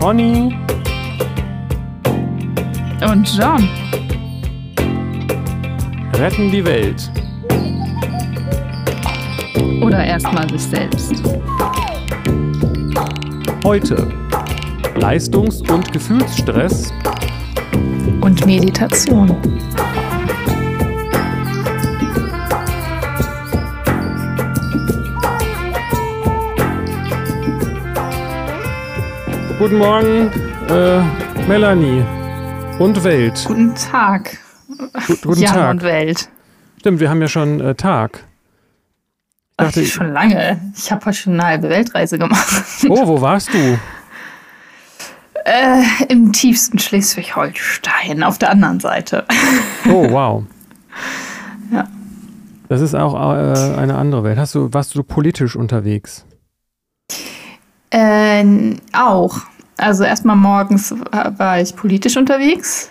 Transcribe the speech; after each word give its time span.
Conny. 0.00 0.56
Und 3.02 3.36
John. 3.36 3.68
Retten 6.14 6.50
die 6.52 6.64
Welt. 6.64 7.10
Oder 9.82 10.04
erstmal 10.04 10.48
sich 10.50 10.62
selbst. 10.62 11.22
Heute. 13.64 14.08
Leistungs- 14.94 15.68
und 15.68 15.92
Gefühlsstress. 15.92 16.92
Und 18.20 18.46
Meditation. 18.46 19.36
Guten 29.58 29.78
Morgen, 29.78 30.30
äh, 30.68 31.02
Melanie. 31.48 32.04
Und 32.78 33.02
Welt. 33.02 33.42
Guten 33.44 33.74
Tag. 33.74 34.38
Gut, 35.08 35.22
guten 35.22 35.40
Jan 35.40 35.52
Tag. 35.54 35.70
und 35.72 35.82
Welt. 35.82 36.28
Stimmt, 36.78 37.00
wir 37.00 37.10
haben 37.10 37.20
ja 37.20 37.26
schon 37.26 37.60
äh, 37.60 37.74
Tag. 37.74 38.24
Ach, 39.56 39.64
dachte, 39.64 39.84
schon 39.84 40.12
lange. 40.12 40.60
Ich 40.76 40.92
habe 40.92 41.04
heute 41.06 41.16
schon 41.16 41.32
eine 41.32 41.44
halbe 41.44 41.68
Weltreise 41.68 42.18
gemacht. 42.18 42.46
Oh, 42.88 43.04
wo 43.08 43.20
warst 43.20 43.52
du? 43.52 43.78
Äh, 45.44 45.82
Im 46.08 46.32
tiefsten 46.32 46.78
Schleswig-Holstein, 46.78 48.22
auf 48.22 48.38
der 48.38 48.50
anderen 48.50 48.78
Seite. 48.78 49.26
Oh, 49.88 50.08
wow. 50.08 50.44
Ja. 51.72 51.88
Das 52.68 52.80
ist 52.80 52.94
auch 52.94 53.14
äh, 53.14 53.76
eine 53.76 53.96
andere 53.96 54.22
Welt. 54.22 54.38
Hast 54.38 54.54
du, 54.54 54.72
warst 54.72 54.94
du 54.94 55.02
politisch 55.02 55.56
unterwegs? 55.56 56.24
Äh, 57.90 58.44
auch. 58.92 59.40
Also 59.78 60.04
erstmal 60.04 60.36
morgens 60.36 60.94
war 61.10 61.60
ich 61.60 61.74
politisch 61.74 62.16
unterwegs. 62.16 62.90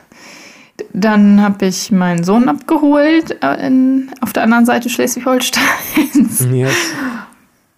Dann 0.94 1.41
habe 1.41 1.66
ich 1.66 1.91
meinen 1.91 2.23
Sohn 2.23 2.49
abgeholt 2.49 3.38
äh, 3.44 3.67
in, 3.67 4.11
auf 4.21 4.31
der 4.33 4.44
anderen 4.44 4.66
Seite 4.66 4.89
Schleswig-Holsteins. 4.89 6.47
Jetzt. 6.52 6.94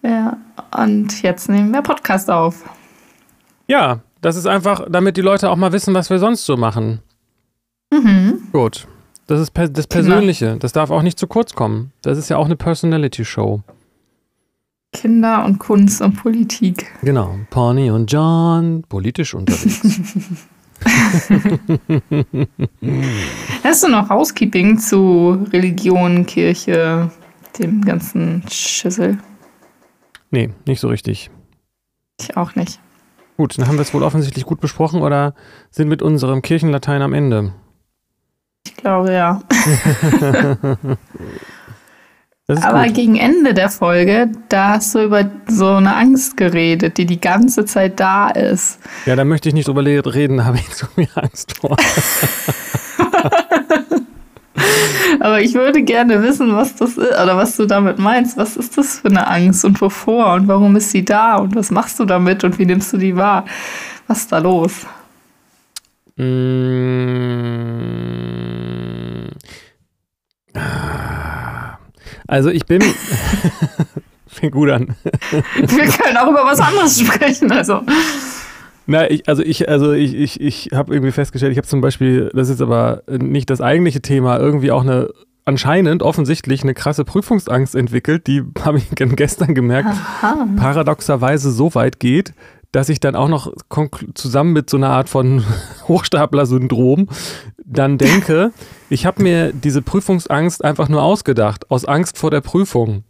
Ja, 0.01 0.37
und 0.77 1.23
jetzt 1.23 1.49
nehmen 1.49 1.73
wir 1.73 1.81
Podcast 1.81 2.31
auf. 2.31 2.63
Ja, 3.67 3.99
das 4.21 4.37
ist 4.37 4.47
einfach, 4.47 4.87
damit 4.89 5.17
die 5.17 5.21
Leute 5.21 5.49
auch 5.49 5.57
mal 5.57 5.73
wissen, 5.73 5.93
was 5.93 6.09
wir 6.09 6.19
sonst 6.19 6.45
so 6.45 6.55
machen. 6.55 7.01
Mhm. 7.91 8.43
Gut. 8.53 8.87
Das 9.27 9.41
ist 9.41 9.51
das 9.73 9.87
Persönliche. 9.87 10.55
Das 10.57 10.71
darf 10.71 10.89
auch 10.89 11.01
nicht 11.01 11.19
zu 11.19 11.27
kurz 11.27 11.53
kommen. 11.53 11.91
Das 12.01 12.17
ist 12.17 12.29
ja 12.29 12.37
auch 12.37 12.45
eine 12.45 12.55
Personality-Show. 12.55 13.61
Kinder 14.91 15.45
und 15.45 15.59
Kunst 15.59 16.01
und 16.01 16.15
Politik. 16.15 16.91
Genau. 17.01 17.35
Pony 17.49 17.91
und 17.91 18.11
John, 18.11 18.83
politisch 18.89 19.33
unterwegs. 19.33 19.81
Hast 23.63 23.83
du 23.83 23.89
noch 23.89 24.09
Housekeeping 24.09 24.79
zu 24.79 25.45
Religion, 25.51 26.25
Kirche, 26.25 27.11
dem 27.59 27.81
ganzen 27.83 28.43
Schüssel? 28.49 29.17
nee, 30.31 30.49
nicht 30.65 30.79
so 30.79 30.87
richtig. 30.87 31.29
Ich 32.19 32.37
auch 32.37 32.55
nicht. 32.55 32.79
Gut, 33.37 33.57
dann 33.57 33.67
haben 33.67 33.77
wir 33.77 33.81
es 33.83 33.93
wohl 33.93 34.03
offensichtlich 34.03 34.45
gut 34.45 34.59
besprochen 34.59 35.01
oder 35.01 35.33
sind 35.71 35.87
mit 35.87 36.01
unserem 36.01 36.41
Kirchenlatein 36.41 37.01
am 37.01 37.13
Ende. 37.13 37.53
Ich 38.65 38.75
glaube 38.75 39.13
ja. 39.13 39.41
Aber 42.49 42.85
gut. 42.85 42.95
gegen 42.95 43.15
Ende 43.15 43.53
der 43.53 43.69
Folge, 43.69 44.31
da 44.49 44.69
hast 44.69 44.95
du 44.95 45.03
über 45.03 45.29
so 45.47 45.67
eine 45.67 45.95
Angst 45.95 46.35
geredet, 46.35 46.97
die 46.97 47.05
die 47.05 47.21
ganze 47.21 47.65
Zeit 47.65 47.99
da 47.99 48.29
ist. 48.29 48.79
Ja, 49.05 49.15
da 49.15 49.23
möchte 49.23 49.49
ich 49.49 49.55
nicht 49.55 49.67
drüber 49.67 49.85
reden, 49.85 50.37
da 50.37 50.45
habe 50.49 50.57
ich 50.57 50.69
zu 50.71 50.87
viel 50.87 51.07
Angst 51.15 51.59
vor. 51.59 51.77
Aber 55.19 55.41
ich 55.41 55.53
würde 55.53 55.83
gerne 55.83 56.23
wissen, 56.23 56.55
was 56.55 56.75
das 56.75 56.97
ist 56.97 57.11
oder 57.11 57.37
was 57.37 57.55
du 57.57 57.65
damit 57.65 57.99
meinst. 57.99 58.37
Was 58.37 58.57
ist 58.57 58.77
das 58.77 58.99
für 58.99 59.09
eine 59.09 59.27
Angst 59.27 59.65
und 59.65 59.79
wovor 59.81 60.33
und 60.33 60.47
warum 60.47 60.75
ist 60.75 60.91
sie 60.91 61.05
da 61.05 61.35
und 61.35 61.55
was 61.55 61.71
machst 61.71 61.99
du 61.99 62.05
damit 62.05 62.43
und 62.43 62.57
wie 62.57 62.65
nimmst 62.65 62.93
du 62.93 62.97
die 62.97 63.15
wahr? 63.15 63.45
Was 64.07 64.19
ist 64.19 64.31
da 64.31 64.39
los? 64.39 64.87
Mm. 66.15 66.25
Ah. 70.55 71.18
Also 72.29 72.49
ich 72.49 72.65
bin. 72.65 72.81
Fängt 74.27 74.53
gut 74.53 74.69
an. 74.69 74.95
Wir 75.31 75.87
können 75.87 76.17
auch 76.17 76.29
über 76.29 76.45
was 76.45 76.59
anderes 76.59 76.99
sprechen. 76.99 77.51
Also. 77.51 77.81
Na, 78.85 79.09
ich, 79.09 79.27
also 79.27 79.41
ich, 79.41 79.67
also 79.67 79.93
ich, 79.93 80.15
ich, 80.15 80.39
ich 80.39 80.69
habe 80.71 80.93
irgendwie 80.93 81.11
festgestellt, 81.11 81.51
ich 81.51 81.57
habe 81.57 81.67
zum 81.67 81.81
Beispiel, 81.81 82.29
das 82.33 82.49
ist 82.49 82.61
aber 82.61 83.01
nicht 83.07 83.49
das 83.49 83.61
eigentliche 83.61 84.01
Thema, 84.01 84.37
irgendwie 84.37 84.71
auch 84.71 84.83
eine 84.83 85.09
anscheinend 85.45 86.03
offensichtlich 86.03 86.61
eine 86.61 86.75
krasse 86.75 87.03
Prüfungsangst 87.03 87.73
entwickelt, 87.73 88.27
die 88.27 88.43
habe 88.63 88.77
ich 88.77 88.85
gestern 88.93 89.55
gemerkt, 89.55 89.89
Aha. 89.89 90.47
paradoxerweise 90.55 91.51
so 91.51 91.73
weit 91.73 91.99
geht, 91.99 92.33
dass 92.71 92.89
ich 92.89 92.99
dann 92.99 93.15
auch 93.15 93.29
noch 93.29 93.51
zusammen 94.13 94.53
mit 94.53 94.69
so 94.69 94.77
einer 94.77 94.89
Art 94.89 95.09
von 95.09 95.43
Hochstapler-Syndrom 95.87 97.07
dann 97.71 97.97
denke, 97.97 98.51
ich 98.89 99.05
habe 99.05 99.21
mir 99.23 99.53
diese 99.53 99.81
Prüfungsangst 99.81 100.63
einfach 100.63 100.89
nur 100.89 101.03
ausgedacht, 101.03 101.69
aus 101.71 101.85
Angst 101.85 102.17
vor 102.17 102.31
der 102.31 102.41
Prüfung. 102.41 103.03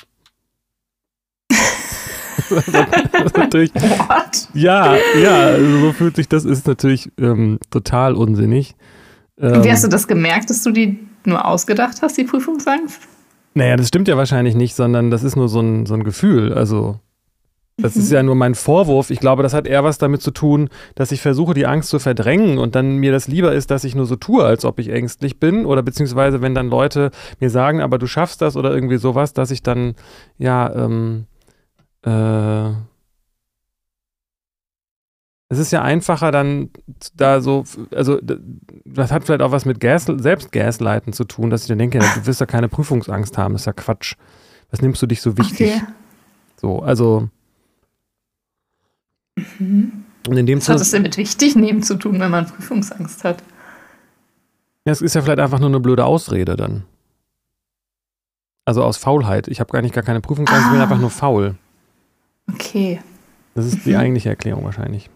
natürlich, 3.36 3.74
What? 3.75 4.48
ja, 4.53 4.96
ja, 5.22 5.58
so 5.59 5.92
fühlt 5.94 6.16
sich 6.16 6.28
das, 6.28 6.46
ist 6.46 6.68
natürlich 6.68 7.12
ähm, 7.19 7.59
total 7.69 8.16
unsinnig. 8.16 8.75
Und 9.36 9.64
wie 9.64 9.72
hast 9.72 9.84
du 9.84 9.88
Ähm, 9.88 9.92
das 9.92 10.08
gemerkt, 10.08 10.50
dass 10.50 10.64
du 10.64 10.72
die 10.72 11.00
nur 11.25 11.46
ausgedacht 11.46 12.02
hast, 12.02 12.18
die 12.18 12.24
Prüfungsangst? 12.24 13.02
naja, 13.56 13.75
das 13.75 13.90
stimmt 13.90 14.08
ja 14.08 14.16
wahrscheinlich 14.16 14.56
nicht, 14.56 14.74
sondern 14.75 15.12
das 15.12 15.24
ist 15.24 15.36
nur 15.36 15.50
so 15.50 15.59
ein, 15.59 15.86
so 15.86 15.94
ein 15.94 16.03
Gefühl. 16.03 16.53
Also, 16.53 17.00
das 17.81 17.95
Mhm. 17.95 18.01
ist 18.01 18.12
ja 18.12 18.23
nur 18.23 18.35
mein 18.35 18.56
Vorwurf. 18.56 19.09
Ich 19.09 19.19
glaube, 19.19 19.44
das 19.44 19.53
hat 19.53 19.67
eher 19.67 19.84
was 19.84 19.97
damit 19.97 20.22
zu 20.22 20.31
tun, 20.31 20.69
dass 20.95 21.12
ich 21.12 21.22
versuche, 21.22 21.53
die 21.53 21.66
Angst 21.66 21.90
zu 21.90 22.00
verdrängen 22.00 22.57
und 22.57 22.75
dann 22.75 22.97
mir 22.97 23.12
das 23.12 23.28
lieber 23.28 23.53
ist, 23.53 23.72
dass 23.72 23.84
ich 23.84 23.95
nur 23.95 24.06
so 24.06 24.16
tue, 24.16 24.44
als 24.44 24.66
ob 24.66 24.79
ich 24.79 24.90
ängstlich 24.90 25.40
bin. 25.40 25.66
Oder 25.66 25.81
beziehungsweise, 25.84 26.41
wenn 26.41 26.56
dann 26.56 26.69
Leute 26.69 27.12
mir 27.39 27.50
sagen, 27.50 27.81
aber 27.81 27.97
du 27.97 28.07
schaffst 28.07 28.41
das 28.41 28.56
oder 28.57 28.73
irgendwie 28.73 28.97
sowas, 28.97 29.34
dass 29.34 29.51
ich 29.51 29.63
dann, 29.63 29.95
ja, 30.38 30.73
ähm, 30.73 31.25
äh, 32.06 32.69
es 35.51 35.57
ist 35.57 35.72
ja 35.72 35.81
einfacher 35.81 36.31
dann 36.31 36.69
da 37.16 37.41
so, 37.41 37.63
also 37.94 38.19
das 38.85 39.12
hat 39.12 39.23
vielleicht 39.23 39.41
auch 39.41 39.51
was 39.51 39.66
mit 39.66 39.79
Gas, 39.79 40.06
Selbstgasleiten 40.06 41.12
zu 41.12 41.23
tun, 41.23 41.50
dass 41.50 41.63
ich 41.63 41.68
dann 41.68 41.79
denke, 41.79 41.97
du 42.00 42.25
wirst 42.28 42.39
ja 42.39 42.45
keine 42.45 42.69
Prüfungsangst 42.69 43.35
haben, 43.38 43.53
das 43.53 43.63
ist 43.63 43.66
ja 43.66 43.73
Quatsch. 43.73 44.13
Was 44.69 44.81
nimmst 44.84 45.01
du 45.01 45.07
dich 45.07 45.22
so 45.22 45.38
wichtig? 45.39 45.72
Okay. 45.78 45.81
So, 46.62 46.81
also 46.84 47.29
Mhm. 49.59 50.03
und 50.27 50.38
in 50.38 50.45
dem 50.45 50.59
Was 50.59 50.69
hat 50.69 50.79
das 50.79 50.91
denn 50.91 51.01
mit 51.03 51.17
wichtig 51.17 51.55
nehmen 51.55 51.81
zu 51.83 51.95
tun, 51.95 52.19
wenn 52.19 52.31
man 52.31 52.45
Prüfungsangst 52.45 53.23
hat? 53.23 53.44
ja, 54.85 54.91
es 54.91 55.01
ist 55.01 55.13
ja 55.16 55.22
vielleicht 55.22 55.39
einfach 55.39 55.59
nur 55.59 55.69
eine 55.69 55.79
blöde 55.79 56.05
Ausrede 56.05 56.55
dann. 56.55 56.83
Also 58.66 58.83
aus 58.83 58.97
Faulheit. 58.97 59.47
Ich 59.47 59.59
habe 59.59 59.72
gar 59.72 59.81
nicht 59.81 59.94
gar 59.95 60.03
keine 60.03 60.22
Prüfungsangst, 60.22 60.66
ich 60.67 60.72
bin 60.72 60.79
Ah. 60.79 60.83
einfach 60.83 61.00
nur 61.00 61.09
faul. 61.09 61.55
Okay. 62.51 63.00
Das 63.55 63.66
ist 63.66 63.85
die 63.85 63.91
Mhm. 63.91 63.97
eigentliche 63.97 64.29
Erklärung 64.29 64.63
wahrscheinlich. 64.63 65.09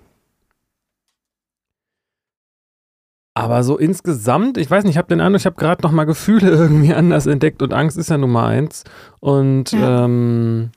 Aber 3.35 3.63
so 3.63 3.78
insgesamt, 3.78 4.58
ich 4.58 4.69
weiß 4.69 4.84
nicht, 4.84 4.91
ich 4.93 4.97
habe 4.97 5.08
den 5.08 5.19
Eindruck, 5.19 5.40
ich 5.41 5.46
habe 5.47 5.55
gerade 5.55 5.81
noch 5.81 5.91
mal 5.91 6.03
Gefühle 6.05 6.49
irgendwie 6.52 6.93
anders 6.93 7.26
entdeckt 7.26 7.61
und 7.61 7.73
Angst 7.73 7.97
ist 7.97 8.09
ja 8.09 8.17
Nummer 8.17 8.46
eins. 8.46 8.84
Und 9.19 9.72
Ja. 9.72 10.05
ähm, 10.05 10.69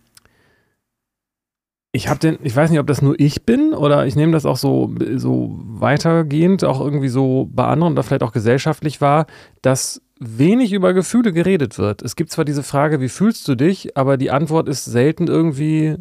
ich 1.96 2.08
habe 2.08 2.20
den, 2.20 2.38
ich 2.42 2.54
weiß 2.54 2.70
nicht, 2.70 2.78
ob 2.78 2.86
das 2.86 3.00
nur 3.00 3.18
ich 3.18 3.44
bin 3.44 3.72
oder 3.72 4.06
ich 4.06 4.16
nehme 4.16 4.32
das 4.32 4.44
auch 4.44 4.58
so, 4.58 4.94
so 5.14 5.58
weitergehend, 5.62 6.62
auch 6.62 6.80
irgendwie 6.80 7.08
so 7.08 7.48
bei 7.50 7.64
anderen 7.64 7.94
oder 7.94 8.02
vielleicht 8.02 8.22
auch 8.22 8.32
gesellschaftlich 8.32 9.00
war, 9.00 9.26
dass 9.62 10.02
wenig 10.20 10.74
über 10.74 10.92
Gefühle 10.92 11.32
geredet 11.32 11.78
wird. 11.78 12.02
Es 12.02 12.14
gibt 12.14 12.30
zwar 12.30 12.44
diese 12.44 12.62
Frage, 12.62 13.00
wie 13.00 13.08
fühlst 13.08 13.48
du 13.48 13.54
dich, 13.54 13.96
aber 13.96 14.18
die 14.18 14.30
Antwort 14.30 14.68
ist 14.68 14.84
selten 14.84 15.26
irgendwie, 15.26 15.96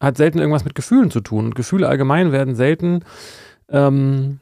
hat 0.00 0.16
selten 0.16 0.38
irgendwas 0.38 0.64
mit 0.64 0.74
Gefühlen 0.74 1.10
zu 1.10 1.20
tun. 1.20 1.46
Und 1.46 1.54
Gefühle 1.54 1.88
allgemein 1.88 2.32
werden 2.32 2.54
selten 2.54 3.00
ähm, 3.68 4.40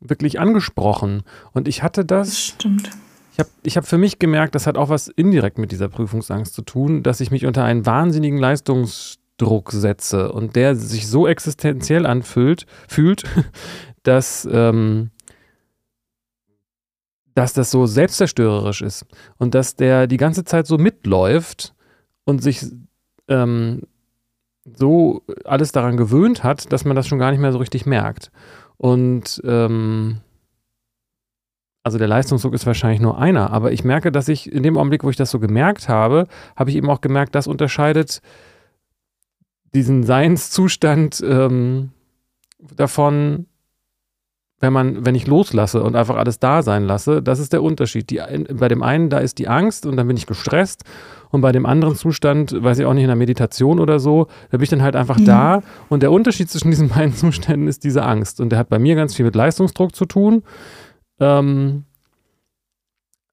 wirklich 0.00 0.38
angesprochen. 0.38 1.24
Und 1.52 1.66
ich 1.66 1.82
hatte 1.82 2.04
Das 2.04 2.28
das, 2.28 2.38
stimmt. 2.38 2.90
ich 3.32 3.40
habe 3.40 3.48
ich 3.64 3.76
hab 3.76 3.86
für 3.86 3.98
mich 3.98 4.20
gemerkt, 4.20 4.54
das 4.54 4.68
hat 4.68 4.78
auch 4.78 4.90
was 4.90 5.08
indirekt 5.08 5.58
mit 5.58 5.72
dieser 5.72 5.88
Prüfungsangst 5.88 6.54
zu 6.54 6.62
tun, 6.62 7.02
dass 7.02 7.20
ich 7.20 7.32
mich 7.32 7.46
unter 7.46 7.64
einen 7.64 7.84
wahnsinnigen 7.84 8.38
Leistungsdruck 9.38 9.72
setze 9.72 10.32
und 10.32 10.56
der 10.56 10.74
sich 10.74 11.08
so 11.08 11.26
existenziell 11.26 12.06
anfühlt, 12.06 12.66
fühlt, 12.88 13.24
dass, 14.02 14.48
ähm, 14.50 15.10
dass 17.34 17.52
das 17.52 17.70
so 17.70 17.86
selbstzerstörerisch 17.86 18.82
ist 18.82 19.06
und 19.38 19.54
dass 19.54 19.76
der 19.76 20.06
die 20.06 20.16
ganze 20.16 20.44
Zeit 20.44 20.66
so 20.66 20.78
mitläuft 20.78 21.74
und 22.24 22.42
sich 22.42 22.64
ähm, 23.28 23.82
so 24.64 25.22
alles 25.44 25.72
daran 25.72 25.96
gewöhnt 25.96 26.42
hat, 26.42 26.72
dass 26.72 26.84
man 26.84 26.96
das 26.96 27.06
schon 27.06 27.18
gar 27.18 27.30
nicht 27.30 27.40
mehr 27.40 27.52
so 27.52 27.58
richtig 27.58 27.86
merkt. 27.86 28.32
Und 28.78 29.40
ähm, 29.44 30.20
also 31.84 31.98
der 31.98 32.08
Leistungsdruck 32.08 32.52
ist 32.52 32.66
wahrscheinlich 32.66 33.00
nur 33.00 33.16
einer, 33.16 33.52
aber 33.52 33.70
ich 33.70 33.84
merke, 33.84 34.10
dass 34.10 34.26
ich 34.26 34.50
in 34.50 34.64
dem 34.64 34.76
Augenblick, 34.76 35.04
wo 35.04 35.10
ich 35.10 35.16
das 35.16 35.30
so 35.30 35.38
gemerkt 35.38 35.88
habe, 35.88 36.26
habe 36.56 36.70
ich 36.70 36.76
eben 36.76 36.90
auch 36.90 37.00
gemerkt, 37.00 37.36
das 37.36 37.46
unterscheidet 37.46 38.22
diesen 39.76 40.02
Seinszustand 40.02 41.22
ähm, 41.24 41.90
davon, 42.76 43.46
wenn 44.58 44.72
man, 44.72 45.04
wenn 45.04 45.14
ich 45.14 45.26
loslasse 45.26 45.82
und 45.82 45.94
einfach 45.94 46.16
alles 46.16 46.38
da 46.38 46.62
sein 46.62 46.84
lasse, 46.84 47.22
das 47.22 47.38
ist 47.38 47.52
der 47.52 47.62
Unterschied. 47.62 48.08
Die, 48.10 48.20
bei 48.54 48.68
dem 48.68 48.82
einen, 48.82 49.10
da 49.10 49.18
ist 49.18 49.38
die 49.38 49.48
Angst 49.48 49.84
und 49.84 49.96
dann 49.96 50.08
bin 50.08 50.16
ich 50.16 50.26
gestresst. 50.26 50.84
Und 51.30 51.42
bei 51.42 51.52
dem 51.52 51.66
anderen 51.66 51.94
Zustand, 51.94 52.62
weiß 52.62 52.78
ich 52.78 52.86
auch 52.86 52.94
nicht, 52.94 53.02
in 53.02 53.08
der 53.08 53.16
Meditation 53.16 53.78
oder 53.78 53.98
so, 53.98 54.28
da 54.50 54.56
bin 54.56 54.62
ich 54.62 54.70
dann 54.70 54.82
halt 54.82 54.96
einfach 54.96 55.18
mhm. 55.18 55.26
da. 55.26 55.62
Und 55.90 56.02
der 56.02 56.10
Unterschied 56.10 56.48
zwischen 56.48 56.70
diesen 56.70 56.88
beiden 56.94 57.14
Zuständen 57.14 57.68
ist 57.68 57.84
diese 57.84 58.02
Angst. 58.02 58.40
Und 58.40 58.50
der 58.50 58.58
hat 58.58 58.70
bei 58.70 58.78
mir 58.78 58.94
ganz 58.94 59.14
viel 59.14 59.26
mit 59.26 59.36
Leistungsdruck 59.36 59.94
zu 59.94 60.06
tun. 60.06 60.42
Ähm, 61.20 61.84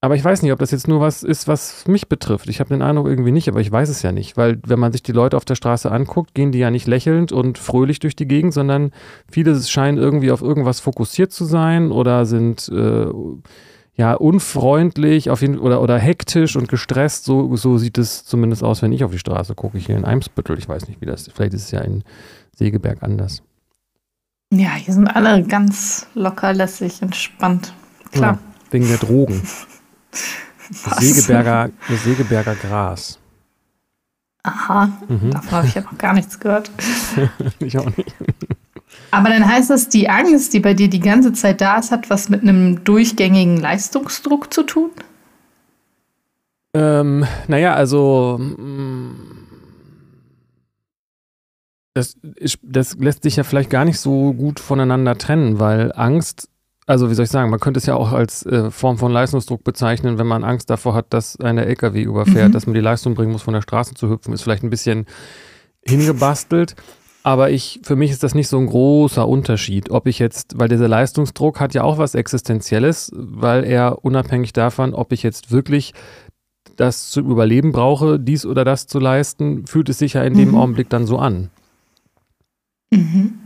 aber 0.04 0.16
ich 0.16 0.24
weiß 0.24 0.42
nicht, 0.42 0.52
ob 0.52 0.58
das 0.58 0.70
jetzt 0.70 0.86
nur 0.86 1.00
was 1.00 1.22
ist, 1.22 1.48
was 1.48 1.86
mich 1.88 2.10
betrifft. 2.10 2.50
Ich 2.50 2.60
habe 2.60 2.68
den 2.68 2.82
Eindruck 2.82 3.06
irgendwie 3.06 3.32
nicht, 3.32 3.48
aber 3.48 3.62
ich 3.62 3.72
weiß 3.72 3.88
es 3.88 4.02
ja 4.02 4.12
nicht. 4.12 4.36
Weil 4.36 4.60
wenn 4.66 4.78
man 4.78 4.92
sich 4.92 5.02
die 5.02 5.12
Leute 5.12 5.34
auf 5.34 5.46
der 5.46 5.54
Straße 5.54 5.90
anguckt, 5.90 6.34
gehen 6.34 6.52
die 6.52 6.58
ja 6.58 6.70
nicht 6.70 6.86
lächelnd 6.86 7.32
und 7.32 7.56
fröhlich 7.56 8.00
durch 8.00 8.14
die 8.14 8.28
Gegend, 8.28 8.52
sondern 8.52 8.92
viele 9.30 9.58
scheinen 9.62 9.96
irgendwie 9.96 10.30
auf 10.30 10.42
irgendwas 10.42 10.80
fokussiert 10.80 11.32
zu 11.32 11.46
sein 11.46 11.90
oder 11.90 12.26
sind 12.26 12.68
äh, 12.68 13.06
ja 13.94 14.12
unfreundlich 14.12 15.30
auf 15.30 15.40
jeden, 15.40 15.58
oder, 15.58 15.80
oder 15.80 15.98
hektisch 15.98 16.54
und 16.54 16.68
gestresst. 16.68 17.24
So, 17.24 17.56
so 17.56 17.78
sieht 17.78 17.96
es 17.96 18.26
zumindest 18.26 18.62
aus, 18.62 18.82
wenn 18.82 18.92
ich 18.92 19.04
auf 19.04 19.10
die 19.10 19.18
Straße 19.18 19.54
gucke. 19.54 19.78
Hier 19.78 19.96
in 19.96 20.04
Eimsbüttel. 20.04 20.58
Ich 20.58 20.68
weiß 20.68 20.86
nicht, 20.86 21.00
wie 21.00 21.06
das 21.06 21.28
ist. 21.28 21.32
Vielleicht 21.34 21.54
ist 21.54 21.64
es 21.64 21.70
ja 21.70 21.80
in 21.80 22.04
Segeberg 22.54 23.02
anders. 23.02 23.42
Ja, 24.52 24.74
hier 24.74 24.92
sind 24.92 25.08
alle 25.08 25.42
ganz 25.44 26.06
locker, 26.12 26.52
lässig, 26.52 27.00
entspannt. 27.00 27.72
Klar. 28.12 28.34
Ja, 28.34 28.38
wegen 28.70 28.86
der 28.86 28.98
Drogen. 28.98 29.40
Das 30.84 30.98
Segeberger, 30.98 31.70
Segeberger 31.88 32.54
Gras. 32.54 33.18
Aha, 34.42 34.90
mhm. 35.08 35.30
davon 35.30 35.50
habe 35.52 35.66
ich 35.66 35.74
ja 35.74 35.82
noch 35.82 35.96
gar 35.96 36.12
nichts 36.12 36.38
gehört. 36.38 36.70
ich 37.60 37.78
auch 37.78 37.96
nicht. 37.96 38.14
Aber 39.10 39.28
dann 39.28 39.46
heißt 39.46 39.70
das, 39.70 39.88
die 39.88 40.08
Angst, 40.08 40.52
die 40.52 40.60
bei 40.60 40.74
dir 40.74 40.88
die 40.88 41.00
ganze 41.00 41.32
Zeit 41.32 41.60
da 41.60 41.78
ist, 41.78 41.90
hat 41.90 42.10
was 42.10 42.28
mit 42.28 42.42
einem 42.42 42.84
durchgängigen 42.84 43.58
Leistungsdruck 43.58 44.52
zu 44.52 44.64
tun? 44.64 44.90
Ähm, 46.74 47.24
naja, 47.46 47.74
also 47.74 48.40
das, 51.94 52.16
das 52.62 52.96
lässt 52.98 53.22
sich 53.22 53.36
ja 53.36 53.44
vielleicht 53.44 53.70
gar 53.70 53.84
nicht 53.84 54.00
so 54.00 54.32
gut 54.32 54.58
voneinander 54.58 55.16
trennen, 55.16 55.60
weil 55.60 55.92
Angst 55.94 56.48
also 56.86 57.10
wie 57.10 57.14
soll 57.14 57.24
ich 57.24 57.30
sagen, 57.30 57.50
man 57.50 57.60
könnte 57.60 57.78
es 57.78 57.86
ja 57.86 57.94
auch 57.94 58.12
als 58.12 58.44
äh, 58.44 58.70
Form 58.70 58.98
von 58.98 59.10
Leistungsdruck 59.10 59.64
bezeichnen, 59.64 60.18
wenn 60.18 60.26
man 60.26 60.44
Angst 60.44 60.68
davor 60.68 60.94
hat, 60.94 61.06
dass 61.10 61.40
eine 61.40 61.64
LKW 61.64 62.02
überfährt, 62.02 62.48
mhm. 62.48 62.52
dass 62.52 62.66
man 62.66 62.74
die 62.74 62.80
Leistung 62.80 63.14
bringen 63.14 63.32
muss, 63.32 63.42
von 63.42 63.54
der 63.54 63.62
Straße 63.62 63.94
zu 63.94 64.10
hüpfen, 64.10 64.34
ist 64.34 64.42
vielleicht 64.42 64.62
ein 64.62 64.70
bisschen 64.70 65.06
hingebastelt. 65.82 66.76
Aber 67.22 67.50
ich, 67.50 67.80
für 67.82 67.96
mich 67.96 68.10
ist 68.10 68.22
das 68.22 68.34
nicht 68.34 68.48
so 68.48 68.58
ein 68.58 68.66
großer 68.66 69.26
Unterschied, 69.26 69.90
ob 69.90 70.06
ich 70.06 70.18
jetzt, 70.18 70.58
weil 70.58 70.68
dieser 70.68 70.88
Leistungsdruck 70.88 71.58
hat 71.58 71.72
ja 71.72 71.82
auch 71.82 71.96
was 71.96 72.14
Existenzielles, 72.14 73.10
weil 73.14 73.64
er 73.64 74.04
unabhängig 74.04 74.52
davon, 74.52 74.92
ob 74.92 75.10
ich 75.10 75.22
jetzt 75.22 75.50
wirklich 75.50 75.94
das 76.76 77.08
zu 77.08 77.20
überleben 77.20 77.72
brauche, 77.72 78.20
dies 78.20 78.44
oder 78.44 78.64
das 78.66 78.86
zu 78.86 78.98
leisten, 78.98 79.66
fühlt 79.66 79.88
es 79.88 79.98
sich 79.98 80.14
ja 80.14 80.22
in 80.22 80.34
mhm. 80.34 80.38
dem 80.38 80.54
Augenblick 80.54 80.90
dann 80.90 81.06
so 81.06 81.18
an. 81.18 81.48
Mhm. 82.90 83.38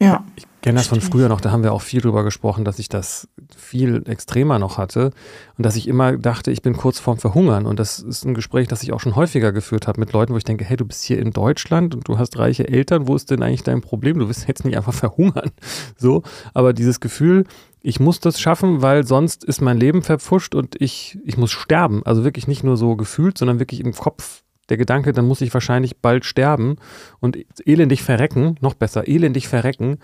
Ja. 0.00 0.24
Ich 0.36 0.46
kenne 0.62 0.78
das 0.78 0.86
von 0.86 1.00
früher 1.00 1.28
noch, 1.28 1.40
da 1.40 1.50
haben 1.50 1.64
wir 1.64 1.72
auch 1.72 1.82
viel 1.82 2.00
drüber 2.00 2.22
gesprochen, 2.22 2.64
dass 2.64 2.78
ich 2.78 2.88
das 2.88 3.28
viel 3.54 4.04
extremer 4.06 4.58
noch 4.60 4.78
hatte 4.78 5.10
und 5.58 5.66
dass 5.66 5.76
ich 5.76 5.88
immer 5.88 6.16
dachte, 6.16 6.52
ich 6.52 6.62
bin 6.62 6.76
kurz 6.76 7.00
vorm 7.00 7.18
Verhungern. 7.18 7.66
Und 7.66 7.80
das 7.80 7.98
ist 7.98 8.24
ein 8.24 8.34
Gespräch, 8.34 8.68
das 8.68 8.82
ich 8.82 8.92
auch 8.92 9.00
schon 9.00 9.16
häufiger 9.16 9.52
geführt 9.52 9.88
habe 9.88 10.00
mit 10.00 10.12
Leuten, 10.12 10.32
wo 10.32 10.36
ich 10.36 10.44
denke, 10.44 10.64
hey, 10.64 10.76
du 10.76 10.86
bist 10.86 11.02
hier 11.02 11.18
in 11.18 11.32
Deutschland 11.32 11.94
und 11.94 12.06
du 12.06 12.18
hast 12.18 12.38
reiche 12.38 12.68
Eltern, 12.68 13.08
wo 13.08 13.16
ist 13.16 13.30
denn 13.30 13.42
eigentlich 13.42 13.64
dein 13.64 13.80
Problem? 13.80 14.18
Du 14.18 14.28
wirst 14.28 14.46
jetzt 14.46 14.64
nicht 14.64 14.76
einfach 14.76 14.94
verhungern. 14.94 15.50
So, 15.98 16.22
aber 16.54 16.72
dieses 16.72 17.00
Gefühl, 17.00 17.44
ich 17.80 17.98
muss 17.98 18.20
das 18.20 18.40
schaffen, 18.40 18.82
weil 18.82 19.04
sonst 19.04 19.42
ist 19.42 19.60
mein 19.60 19.78
Leben 19.78 20.02
verpfuscht 20.02 20.54
und 20.54 20.80
ich, 20.80 21.18
ich 21.24 21.36
muss 21.36 21.50
sterben. 21.50 22.02
Also 22.06 22.22
wirklich 22.22 22.46
nicht 22.46 22.62
nur 22.62 22.76
so 22.76 22.94
gefühlt, 22.94 23.36
sondern 23.36 23.58
wirklich 23.58 23.80
im 23.80 23.92
Kopf 23.92 24.42
der 24.68 24.76
Gedanke, 24.76 25.12
dann 25.12 25.26
muss 25.26 25.40
ich 25.40 25.52
wahrscheinlich 25.52 25.98
bald 25.98 26.24
sterben 26.24 26.76
und 27.18 27.36
elendig 27.66 28.04
verrecken, 28.04 28.54
noch 28.60 28.74
besser, 28.74 29.08
elendig 29.08 29.48
verrecken 29.48 29.98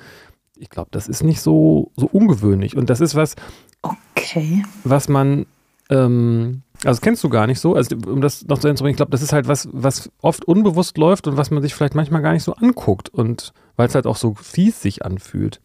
ich 0.58 0.70
glaube, 0.70 0.88
das 0.90 1.08
ist 1.08 1.22
nicht 1.22 1.40
so, 1.40 1.92
so 1.96 2.06
ungewöhnlich. 2.06 2.76
Und 2.76 2.90
das 2.90 3.00
ist 3.00 3.14
was, 3.14 3.36
okay. 3.82 4.64
was 4.84 5.08
man, 5.08 5.46
ähm, 5.90 6.62
also 6.84 7.00
kennst 7.00 7.24
du 7.24 7.28
gar 7.28 7.46
nicht 7.46 7.60
so, 7.60 7.74
also 7.74 7.96
um 8.06 8.20
das 8.20 8.46
noch 8.46 8.58
zu 8.58 8.68
bringen, 8.68 8.90
ich 8.90 8.96
glaube, 8.96 9.10
das 9.10 9.22
ist 9.22 9.32
halt 9.32 9.48
was, 9.48 9.68
was 9.72 10.10
oft 10.20 10.44
unbewusst 10.44 10.98
läuft 10.98 11.26
und 11.26 11.36
was 11.36 11.50
man 11.50 11.62
sich 11.62 11.74
vielleicht 11.74 11.94
manchmal 11.94 12.22
gar 12.22 12.32
nicht 12.32 12.44
so 12.44 12.54
anguckt 12.54 13.08
und 13.08 13.52
weil 13.76 13.88
es 13.88 13.94
halt 13.94 14.06
auch 14.06 14.16
so 14.16 14.34
fies 14.34 14.80
sich 14.82 15.04
anfühlt. 15.04 15.60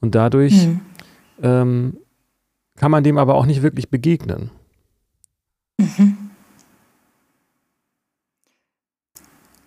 Und 0.00 0.14
dadurch 0.14 0.64
hm. 0.64 0.80
ähm, 1.42 1.96
kann 2.76 2.90
man 2.90 3.04
dem 3.04 3.18
aber 3.18 3.34
auch 3.36 3.46
nicht 3.46 3.62
wirklich 3.62 3.90
begegnen. 3.90 4.50
Mhm. 5.78 6.21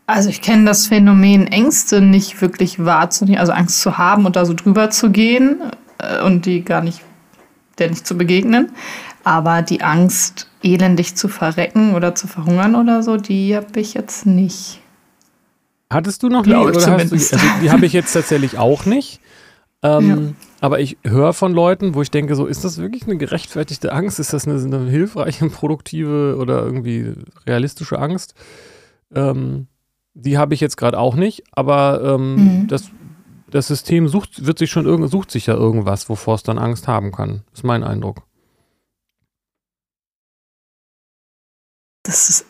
Also 0.08 0.30
ich 0.30 0.42
kenne 0.42 0.66
das 0.66 0.88
Phänomen 0.88 1.48
Ängste 1.48 2.02
nicht 2.02 2.42
wirklich 2.42 2.84
wahrzunehmen, 2.84 3.40
also 3.40 3.52
Angst 3.54 3.82
zu 3.82 3.98
haben 3.98 4.26
und 4.26 4.36
da 4.36 4.46
so 4.46 4.54
drüber 4.54 4.92
zu 4.92 5.10
gehen 5.10 5.62
äh, 5.98 6.22
und 6.22 6.46
die 6.46 6.64
gar 6.64 6.82
nicht, 6.82 7.02
der 7.80 7.90
nicht 7.90 8.06
zu 8.06 8.18
begegnen. 8.18 8.72
Aber 9.24 9.64
die 9.64 9.82
Angst, 9.82 10.50
elendig 10.62 11.16
zu 11.16 11.28
verrecken 11.28 11.96
oder 11.96 12.14
zu 12.14 12.28
verhungern 12.28 12.76
oder 12.76 13.02
so, 13.02 13.18
die 13.18 13.56
habe 13.56 13.80
ich 13.80 13.96
jetzt 13.96 14.28
nicht. 14.28 14.82
Hattest 15.90 16.22
du 16.22 16.30
noch 16.30 16.46
nie? 16.46 16.56
Oder 16.56 16.76
hast 16.76 17.12
du, 17.12 17.16
also 17.16 17.38
die 17.62 17.72
habe 17.72 17.86
ich 17.86 17.94
jetzt 17.94 18.14
tatsächlich 18.14 18.58
auch 18.58 18.86
nicht. 18.86 19.22
Ähm, 19.82 20.10
ja. 20.10 20.18
Aber 20.62 20.80
ich 20.80 20.98
höre 21.04 21.34
von 21.34 21.54
Leuten, 21.54 21.94
wo 21.94 22.02
ich 22.02 22.12
denke, 22.12 22.36
so 22.36 22.46
ist 22.46 22.64
das 22.64 22.78
wirklich 22.78 23.04
eine 23.04 23.18
gerechtfertigte 23.18 23.94
Angst? 23.94 24.20
Ist 24.20 24.34
das 24.34 24.48
eine, 24.48 24.60
eine 24.62 24.90
hilfreiche, 24.90 25.50
produktive 25.50 26.38
oder 26.40 26.64
irgendwie 26.64 27.14
realistische 27.48 28.00
Angst? 28.00 28.36
Ähm, 29.14 29.68
die 30.16 30.38
habe 30.38 30.54
ich 30.54 30.62
jetzt 30.62 30.78
gerade 30.78 30.98
auch 30.98 31.16
nicht, 31.16 31.44
aber 31.52 32.02
ähm, 32.04 32.36
mhm. 32.36 32.68
das, 32.68 32.90
das 33.52 33.68
System 33.68 34.08
sucht, 34.08 34.46
wird 34.46 34.58
sich 34.58 34.72
schon 34.72 34.86
irgend, 34.86 35.12
sucht 35.12 35.30
sich 35.30 35.46
ja 35.46 35.54
irgendwas, 35.54 36.10
wovor 36.10 36.36
es 36.36 36.44
dann 36.44 36.58
Angst 36.58 36.88
haben 36.88 37.12
kann. 37.12 37.42
Ist 37.54 37.64
mein 37.64 37.84
Eindruck. 37.84 38.24
Das 42.04 42.30
ist. 42.30 42.46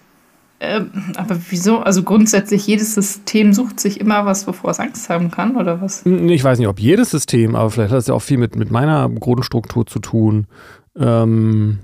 Äh, 0.59 0.81
aber 1.15 1.37
wieso? 1.49 1.79
Also 1.79 2.03
grundsätzlich, 2.03 2.65
jedes 2.67 2.93
System 2.93 3.51
sucht 3.53 3.79
sich 3.79 3.99
immer 3.99 4.25
was, 4.25 4.47
wovor 4.47 4.71
es 4.71 4.79
Angst 4.79 5.09
haben 5.09 5.31
kann, 5.31 5.57
oder 5.57 5.81
was? 5.81 6.05
Ich 6.05 6.43
weiß 6.43 6.59
nicht, 6.59 6.67
ob 6.67 6.79
jedes 6.79 7.09
System, 7.09 7.55
aber 7.55 7.71
vielleicht 7.71 7.91
hat 7.91 7.99
es 7.99 8.07
ja 8.07 8.13
auch 8.13 8.21
viel 8.21 8.37
mit, 8.37 8.55
mit 8.55 8.71
meiner 8.71 9.09
Grundstruktur 9.09 9.85
zu 9.85 9.99
tun. 9.99 10.47
Ähm, 10.95 11.79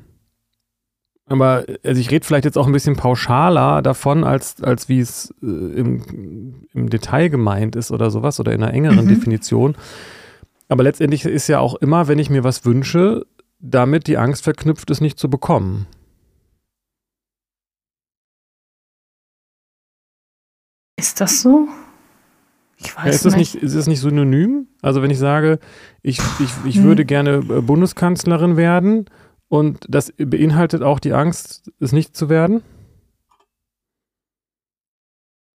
aber 1.32 1.66
also 1.84 2.02
ich 2.02 2.12
rede 2.12 2.26
vielleicht 2.26 2.44
jetzt 2.44 2.58
auch 2.58 2.68
ein 2.68 2.74
bisschen 2.74 2.98
pauschaler 2.98 3.82
davon, 3.82 4.26
als, 4.26 4.62
als 4.62 4.90
wie 4.90 5.00
es 5.00 5.34
äh, 5.42 5.46
im, 5.46 6.68
im 6.74 6.90
Detail 6.90 7.30
gemeint 7.30 7.78
ist 7.78 7.92
oder 7.92 8.12
sowas 8.12 8.40
oder 8.42 8.52
in 8.52 8.62
einer 8.62 8.74
engeren 8.74 9.06
mhm. 9.06 9.10
Definition. 9.10 9.76
Aber 10.68 10.84
letztendlich 10.84 11.24
ist 11.24 11.48
ja 11.48 11.60
auch 11.60 11.76
immer, 11.76 12.10
wenn 12.10 12.20
ich 12.20 12.30
mir 12.30 12.44
was 12.44 12.66
wünsche, 12.66 13.26
damit 13.60 14.08
die 14.08 14.18
Angst 14.18 14.44
verknüpft, 14.44 14.90
es 14.90 15.00
nicht 15.00 15.18
zu 15.18 15.30
bekommen. 15.30 15.88
Ist 20.98 21.22
das 21.22 21.42
so? 21.42 21.70
Ich 22.78 22.96
weiß 22.96 23.06
ja, 23.06 23.12
ist 23.12 23.26
das 23.26 23.36
nicht. 23.38 23.56
Ist 23.56 23.76
das 23.76 23.88
nicht 23.88 24.02
synonym? 24.02 24.68
Also 24.82 25.02
wenn 25.02 25.12
ich 25.12 25.20
sage, 25.20 25.60
ich, 26.02 26.20
ich, 26.40 26.52
ich 26.66 26.76
hm. 26.76 26.84
würde 26.84 27.06
gerne 27.06 27.36
äh, 27.36 27.62
Bundeskanzlerin 27.62 28.58
werden 28.58 29.06
und 29.52 29.86
das 29.90 30.14
beinhaltet 30.18 30.82
auch 30.82 31.02
die 31.02 31.12
Angst, 31.12 31.74
es 31.82 31.92
nicht 31.92 32.16
zu 32.16 32.30
werden? 32.30 32.64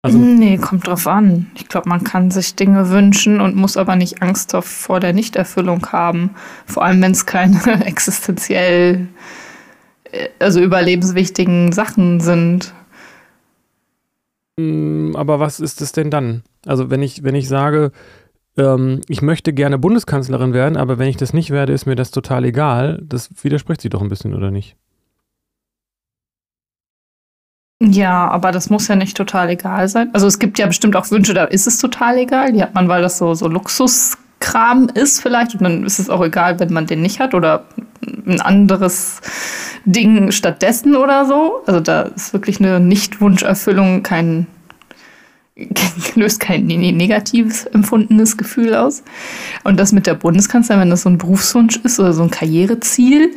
Also, 0.02 0.18
nee, 0.18 0.58
kommt 0.58 0.86
drauf 0.86 1.06
an. 1.06 1.50
Ich 1.54 1.66
glaube, 1.66 1.88
man 1.88 2.04
kann 2.04 2.30
sich 2.30 2.54
Dinge 2.54 2.90
wünschen 2.90 3.40
und 3.40 3.56
muss 3.56 3.78
aber 3.78 3.96
nicht 3.96 4.20
Angst 4.20 4.54
vor 4.60 5.00
der 5.00 5.14
Nichterfüllung 5.14 5.90
haben. 5.92 6.34
Vor 6.66 6.84
allem, 6.84 7.00
wenn 7.00 7.12
es 7.12 7.24
keine 7.24 7.58
existenziell, 7.86 9.08
äh, 10.12 10.28
also 10.40 10.60
überlebenswichtigen 10.60 11.72
Sachen 11.72 12.20
sind. 12.20 12.74
Mm, 14.58 15.16
aber 15.16 15.40
was 15.40 15.58
ist 15.58 15.80
es 15.80 15.92
denn 15.92 16.10
dann? 16.10 16.42
Also, 16.66 16.90
wenn 16.90 17.02
ich, 17.02 17.24
wenn 17.24 17.34
ich 17.34 17.48
sage, 17.48 17.92
ähm, 18.56 19.00
ich 19.08 19.22
möchte 19.22 19.52
gerne 19.52 19.78
Bundeskanzlerin 19.78 20.52
werden, 20.52 20.76
aber 20.76 20.98
wenn 20.98 21.08
ich 21.08 21.16
das 21.16 21.32
nicht 21.32 21.50
werde, 21.50 21.72
ist 21.72 21.86
mir 21.86 21.96
das 21.96 22.10
total 22.10 22.44
egal. 22.44 23.02
Das 23.02 23.30
widerspricht 23.42 23.80
sie 23.80 23.88
doch 23.88 24.02
ein 24.02 24.08
bisschen, 24.08 24.34
oder 24.34 24.50
nicht? 24.50 24.76
Ja, 27.80 28.28
aber 28.28 28.52
das 28.52 28.70
muss 28.70 28.88
ja 28.88 28.96
nicht 28.96 29.16
total 29.16 29.50
egal 29.50 29.88
sein. 29.88 30.08
Also 30.14 30.26
es 30.26 30.38
gibt 30.38 30.58
ja 30.58 30.66
bestimmt 30.66 30.96
auch 30.96 31.10
Wünsche, 31.10 31.34
da 31.34 31.44
ist 31.44 31.66
es 31.66 31.78
total 31.78 32.16
egal. 32.16 32.52
Die 32.52 32.62
hat 32.62 32.74
man, 32.74 32.88
weil 32.88 33.02
das 33.02 33.18
so, 33.18 33.34
so 33.34 33.48
Luxus 33.48 34.16
Kram 34.40 34.88
ist 34.92 35.20
vielleicht 35.20 35.54
und 35.54 35.62
dann 35.62 35.84
ist 35.84 35.98
es 35.98 36.10
auch 36.10 36.22
egal, 36.22 36.58
wenn 36.60 36.72
man 36.72 36.86
den 36.86 37.02
nicht 37.02 37.20
hat 37.20 37.34
oder 37.34 37.64
ein 38.26 38.40
anderes 38.40 39.20
Ding 39.84 40.30
stattdessen 40.30 40.96
oder 40.96 41.24
so. 41.24 41.62
Also 41.66 41.80
da 41.80 42.02
ist 42.02 42.32
wirklich 42.32 42.60
eine 42.60 42.80
Nicht-Wunscherfüllung 42.80 44.02
kein 44.02 44.46
löst 46.14 46.40
kein 46.40 46.66
negatives 46.66 47.64
empfundenes 47.66 48.36
Gefühl 48.36 48.74
aus. 48.74 49.02
Und 49.64 49.78
das 49.78 49.92
mit 49.92 50.06
der 50.06 50.14
Bundeskanzlerin, 50.14 50.82
wenn 50.82 50.90
das 50.90 51.02
so 51.02 51.08
ein 51.08 51.18
Berufswunsch 51.18 51.76
ist 51.78 51.98
oder 51.98 52.12
so 52.12 52.22
ein 52.22 52.30
Karriereziel 52.30 53.34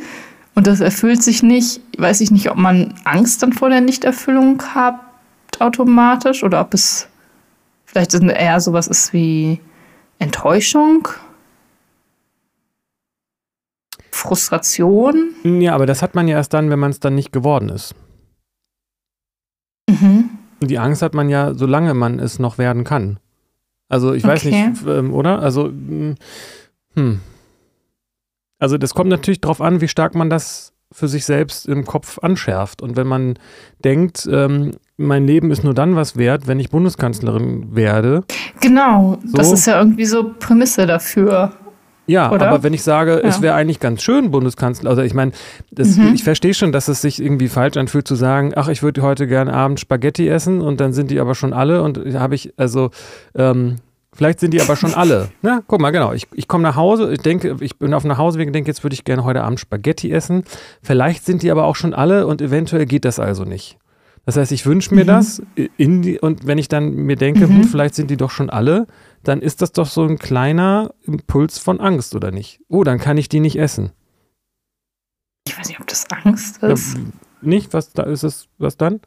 und 0.54 0.66
das 0.66 0.80
erfüllt 0.80 1.22
sich 1.22 1.42
nicht, 1.42 1.80
weiß 1.96 2.20
ich 2.20 2.30
nicht, 2.30 2.50
ob 2.50 2.56
man 2.56 2.94
Angst 3.04 3.42
dann 3.42 3.52
vor 3.52 3.70
der 3.70 3.80
Nichterfüllung 3.80 4.62
hat 4.74 5.00
automatisch 5.58 6.42
oder 6.42 6.60
ob 6.60 6.74
es 6.74 7.08
vielleicht 7.84 8.14
eher 8.14 8.60
sowas 8.60 8.86
ist 8.86 9.12
wie 9.12 9.60
Enttäuschung, 10.18 11.08
Frustration. 14.10 15.34
Ja, 15.44 15.74
aber 15.74 15.86
das 15.86 16.02
hat 16.02 16.14
man 16.14 16.28
ja 16.28 16.36
erst 16.36 16.52
dann, 16.52 16.68
wenn 16.68 16.78
man 16.78 16.90
es 16.90 17.00
dann 17.00 17.14
nicht 17.14 17.32
geworden 17.32 17.70
ist. 17.70 17.94
Mhm. 19.88 20.39
Die 20.60 20.78
Angst 20.78 21.02
hat 21.02 21.14
man 21.14 21.28
ja, 21.28 21.54
solange 21.54 21.94
man 21.94 22.18
es 22.18 22.38
noch 22.38 22.58
werden 22.58 22.84
kann. 22.84 23.18
Also 23.88 24.12
ich 24.12 24.24
weiß 24.24 24.46
okay. 24.46 24.68
nicht, 24.68 24.86
ähm, 24.86 25.12
oder? 25.12 25.40
Also, 25.40 25.66
hm, 25.66 26.14
hm. 26.94 27.20
Also 28.58 28.78
das 28.78 28.94
kommt 28.94 29.10
natürlich 29.10 29.40
darauf 29.40 29.60
an, 29.60 29.80
wie 29.80 29.88
stark 29.88 30.14
man 30.14 30.30
das 30.30 30.72
für 30.92 31.08
sich 31.08 31.24
selbst 31.24 31.66
im 31.66 31.84
Kopf 31.84 32.18
anschärft. 32.18 32.82
Und 32.82 32.96
wenn 32.96 33.06
man 33.06 33.38
denkt, 33.84 34.28
ähm, 34.30 34.72
mein 34.96 35.26
Leben 35.26 35.50
ist 35.50 35.64
nur 35.64 35.74
dann 35.74 35.96
was 35.96 36.16
wert, 36.16 36.46
wenn 36.46 36.60
ich 36.60 36.70
Bundeskanzlerin 36.70 37.74
werde. 37.74 38.24
Genau, 38.60 39.18
so. 39.24 39.36
das 39.36 39.52
ist 39.52 39.66
ja 39.66 39.78
irgendwie 39.78 40.04
so 40.04 40.34
Prämisse 40.38 40.86
dafür. 40.86 41.52
Ja, 42.10 42.32
Oder? 42.32 42.48
aber 42.48 42.64
wenn 42.64 42.74
ich 42.74 42.82
sage, 42.82 43.20
ja. 43.22 43.28
es 43.28 43.40
wäre 43.40 43.54
eigentlich 43.54 43.78
ganz 43.78 44.02
schön, 44.02 44.32
Bundeskanzler, 44.32 44.90
also 44.90 45.00
ich 45.02 45.14
meine, 45.14 45.30
mhm. 45.70 46.12
ich 46.12 46.24
verstehe 46.24 46.54
schon, 46.54 46.72
dass 46.72 46.88
es 46.88 47.00
sich 47.00 47.22
irgendwie 47.22 47.46
falsch 47.46 47.76
anfühlt 47.76 48.08
zu 48.08 48.16
sagen, 48.16 48.52
ach, 48.56 48.66
ich 48.66 48.82
würde 48.82 49.02
heute 49.02 49.28
gerne 49.28 49.54
Abend 49.54 49.78
Spaghetti 49.78 50.28
essen 50.28 50.60
und 50.60 50.80
dann 50.80 50.92
sind 50.92 51.12
die 51.12 51.20
aber 51.20 51.36
schon 51.36 51.52
alle 51.52 51.84
und 51.84 51.98
habe 52.14 52.34
ich, 52.34 52.52
also, 52.56 52.90
ähm, 53.36 53.76
vielleicht 54.12 54.40
sind 54.40 54.52
die 54.52 54.60
aber 54.60 54.74
schon 54.74 54.92
alle. 54.92 55.28
Ne? 55.42 55.62
Guck 55.68 55.80
mal, 55.80 55.92
genau, 55.92 56.12
ich, 56.12 56.26
ich 56.34 56.48
komme 56.48 56.64
nach 56.64 56.74
Hause, 56.74 57.12
ich 57.12 57.20
denke, 57.20 57.56
ich 57.60 57.78
bin 57.78 57.94
auf 57.94 58.02
dem 58.02 58.08
Nachhauseweg 58.08 58.48
und 58.48 58.54
denke, 58.54 58.68
jetzt 58.68 58.82
würde 58.82 58.94
ich 58.94 59.04
gerne 59.04 59.22
heute 59.22 59.44
Abend 59.44 59.60
Spaghetti 59.60 60.10
essen. 60.10 60.42
Vielleicht 60.82 61.24
sind 61.24 61.44
die 61.44 61.50
aber 61.52 61.64
auch 61.64 61.76
schon 61.76 61.94
alle 61.94 62.26
und 62.26 62.42
eventuell 62.42 62.86
geht 62.86 63.04
das 63.04 63.20
also 63.20 63.44
nicht. 63.44 63.78
Das 64.26 64.36
heißt, 64.36 64.52
ich 64.52 64.66
wünsche 64.66 64.94
mir 64.94 65.04
mhm. 65.04 65.08
das 65.08 65.42
in 65.76 66.02
die, 66.02 66.18
und 66.18 66.46
wenn 66.46 66.58
ich 66.58 66.68
dann 66.68 66.92
mir 66.94 67.16
denke, 67.16 67.46
mhm. 67.46 67.62
hm, 67.62 67.64
vielleicht 67.64 67.94
sind 67.94 68.10
die 68.10 68.16
doch 68.16 68.30
schon 68.30 68.50
alle, 68.50 68.86
dann 69.22 69.42
ist 69.42 69.62
das 69.62 69.72
doch 69.72 69.86
so 69.86 70.04
ein 70.04 70.18
kleiner 70.18 70.94
Impuls 71.02 71.58
von 71.58 71.80
Angst, 71.80 72.14
oder 72.14 72.30
nicht? 72.30 72.60
Oh, 72.68 72.84
dann 72.84 72.98
kann 72.98 73.18
ich 73.18 73.28
die 73.28 73.40
nicht 73.40 73.56
essen. 73.56 73.92
Ich 75.46 75.58
weiß 75.58 75.68
nicht, 75.68 75.80
ob 75.80 75.86
das 75.86 76.10
Angst 76.10 76.62
ist. 76.62 76.94
Ja, 76.94 77.00
nicht? 77.42 77.72
Was 77.72 77.92
da 77.92 78.04
ist 78.04 78.22
es? 78.22 78.48
Was 78.58 78.76
dann? 78.76 79.00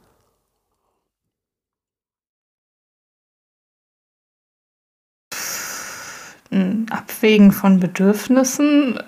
Abwägen 6.92 7.52
von 7.52 7.80
Bedürfnissen. 7.80 9.00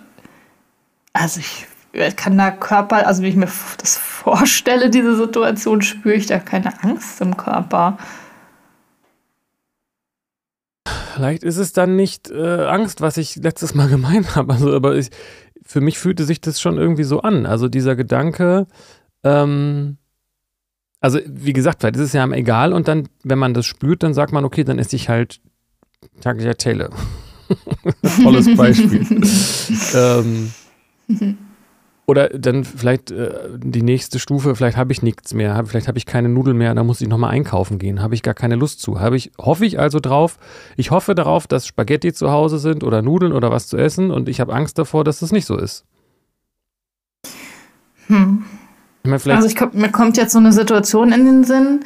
Also 1.13 1.39
ich 1.39 1.67
kann 2.15 2.38
da 2.38 2.51
Körper, 2.51 3.05
also 3.05 3.21
wie 3.21 3.27
ich 3.27 3.35
mir 3.35 3.50
das 3.77 3.97
vorstelle, 3.97 4.89
diese 4.89 5.15
Situation, 5.15 5.81
spüre 5.81 6.15
ich 6.15 6.25
da 6.25 6.39
keine 6.39 6.83
Angst 6.83 7.21
im 7.21 7.38
Körper. 7.38 7.97
Vielleicht 11.15 11.43
ist 11.43 11.55
es 11.57 11.72
dann 11.72 11.95
nicht 11.95 12.29
äh, 12.29 12.65
Angst, 12.65 13.00
was 13.00 13.15
ich 13.15 13.38
letztes 13.38 13.74
Mal 13.74 13.88
gemeint 13.89 14.36
habe. 14.36 14.53
Also, 14.53 14.74
aber 14.74 14.95
ich, 14.95 15.10
für 15.63 15.79
mich 15.79 15.98
fühlte 15.98 16.25
sich 16.25 16.41
das 16.41 16.60
schon 16.60 16.77
irgendwie 16.77 17.05
so 17.05 17.22
an. 17.22 17.45
Also 17.45 17.69
dieser 17.69 17.95
Gedanke, 17.95 18.67
ähm, 19.24 19.98
also 21.00 21.19
wie 21.25 21.53
gesagt, 21.53 21.81
vielleicht 21.81 21.95
ist 21.95 22.01
es 22.01 22.13
ja 22.13 22.27
egal 22.31 22.74
und 22.74 22.89
dann, 22.89 23.07
wenn 23.24 23.39
man 23.39 23.53
das 23.53 23.65
spürt, 23.65 24.03
dann 24.03 24.13
sagt 24.13 24.34
man, 24.34 24.43
okay, 24.43 24.65
dann 24.65 24.77
esse 24.77 24.98
ich 24.98 25.07
halt 25.07 25.39
Tagliatelle. 26.19 26.89
Tolles 28.24 28.53
Beispiel. 28.57 29.05
ähm, 29.95 30.51
oder 32.07 32.29
dann 32.29 32.63
vielleicht 32.63 33.12
äh, 33.12 33.31
die 33.57 33.81
nächste 33.81 34.19
Stufe, 34.19 34.55
vielleicht 34.55 34.77
habe 34.77 34.91
ich 34.91 35.01
nichts 35.01 35.33
mehr, 35.33 35.55
hab, 35.55 35.67
vielleicht 35.67 35.88
habe 35.88 35.97
ich 35.97 36.05
keine 36.05 36.29
Nudeln 36.29 36.57
mehr, 36.57 36.74
dann 36.75 36.85
muss 36.85 37.01
ich 37.01 37.07
nochmal 37.07 37.31
einkaufen 37.31 37.79
gehen, 37.79 38.01
habe 38.01 38.13
ich 38.13 38.21
gar 38.21 38.35
keine 38.35 38.55
Lust 38.55 38.81
zu. 38.81 39.00
Habe 39.00 39.17
ich, 39.17 39.31
hoffe 39.39 39.65
ich 39.65 39.79
also 39.79 40.00
drauf, 40.00 40.38
ich 40.77 40.91
hoffe 40.91 41.15
darauf, 41.15 41.47
dass 41.47 41.65
Spaghetti 41.65 42.13
zu 42.13 42.31
Hause 42.31 42.59
sind 42.59 42.83
oder 42.83 43.01
Nudeln 43.01 43.33
oder 43.33 43.51
was 43.51 43.67
zu 43.67 43.77
essen 43.77 44.12
und 44.12 44.29
ich 44.29 44.39
habe 44.39 44.53
Angst 44.53 44.77
davor, 44.77 45.03
dass 45.03 45.19
das 45.19 45.31
nicht 45.31 45.45
so 45.45 45.57
ist. 45.57 45.85
Hm. 48.07 48.45
Ich 49.03 49.09
mein, 49.09 49.35
also 49.35 49.47
ich, 49.47 49.59
mir 49.74 49.91
kommt 49.91 50.17
jetzt 50.17 50.33
so 50.33 50.39
eine 50.39 50.51
Situation 50.51 51.12
in 51.12 51.25
den 51.25 51.43
Sinn, 51.43 51.85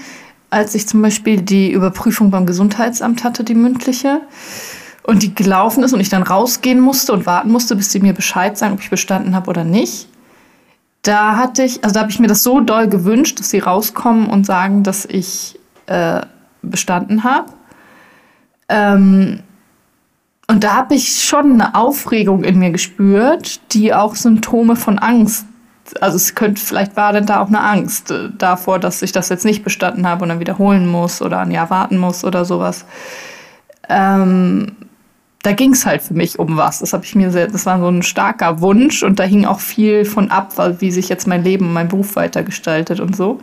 als 0.49 0.75
ich 0.75 0.87
zum 0.87 1.01
Beispiel 1.01 1.41
die 1.41 1.71
Überprüfung 1.71 2.31
beim 2.31 2.45
Gesundheitsamt 2.45 3.23
hatte, 3.23 3.43
die 3.43 3.55
mündliche 3.55 4.21
und 5.09 5.23
die 5.23 5.33
gelaufen 5.33 5.83
ist 5.83 5.91
und 5.91 5.99
ich 5.99 6.09
dann 6.09 6.21
rausgehen 6.21 6.79
musste 6.79 7.13
und 7.13 7.25
warten 7.25 7.51
musste, 7.51 7.75
bis 7.75 7.91
sie 7.91 7.99
mir 7.99 8.13
Bescheid 8.13 8.55
sagen, 8.55 8.75
ob 8.75 8.79
ich 8.79 8.91
bestanden 8.91 9.33
habe 9.33 9.49
oder 9.49 9.63
nicht. 9.63 10.07
Da 11.01 11.35
hatte 11.35 11.63
ich, 11.63 11.83
also 11.83 11.95
da 11.95 12.01
habe 12.01 12.11
ich 12.11 12.19
mir 12.19 12.27
das 12.27 12.43
so 12.43 12.59
doll 12.59 12.87
gewünscht, 12.87 13.39
dass 13.39 13.49
sie 13.49 13.57
rauskommen 13.57 14.27
und 14.27 14.45
sagen, 14.45 14.83
dass 14.83 15.05
ich 15.05 15.59
äh, 15.87 16.21
bestanden 16.61 17.23
habe. 17.23 17.51
Ähm, 18.69 19.39
und 20.47 20.63
da 20.63 20.75
habe 20.75 20.93
ich 20.93 21.23
schon 21.23 21.53
eine 21.53 21.73
Aufregung 21.73 22.43
in 22.43 22.59
mir 22.59 22.69
gespürt, 22.69 23.61
die 23.73 23.93
auch 23.95 24.15
Symptome 24.15 24.75
von 24.75 24.99
Angst, 24.99 25.45
also 26.01 26.17
es 26.17 26.35
könnte, 26.35 26.61
vielleicht 26.61 26.95
war 26.95 27.13
denn 27.13 27.25
da 27.25 27.39
auch 27.39 27.47
eine 27.47 27.61
Angst 27.61 28.11
äh, 28.11 28.29
davor, 28.37 28.77
dass 28.77 29.01
ich 29.01 29.11
das 29.11 29.29
jetzt 29.29 29.45
nicht 29.45 29.63
bestanden 29.63 30.07
habe 30.07 30.21
und 30.21 30.29
dann 30.29 30.39
wiederholen 30.39 30.85
muss 30.85 31.19
oder 31.23 31.39
ein 31.39 31.49
Jahr 31.49 31.71
warten 31.71 31.97
muss 31.97 32.23
oder 32.23 32.45
sowas. 32.45 32.85
Ähm, 33.87 34.75
da 35.43 35.53
ging 35.53 35.73
es 35.73 35.85
halt 35.85 36.01
für 36.01 36.13
mich 36.13 36.39
um 36.39 36.57
was. 36.57 36.79
Das 36.79 36.93
habe 36.93 37.05
ich 37.05 37.15
mir 37.15 37.31
sehr, 37.31 37.47
das 37.47 37.65
war 37.65 37.79
so 37.79 37.87
ein 37.87 38.03
starker 38.03 38.61
Wunsch 38.61 39.03
und 39.03 39.19
da 39.19 39.23
hing 39.23 39.45
auch 39.45 39.59
viel 39.59 40.05
von 40.05 40.31
ab, 40.31 40.53
wie 40.79 40.91
sich 40.91 41.09
jetzt 41.09 41.27
mein 41.27 41.43
Leben, 41.43 41.73
mein 41.73 41.87
Beruf 41.87 42.15
weitergestaltet 42.15 42.99
und 42.99 43.15
so. 43.15 43.39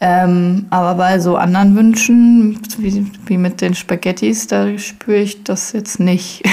Ähm, 0.00 0.66
aber 0.70 0.94
bei 0.96 1.20
so 1.20 1.36
anderen 1.36 1.76
Wünschen, 1.76 2.58
wie, 2.78 3.06
wie 3.26 3.36
mit 3.36 3.60
den 3.60 3.74
Spaghettis, 3.74 4.48
da 4.48 4.76
spüre 4.78 5.18
ich 5.18 5.44
das 5.44 5.72
jetzt 5.72 6.00
nicht. 6.00 6.42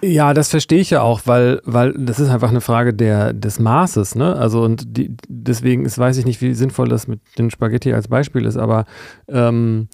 Ja, 0.00 0.32
das 0.32 0.48
verstehe 0.48 0.78
ich 0.78 0.90
ja 0.90 1.02
auch, 1.02 1.22
weil, 1.24 1.60
weil 1.64 1.92
das 1.92 2.20
ist 2.20 2.28
einfach 2.28 2.50
eine 2.50 2.60
Frage 2.60 2.94
der, 2.94 3.32
des 3.32 3.58
Maßes, 3.58 4.14
ne? 4.14 4.36
Also 4.36 4.62
und 4.62 4.96
die, 4.96 5.16
deswegen 5.28 5.84
ist, 5.84 5.98
weiß 5.98 6.18
ich 6.18 6.24
nicht, 6.24 6.40
wie 6.40 6.54
sinnvoll 6.54 6.88
das 6.88 7.08
mit 7.08 7.20
den 7.36 7.50
Spaghetti 7.50 7.92
als 7.92 8.06
Beispiel 8.06 8.44
ist, 8.44 8.56
aber 8.56 8.84
ähm, 9.26 9.88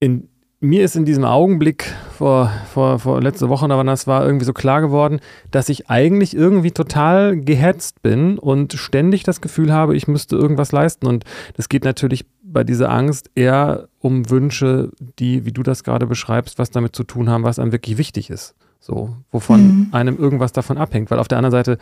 in, 0.00 0.28
mir 0.62 0.84
ist 0.84 0.94
in 0.94 1.04
diesem 1.04 1.24
Augenblick 1.24 1.92
vor, 2.16 2.52
vor, 2.72 3.00
vor 3.00 3.20
letzte 3.20 3.48
Woche 3.48 3.64
oder 3.64 3.78
wann 3.78 3.88
das 3.88 4.06
war, 4.06 4.24
irgendwie 4.24 4.44
so 4.44 4.52
klar 4.52 4.80
geworden, 4.80 5.18
dass 5.50 5.68
ich 5.68 5.90
eigentlich 5.90 6.36
irgendwie 6.36 6.70
total 6.70 7.36
gehetzt 7.36 8.00
bin 8.00 8.38
und 8.38 8.72
ständig 8.74 9.24
das 9.24 9.40
Gefühl 9.40 9.72
habe, 9.72 9.96
ich 9.96 10.06
müsste 10.06 10.36
irgendwas 10.36 10.70
leisten. 10.70 11.08
Und 11.08 11.24
das 11.56 11.68
geht 11.68 11.84
natürlich 11.84 12.26
bei 12.44 12.62
dieser 12.62 12.90
Angst 12.90 13.28
eher 13.34 13.88
um 13.98 14.30
Wünsche, 14.30 14.92
die, 15.18 15.44
wie 15.44 15.52
du 15.52 15.64
das 15.64 15.82
gerade 15.82 16.06
beschreibst, 16.06 16.60
was 16.60 16.70
damit 16.70 16.94
zu 16.94 17.02
tun 17.02 17.28
haben, 17.28 17.42
was 17.42 17.58
einem 17.58 17.72
wirklich 17.72 17.98
wichtig 17.98 18.30
ist. 18.30 18.54
So, 18.78 19.16
wovon 19.32 19.62
mhm. 19.62 19.88
einem 19.90 20.16
irgendwas 20.16 20.52
davon 20.52 20.78
abhängt. 20.78 21.10
Weil 21.10 21.18
auf 21.18 21.28
der 21.28 21.38
anderen 21.38 21.52
Seite 21.52 21.78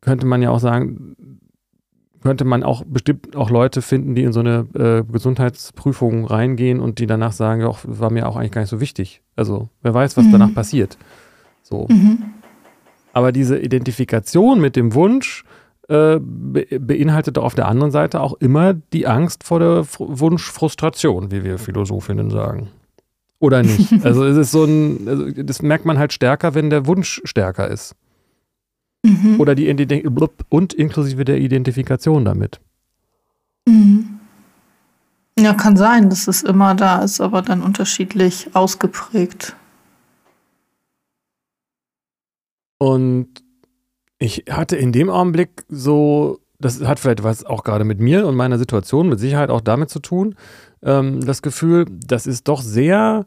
könnte 0.00 0.26
man 0.26 0.42
ja 0.42 0.50
auch 0.50 0.60
sagen, 0.60 1.14
könnte 2.22 2.44
man 2.44 2.62
auch 2.62 2.84
bestimmt 2.86 3.36
auch 3.36 3.50
Leute 3.50 3.82
finden, 3.82 4.14
die 4.14 4.22
in 4.22 4.32
so 4.32 4.40
eine 4.40 4.66
äh, 4.74 5.02
Gesundheitsprüfung 5.10 6.26
reingehen 6.26 6.80
und 6.80 6.98
die 6.98 7.06
danach 7.06 7.32
sagen, 7.32 7.62
ja, 7.62 7.72
war 7.84 8.10
mir 8.10 8.28
auch 8.28 8.36
eigentlich 8.36 8.52
gar 8.52 8.60
nicht 8.60 8.70
so 8.70 8.80
wichtig. 8.80 9.22
Also 9.36 9.68
wer 9.82 9.94
weiß, 9.94 10.16
was 10.16 10.26
mhm. 10.26 10.32
danach 10.32 10.54
passiert. 10.54 10.98
So. 11.62 11.86
Mhm. 11.88 12.24
Aber 13.12 13.32
diese 13.32 13.58
Identifikation 13.58 14.60
mit 14.60 14.76
dem 14.76 14.94
Wunsch 14.94 15.44
äh, 15.88 16.20
be 16.20 16.66
beinhaltet 16.78 17.38
auf 17.38 17.54
der 17.54 17.66
anderen 17.66 17.90
Seite 17.90 18.20
auch 18.20 18.34
immer 18.34 18.74
die 18.74 19.06
Angst 19.06 19.44
vor 19.44 19.58
der 19.58 19.78
F 19.78 19.96
Wunschfrustration, 19.98 21.30
wie 21.30 21.42
wir 21.42 21.58
Philosophinnen 21.58 22.30
sagen. 22.30 22.68
Oder 23.40 23.62
nicht? 23.62 23.92
also 24.04 24.24
es 24.24 24.36
ist 24.36 24.52
so 24.52 24.64
ein, 24.64 25.08
also 25.08 25.30
das 25.30 25.62
merkt 25.62 25.86
man 25.86 25.98
halt 25.98 26.12
stärker, 26.12 26.54
wenn 26.54 26.70
der 26.70 26.86
Wunsch 26.86 27.20
stärker 27.24 27.68
ist. 27.68 27.96
Mhm. 29.02 29.40
Oder 29.40 29.54
die 29.54 29.68
Ident 29.68 30.06
und 30.48 30.74
inklusive 30.74 31.24
der 31.24 31.38
Identifikation 31.38 32.24
damit. 32.24 32.60
Mhm. 33.66 34.20
Ja, 35.38 35.54
kann 35.54 35.76
sein, 35.76 36.10
dass 36.10 36.28
es 36.28 36.42
immer 36.42 36.74
da 36.74 37.02
ist, 37.02 37.20
aber 37.20 37.40
dann 37.40 37.62
unterschiedlich 37.62 38.54
ausgeprägt. 38.54 39.56
Und 42.78 43.28
ich 44.18 44.44
hatte 44.50 44.76
in 44.76 44.92
dem 44.92 45.08
Augenblick 45.08 45.64
so, 45.68 46.40
das 46.58 46.82
hat 46.82 47.00
vielleicht 47.00 47.22
was 47.22 47.44
auch 47.44 47.64
gerade 47.64 47.84
mit 47.84 48.00
mir 48.00 48.26
und 48.26 48.36
meiner 48.36 48.58
Situation 48.58 49.08
mit 49.08 49.18
Sicherheit 49.18 49.48
auch 49.48 49.62
damit 49.62 49.88
zu 49.88 50.00
tun, 50.00 50.34
ähm, 50.82 51.24
das 51.24 51.40
Gefühl, 51.40 51.86
das 51.88 52.26
ist 52.26 52.48
doch 52.48 52.60
sehr 52.60 53.26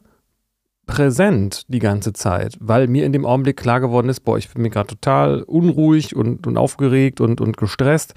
präsent 0.86 1.64
die 1.68 1.78
ganze 1.78 2.12
Zeit, 2.12 2.56
weil 2.60 2.88
mir 2.88 3.06
in 3.06 3.12
dem 3.12 3.24
Augenblick 3.24 3.56
klar 3.56 3.80
geworden 3.80 4.08
ist, 4.08 4.20
boah, 4.20 4.38
ich 4.38 4.50
bin 4.50 4.62
mir 4.62 4.70
gerade 4.70 4.88
total 4.88 5.42
unruhig 5.42 6.14
und, 6.14 6.46
und 6.46 6.56
aufgeregt 6.56 7.20
und, 7.20 7.40
und 7.40 7.56
gestresst. 7.56 8.14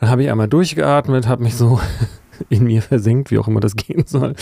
Dann 0.00 0.10
habe 0.10 0.22
ich 0.22 0.30
einmal 0.30 0.48
durchgeatmet, 0.48 1.28
habe 1.28 1.42
mich 1.42 1.56
so 1.56 1.80
in 2.48 2.64
mir 2.64 2.82
versenkt, 2.82 3.30
wie 3.30 3.38
auch 3.38 3.48
immer 3.48 3.60
das 3.60 3.76
gehen 3.76 4.04
soll. 4.06 4.34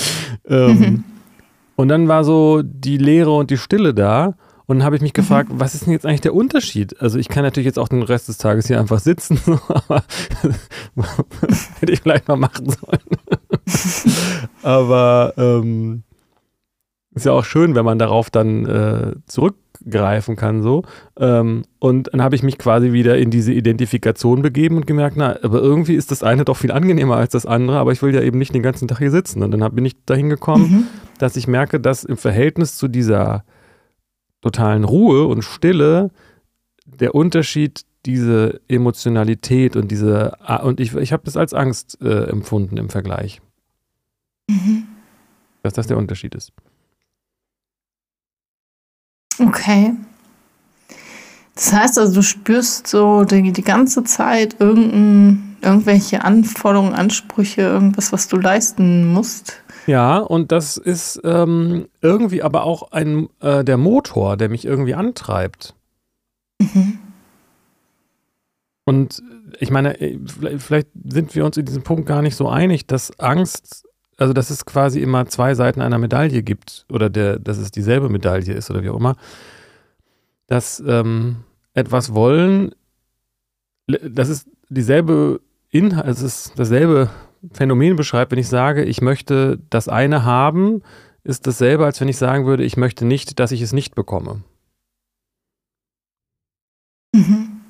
Ähm, 0.48 0.78
mhm. 0.78 1.04
Und 1.76 1.88
dann 1.88 2.08
war 2.08 2.24
so 2.24 2.62
die 2.62 2.96
Leere 2.96 3.32
und 3.32 3.50
die 3.50 3.58
Stille 3.58 3.92
da. 3.92 4.34
Und 4.66 4.78
dann 4.78 4.84
habe 4.84 4.96
ich 4.96 5.02
mich 5.02 5.12
gefragt, 5.12 5.52
mhm. 5.52 5.60
was 5.60 5.74
ist 5.74 5.86
denn 5.86 5.92
jetzt 5.92 6.04
eigentlich 6.04 6.22
der 6.22 6.34
Unterschied? 6.34 7.00
Also 7.00 7.18
ich 7.18 7.28
kann 7.28 7.44
natürlich 7.44 7.66
jetzt 7.66 7.78
auch 7.78 7.88
den 7.88 8.02
Rest 8.02 8.28
des 8.28 8.38
Tages 8.38 8.66
hier 8.66 8.80
einfach 8.80 8.98
sitzen, 8.98 9.38
aber 9.68 10.02
hätte 11.80 11.92
ich 11.92 12.00
vielleicht 12.00 12.26
mal 12.26 12.36
machen 12.36 12.68
sollen. 12.70 14.18
aber 14.62 15.34
ähm, 15.36 16.02
ist 17.16 17.24
ja 17.24 17.32
auch 17.32 17.44
schön, 17.44 17.74
wenn 17.74 17.84
man 17.84 17.98
darauf 17.98 18.28
dann 18.28 18.66
äh, 18.66 19.12
zurückgreifen 19.26 20.36
kann 20.36 20.62
so. 20.62 20.84
Ähm, 21.18 21.64
und 21.78 22.12
dann 22.12 22.22
habe 22.22 22.36
ich 22.36 22.42
mich 22.42 22.58
quasi 22.58 22.92
wieder 22.92 23.16
in 23.16 23.30
diese 23.30 23.54
Identifikation 23.54 24.42
begeben 24.42 24.76
und 24.76 24.86
gemerkt, 24.86 25.16
na, 25.16 25.38
aber 25.42 25.62
irgendwie 25.62 25.94
ist 25.94 26.10
das 26.10 26.22
eine 26.22 26.44
doch 26.44 26.58
viel 26.58 26.70
angenehmer 26.70 27.16
als 27.16 27.32
das 27.32 27.46
andere, 27.46 27.78
aber 27.78 27.92
ich 27.92 28.02
will 28.02 28.14
ja 28.14 28.20
eben 28.20 28.38
nicht 28.38 28.54
den 28.54 28.62
ganzen 28.62 28.86
Tag 28.86 28.98
hier 28.98 29.10
sitzen. 29.10 29.42
Und 29.42 29.50
dann 29.50 29.64
hab, 29.64 29.74
bin 29.74 29.86
ich 29.86 29.96
dahin 30.04 30.28
gekommen, 30.28 30.70
mhm. 30.70 30.86
dass 31.18 31.36
ich 31.36 31.48
merke, 31.48 31.80
dass 31.80 32.04
im 32.04 32.18
Verhältnis 32.18 32.76
zu 32.76 32.86
dieser 32.86 33.44
totalen 34.42 34.84
Ruhe 34.84 35.26
und 35.26 35.42
Stille 35.42 36.10
der 36.84 37.14
Unterschied 37.14 37.80
diese 38.04 38.60
Emotionalität 38.68 39.74
und 39.74 39.90
diese 39.90 40.36
und 40.62 40.80
ich, 40.80 40.94
ich 40.94 41.12
habe 41.12 41.24
das 41.24 41.36
als 41.36 41.54
Angst 41.54 41.98
äh, 42.02 42.24
empfunden 42.24 42.76
im 42.76 42.90
Vergleich. 42.90 43.40
Mhm. 44.48 44.84
Dass 45.62 45.72
das 45.72 45.86
der 45.86 45.96
Unterschied 45.96 46.34
ist. 46.34 46.52
Okay. 49.38 49.94
Das 51.54 51.72
heißt 51.72 51.98
also, 51.98 52.14
du 52.14 52.22
spürst 52.22 52.86
so 52.86 53.24
die, 53.24 53.52
die 53.52 53.62
ganze 53.62 54.04
Zeit 54.04 54.56
irgendwelche 54.60 56.22
Anforderungen, 56.22 56.92
Ansprüche, 56.92 57.62
irgendwas, 57.62 58.12
was 58.12 58.28
du 58.28 58.36
leisten 58.36 59.12
musst. 59.12 59.62
Ja, 59.86 60.18
und 60.18 60.52
das 60.52 60.76
ist 60.76 61.20
ähm, 61.24 61.86
irgendwie 62.02 62.42
aber 62.42 62.64
auch 62.64 62.92
ein, 62.92 63.28
äh, 63.40 63.64
der 63.64 63.78
Motor, 63.78 64.36
der 64.36 64.48
mich 64.48 64.64
irgendwie 64.64 64.94
antreibt. 64.94 65.74
Mhm. 66.60 66.98
Und 68.84 69.22
ich 69.58 69.70
meine, 69.70 70.00
äh, 70.00 70.18
vielleicht 70.58 70.88
sind 71.04 71.34
wir 71.34 71.44
uns 71.44 71.56
in 71.56 71.64
diesem 71.64 71.82
Punkt 71.82 72.06
gar 72.06 72.20
nicht 72.20 72.36
so 72.36 72.48
einig, 72.48 72.86
dass 72.86 73.18
Angst 73.18 73.85
also 74.16 74.32
dass 74.32 74.50
es 74.50 74.64
quasi 74.64 75.00
immer 75.00 75.26
zwei 75.26 75.54
Seiten 75.54 75.80
einer 75.80 75.98
Medaille 75.98 76.42
gibt 76.42 76.86
oder 76.90 77.10
der, 77.10 77.38
dass 77.38 77.58
es 77.58 77.70
dieselbe 77.70 78.08
Medaille 78.08 78.52
ist 78.52 78.70
oder 78.70 78.82
wie 78.82 78.88
auch 78.90 78.98
immer, 78.98 79.16
dass 80.46 80.82
ähm, 80.86 81.44
etwas 81.74 82.14
wollen, 82.14 82.74
das 83.86 84.28
ist 84.28 84.48
dieselbe 84.68 85.40
Inhalt, 85.70 86.08
es 86.08 86.22
ist 86.22 86.52
dasselbe 86.56 87.10
Phänomen 87.52 87.96
beschreibt, 87.96 88.32
wenn 88.32 88.38
ich 88.38 88.48
sage, 88.48 88.84
ich 88.84 89.00
möchte 89.00 89.58
das 89.70 89.88
eine 89.88 90.24
haben, 90.24 90.82
ist 91.22 91.46
dasselbe, 91.46 91.84
als 91.84 92.00
wenn 92.00 92.08
ich 92.08 92.16
sagen 92.16 92.46
würde, 92.46 92.64
ich 92.64 92.76
möchte 92.76 93.04
nicht, 93.04 93.38
dass 93.38 93.52
ich 93.52 93.60
es 93.60 93.72
nicht 93.72 93.94
bekomme. 93.94 94.42
Mhm. 97.12 97.60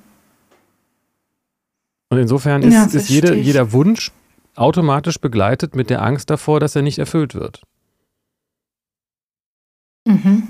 Und 2.09 2.17
insofern 2.17 2.61
ist, 2.63 2.73
ja, 2.73 2.85
ist 2.85 3.09
jede, 3.09 3.35
jeder 3.35 3.73
Wunsch 3.73 4.11
automatisch 4.57 5.19
begleitet 5.19 5.75
mit 5.75 5.89
der 5.89 6.01
Angst 6.01 6.29
davor, 6.29 6.59
dass 6.59 6.75
er 6.75 6.81
nicht 6.81 6.99
erfüllt 6.99 7.35
wird. 7.35 7.61
Mhm. 10.05 10.43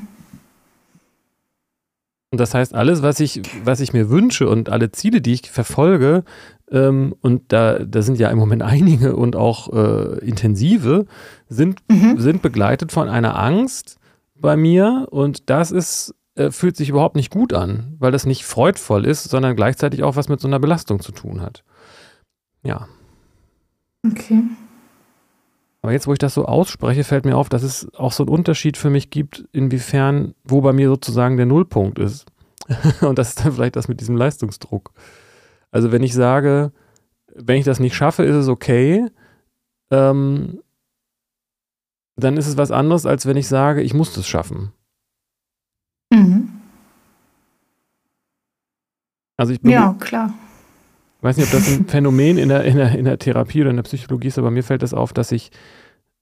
Und 2.30 2.42
das 2.42 2.54
heißt, 2.54 2.76
alles, 2.76 3.02
was 3.02 3.20
ich, 3.20 3.42
was 3.64 3.80
ich 3.80 3.94
mir 3.94 4.10
wünsche 4.10 4.50
und 4.50 4.70
alle 4.70 4.92
Ziele, 4.92 5.22
die 5.22 5.34
ich 5.34 5.50
verfolge, 5.50 6.24
ähm, 6.70 7.16
und 7.22 7.54
da, 7.54 7.80
da 7.80 8.02
sind 8.02 8.20
ja 8.20 8.30
im 8.30 8.38
Moment 8.38 8.64
einige 8.64 9.16
und 9.16 9.36
auch 9.36 9.72
äh, 9.72 10.20
intensive, 10.20 11.06
sind, 11.48 11.80
mhm. 11.90 12.20
sind 12.20 12.42
begleitet 12.42 12.92
von 12.92 13.08
einer 13.08 13.40
Angst 13.40 13.98
bei 14.36 14.58
mir 14.58 15.08
und 15.10 15.50
das 15.50 15.72
ist, 15.72 16.14
äh, 16.36 16.52
fühlt 16.52 16.76
sich 16.76 16.90
überhaupt 16.90 17.16
nicht 17.16 17.32
gut 17.32 17.54
an, 17.54 17.96
weil 17.98 18.12
das 18.12 18.26
nicht 18.26 18.44
freudvoll 18.44 19.06
ist, 19.06 19.24
sondern 19.24 19.56
gleichzeitig 19.56 20.04
auch 20.04 20.18
was 20.18 20.28
mit 20.28 20.42
so 20.42 20.48
einer 20.48 20.60
Belastung 20.60 21.00
zu 21.00 21.14
tun 21.14 21.42
hat. 21.42 21.64
Ja. 22.64 22.88
Okay. 24.12 24.44
Aber 25.82 25.92
jetzt, 25.92 26.08
wo 26.08 26.14
ich 26.14 26.20
das 26.20 26.34
so 26.34 26.46
ausspreche, 26.46 27.04
fällt 27.04 27.26
mir 27.26 27.38
auf, 27.38 27.50
dass 27.50 27.64
es 27.64 27.94
auch 27.96 28.12
so 28.12 28.24
einen 28.24 28.34
Unterschied 28.34 28.78
für 28.78 28.90
mich 28.90 29.10
gibt, 29.10 29.48
inwiefern, 29.52 30.34
wo 30.44 30.62
bei 30.62 30.74
mir 30.74 30.90
sozusagen 30.90 31.38
der 31.38 31.46
Nullpunkt 31.46 32.00
ist. 32.00 32.26
Und 33.02 33.18
das 33.18 33.30
ist 33.30 33.46
dann 33.46 33.54
vielleicht 33.54 33.76
das 33.76 33.88
mit 33.88 34.02
diesem 34.02 34.18
Leistungsdruck. 34.18 34.92
Also 35.72 35.92
wenn 35.92 36.04
ich 36.04 36.14
sage, 36.14 36.72
wenn 37.34 37.58
ich 37.58 37.66
das 37.66 37.80
nicht 37.80 37.96
schaffe, 37.96 38.24
ist 38.24 38.36
es 38.36 38.48
okay, 38.48 39.08
ähm, 39.92 40.60
dann 42.16 42.36
ist 42.36 42.48
es 42.48 42.58
was 42.58 42.72
anderes, 42.72 43.06
als 43.06 43.26
wenn 43.26 43.38
ich 43.38 43.48
sage, 43.48 43.82
ich 43.82 43.94
muss 43.94 44.14
das 44.14 44.28
schaffen. 44.28 44.74
Mhm. 46.10 46.52
Also 49.38 49.54
ich 49.54 49.60
ja, 49.64 49.96
klar. 50.00 50.34
Ich 51.18 51.24
weiß 51.24 51.38
nicht, 51.38 51.48
ob 51.48 51.60
das 51.60 51.72
ein 51.72 51.86
Phänomen 51.88 52.38
in 52.38 52.50
der, 52.50 52.64
in, 52.64 52.78
der, 52.78 52.98
in 52.98 53.06
der 53.06 53.18
Therapie 53.18 53.62
oder 53.62 53.72
in 53.72 53.78
der 53.78 53.84
Psychologie 53.84 54.28
ist, 54.28 54.38
aber 54.38 54.52
mir 54.52 54.64
fällt 54.64 54.84
das 54.84 54.94
auf, 54.94 55.14
dass 55.14 55.32
ich, 55.32 55.52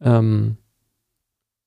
ähm, 0.02 0.58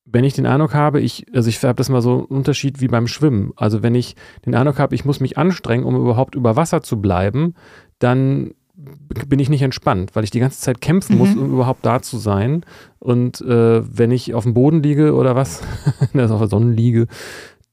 wenn 0.05 0.23
ich 0.23 0.33
den 0.33 0.47
Eindruck 0.47 0.73
habe, 0.73 0.99
ich, 0.99 1.25
also 1.33 1.49
ich 1.49 1.63
habe 1.63 1.75
das 1.75 1.89
mal 1.89 2.01
so 2.01 2.13
einen 2.13 2.25
Unterschied 2.25 2.81
wie 2.81 2.87
beim 2.87 3.07
Schwimmen. 3.07 3.53
Also 3.55 3.83
wenn 3.83 3.93
ich 3.93 4.15
den 4.45 4.55
Eindruck 4.55 4.79
habe, 4.79 4.95
ich 4.95 5.05
muss 5.05 5.19
mich 5.19 5.37
anstrengen, 5.37 5.85
um 5.85 5.95
überhaupt 5.95 6.33
über 6.33 6.55
Wasser 6.55 6.81
zu 6.81 6.99
bleiben, 6.99 7.53
dann 7.99 8.55
bin 9.27 9.39
ich 9.39 9.49
nicht 9.49 9.61
entspannt, 9.61 10.15
weil 10.15 10.23
ich 10.23 10.31
die 10.31 10.39
ganze 10.39 10.61
Zeit 10.61 10.79
kämpfen 10.79 11.13
mhm. 11.13 11.19
muss, 11.19 11.35
um 11.35 11.51
überhaupt 11.51 11.85
da 11.85 12.01
zu 12.01 12.17
sein. 12.17 12.65
Und 12.97 13.41
äh, 13.41 13.81
wenn 13.85 14.11
ich 14.11 14.33
auf 14.33 14.43
dem 14.43 14.53
Boden 14.53 14.81
liege 14.81 15.13
oder 15.13 15.35
was, 15.35 15.61
also 16.13 16.35
auf 16.35 16.39
der 16.39 16.49
Sonne 16.49 16.71
liege, 16.71 17.07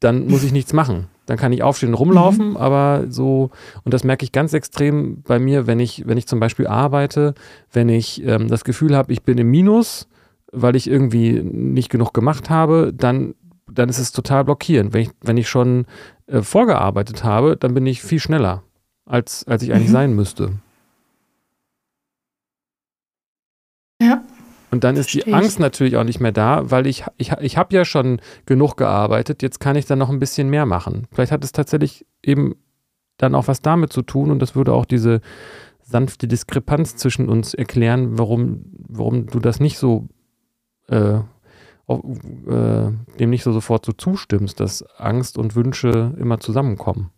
dann 0.00 0.26
muss 0.26 0.44
ich 0.44 0.52
nichts 0.52 0.72
machen. 0.72 1.08
Dann 1.26 1.36
kann 1.38 1.52
ich 1.52 1.62
aufstehen 1.62 1.88
und 1.90 1.94
rumlaufen, 1.96 2.50
mhm. 2.50 2.56
aber 2.56 3.04
so, 3.08 3.50
und 3.84 3.92
das 3.92 4.04
merke 4.04 4.24
ich 4.24 4.32
ganz 4.32 4.52
extrem 4.52 5.22
bei 5.22 5.38
mir, 5.38 5.66
wenn 5.66 5.80
ich, 5.80 6.06
wenn 6.06 6.18
ich 6.18 6.26
zum 6.28 6.38
Beispiel 6.38 6.66
arbeite, 6.66 7.34
wenn 7.72 7.88
ich 7.88 8.24
ähm, 8.24 8.48
das 8.48 8.62
Gefühl 8.62 8.96
habe, 8.96 9.12
ich 9.12 9.22
bin 9.22 9.36
im 9.38 9.50
Minus, 9.50 10.06
weil 10.52 10.76
ich 10.76 10.88
irgendwie 10.88 11.42
nicht 11.42 11.90
genug 11.90 12.14
gemacht 12.14 12.48
habe, 12.48 12.92
dann, 12.94 13.34
dann 13.70 13.88
ist 13.88 13.98
es 13.98 14.12
total 14.12 14.44
blockierend. 14.44 14.94
Wenn 14.94 15.02
ich, 15.02 15.10
wenn 15.20 15.36
ich 15.36 15.48
schon 15.48 15.86
äh, 16.26 16.42
vorgearbeitet 16.42 17.24
habe, 17.24 17.56
dann 17.56 17.74
bin 17.74 17.86
ich 17.86 18.02
viel 18.02 18.20
schneller, 18.20 18.62
als, 19.04 19.44
als 19.48 19.62
ich 19.64 19.72
eigentlich 19.72 19.88
mhm. 19.88 19.94
sein 19.94 20.14
müsste. 20.14 20.52
Ja. 24.00 24.22
Und 24.76 24.84
dann 24.84 24.96
ist 24.96 25.14
die 25.14 25.32
Angst 25.32 25.58
natürlich 25.58 25.96
auch 25.96 26.04
nicht 26.04 26.20
mehr 26.20 26.32
da, 26.32 26.70
weil 26.70 26.86
ich, 26.86 27.04
ich, 27.16 27.32
ich 27.32 27.56
habe 27.56 27.74
ja 27.74 27.86
schon 27.86 28.20
genug 28.44 28.76
gearbeitet, 28.76 29.40
jetzt 29.40 29.58
kann 29.58 29.74
ich 29.74 29.86
dann 29.86 29.98
noch 29.98 30.10
ein 30.10 30.18
bisschen 30.18 30.50
mehr 30.50 30.66
machen. 30.66 31.06
Vielleicht 31.12 31.32
hat 31.32 31.42
es 31.42 31.52
tatsächlich 31.52 32.04
eben 32.22 32.56
dann 33.16 33.34
auch 33.34 33.48
was 33.48 33.62
damit 33.62 33.90
zu 33.90 34.02
tun 34.02 34.30
und 34.30 34.38
das 34.42 34.54
würde 34.54 34.74
auch 34.74 34.84
diese 34.84 35.22
sanfte 35.82 36.28
Diskrepanz 36.28 36.94
zwischen 36.94 37.30
uns 37.30 37.54
erklären, 37.54 38.18
warum, 38.18 38.66
warum 38.86 39.28
du 39.28 39.40
das 39.40 39.60
nicht 39.60 39.78
so 39.78 40.08
äh, 40.88 41.20
auf, 41.86 42.04
äh, 42.46 42.90
dem 43.18 43.30
nicht 43.30 43.44
so 43.44 43.52
sofort 43.52 43.86
so 43.86 43.92
zustimmst, 43.92 44.60
dass 44.60 44.82
Angst 44.98 45.38
und 45.38 45.56
Wünsche 45.56 46.12
immer 46.18 46.38
zusammenkommen. 46.38 47.12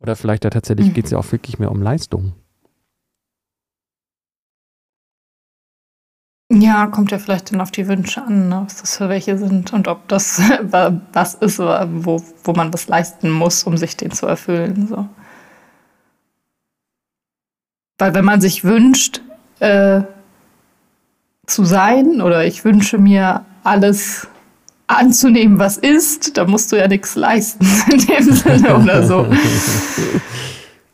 Oder 0.00 0.16
vielleicht 0.16 0.46
da 0.46 0.48
tatsächlich 0.48 0.88
mhm. 0.88 0.94
geht 0.94 1.04
es 1.04 1.10
ja 1.10 1.18
auch 1.18 1.32
wirklich 1.32 1.58
mehr 1.58 1.70
um 1.70 1.82
Leistung. 1.82 2.32
Ja, 6.70 6.86
kommt 6.86 7.10
ja 7.10 7.18
vielleicht 7.18 7.50
dann 7.50 7.60
auf 7.60 7.72
die 7.72 7.88
Wünsche 7.88 8.22
an, 8.22 8.48
ne, 8.48 8.62
was 8.64 8.76
das 8.76 8.96
für 8.96 9.08
welche 9.08 9.36
sind 9.36 9.72
und 9.72 9.88
ob 9.88 10.06
das 10.06 10.40
was 11.12 11.34
ist, 11.34 11.58
wo, 11.58 12.22
wo 12.44 12.52
man 12.52 12.72
was 12.72 12.86
leisten 12.86 13.28
muss, 13.28 13.64
um 13.64 13.76
sich 13.76 13.96
den 13.96 14.12
zu 14.12 14.26
erfüllen. 14.26 14.86
So. 14.86 15.08
Weil 17.98 18.14
wenn 18.14 18.24
man 18.24 18.40
sich 18.40 18.62
wünscht, 18.62 19.20
äh, 19.58 20.02
zu 21.44 21.64
sein 21.64 22.20
oder 22.20 22.44
ich 22.44 22.64
wünsche 22.64 22.98
mir 22.98 23.44
alles 23.64 24.28
anzunehmen, 24.86 25.58
was 25.58 25.76
ist, 25.76 26.36
da 26.36 26.44
musst 26.46 26.70
du 26.70 26.76
ja 26.76 26.86
nichts 26.86 27.16
leisten 27.16 27.66
in 27.90 27.98
dem 27.98 28.32
Sinne 28.32 28.76
oder 28.76 29.04
so. 29.04 29.26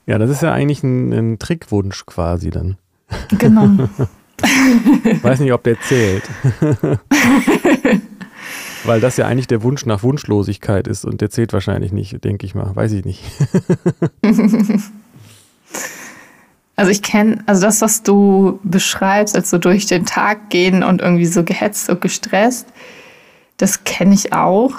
Ja, 0.08 0.18
das 0.18 0.30
ist 0.30 0.42
ja 0.42 0.52
eigentlich 0.52 0.84
ein, 0.84 1.12
ein 1.12 1.38
Trickwunsch 1.40 2.06
quasi 2.06 2.50
dann. 2.50 2.76
Genau. 3.38 3.88
Weiß 5.22 5.40
nicht, 5.40 5.52
ob 5.52 5.62
der 5.64 5.80
zählt. 5.80 6.24
Weil 8.84 9.00
das 9.00 9.16
ja 9.16 9.26
eigentlich 9.26 9.48
der 9.48 9.62
Wunsch 9.62 9.84
nach 9.86 10.02
Wunschlosigkeit 10.02 10.86
ist 10.86 11.04
und 11.04 11.20
der 11.20 11.30
zählt 11.30 11.52
wahrscheinlich 11.52 11.92
nicht, 11.92 12.22
denke 12.24 12.46
ich 12.46 12.54
mal. 12.54 12.74
Weiß 12.74 12.92
ich 12.92 13.04
nicht. 13.04 13.24
Also 16.78 16.90
ich 16.90 17.02
kenne, 17.02 17.42
also 17.46 17.62
das, 17.62 17.80
was 17.80 18.02
du 18.02 18.60
beschreibst, 18.62 19.34
als 19.34 19.48
so 19.48 19.56
durch 19.56 19.86
den 19.86 20.04
Tag 20.04 20.50
gehen 20.50 20.82
und 20.82 21.00
irgendwie 21.00 21.24
so 21.24 21.42
gehetzt 21.42 21.88
und 21.88 22.02
gestresst, 22.02 22.68
Das 23.56 23.84
kenne 23.84 24.14
ich 24.14 24.34
auch. 24.34 24.74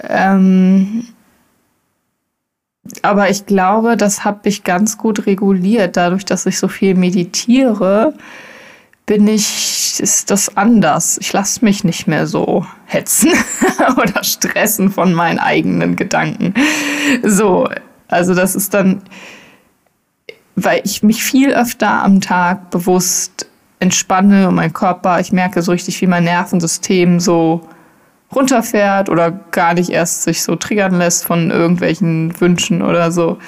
Ähm, 0.00 1.08
aber 3.02 3.30
ich 3.30 3.46
glaube, 3.46 3.96
das 3.96 4.24
habe 4.24 4.48
ich 4.48 4.62
ganz 4.62 4.96
gut 4.98 5.26
reguliert. 5.26 5.96
Dadurch, 5.96 6.24
dass 6.24 6.46
ich 6.46 6.58
so 6.58 6.68
viel 6.68 6.94
meditiere, 6.94 8.14
bin 9.06 9.28
ich, 9.28 10.00
ist 10.00 10.32
das 10.32 10.56
anders. 10.56 11.16
Ich 11.20 11.32
lasse 11.32 11.64
mich 11.64 11.84
nicht 11.84 12.08
mehr 12.08 12.26
so 12.26 12.66
hetzen 12.86 13.30
oder 13.96 14.24
stressen 14.24 14.90
von 14.90 15.14
meinen 15.14 15.38
eigenen 15.38 15.94
Gedanken. 15.94 16.54
So, 17.22 17.68
also 18.08 18.34
das 18.34 18.56
ist 18.56 18.74
dann, 18.74 19.02
weil 20.56 20.82
ich 20.84 21.04
mich 21.04 21.22
viel 21.22 21.54
öfter 21.54 22.02
am 22.02 22.20
Tag 22.20 22.70
bewusst 22.70 23.46
entspanne 23.78 24.48
und 24.48 24.56
mein 24.56 24.72
Körper, 24.72 25.20
ich 25.20 25.32
merke 25.32 25.62
so 25.62 25.70
richtig, 25.70 26.00
wie 26.00 26.06
mein 26.08 26.24
Nervensystem 26.24 27.20
so 27.20 27.60
runterfährt 28.34 29.08
oder 29.08 29.30
gar 29.30 29.74
nicht 29.74 29.90
erst 29.90 30.24
sich 30.24 30.42
so 30.42 30.56
triggern 30.56 30.98
lässt 30.98 31.24
von 31.24 31.52
irgendwelchen 31.52 32.38
Wünschen 32.40 32.82
oder 32.82 33.12
so 33.12 33.38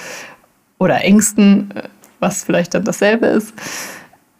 oder 0.78 1.02
Ängsten, 1.02 1.74
was 2.20 2.44
vielleicht 2.44 2.74
dann 2.74 2.84
dasselbe 2.84 3.26
ist. 3.26 3.52